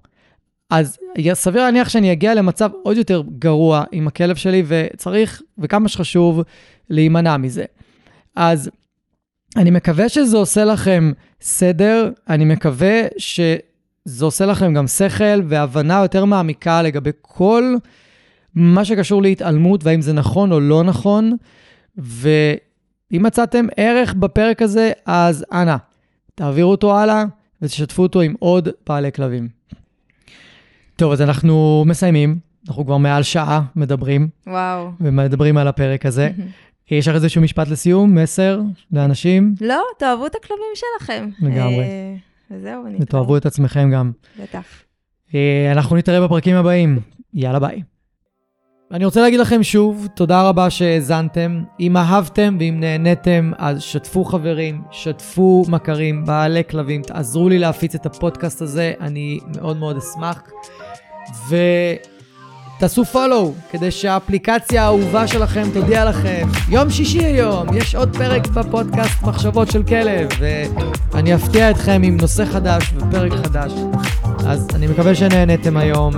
[0.71, 0.99] אז
[1.33, 6.43] סביר להניח שאני אגיע למצב עוד יותר גרוע עם הכלב שלי, וצריך, וכמה שחשוב,
[6.91, 7.65] להימנע מזה.
[8.37, 8.71] אז
[9.57, 16.25] אני מקווה שזה עושה לכם סדר, אני מקווה שזה עושה לכם גם שכל והבנה יותר
[16.25, 17.75] מעמיקה לגבי כל
[18.55, 21.37] מה שקשור להתעלמות, והאם זה נכון או לא נכון.
[21.97, 25.77] ואם מצאתם ערך בפרק הזה, אז אנא,
[26.35, 27.25] תעבירו אותו הלאה
[27.63, 29.49] ותשתפו אותו עם עוד בעלי כלבים.
[30.97, 32.39] טוב, אז אנחנו מסיימים.
[32.69, 34.29] אנחנו כבר מעל שעה מדברים.
[34.47, 34.91] וואו.
[35.01, 36.31] ומדברים על הפרק הזה.
[36.91, 38.61] יש לך איזשהו משפט לסיום, מסר
[38.93, 39.55] לאנשים?
[39.61, 41.29] לא, תאהבו את הכלבים שלכם.
[41.41, 41.79] לגמרי.
[41.79, 42.15] אה,
[42.51, 43.03] וזהו, נתראה.
[43.03, 44.13] ותאהבו את עצמכם גם.
[44.43, 44.65] בטח.
[45.35, 47.01] אה, אנחנו נתראה בפרקים הבאים.
[47.35, 47.83] יאללה ביי.
[48.93, 51.63] אני רוצה להגיד לכם שוב, תודה רבה שהאזנתם.
[51.81, 58.07] אם אהבתם ואם נהניתם, אז שתפו חברים, שתפו מכרים, בעלי כלבים, תעזרו לי להפיץ את
[58.07, 60.43] הפודקאסט הזה, אני מאוד מאוד אשמח.
[62.79, 66.49] ותעשו פולו, כדי שהאפליקציה האהובה שלכם תודיע לכם.
[66.69, 70.29] יום שישי היום, יש עוד פרק בפודקאסט מחשבות של כלב,
[71.13, 73.73] ואני אפתיע אתכם עם נושא חדש ופרק חדש.
[74.47, 76.15] אז אני מקווה שנהניתם היום,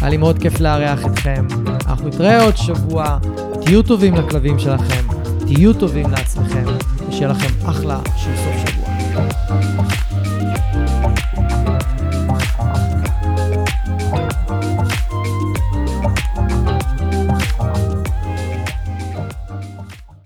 [0.00, 1.46] היה לי מאוד כיף לארח אתכם.
[1.86, 3.18] אנחנו נתראה עוד שבוע,
[3.64, 5.06] תהיו טובים לכלבים שלכם,
[5.38, 6.64] תהיו טובים לעצמכם,
[7.08, 10.07] ושיהיה לכם אחלה של סוף שבוע.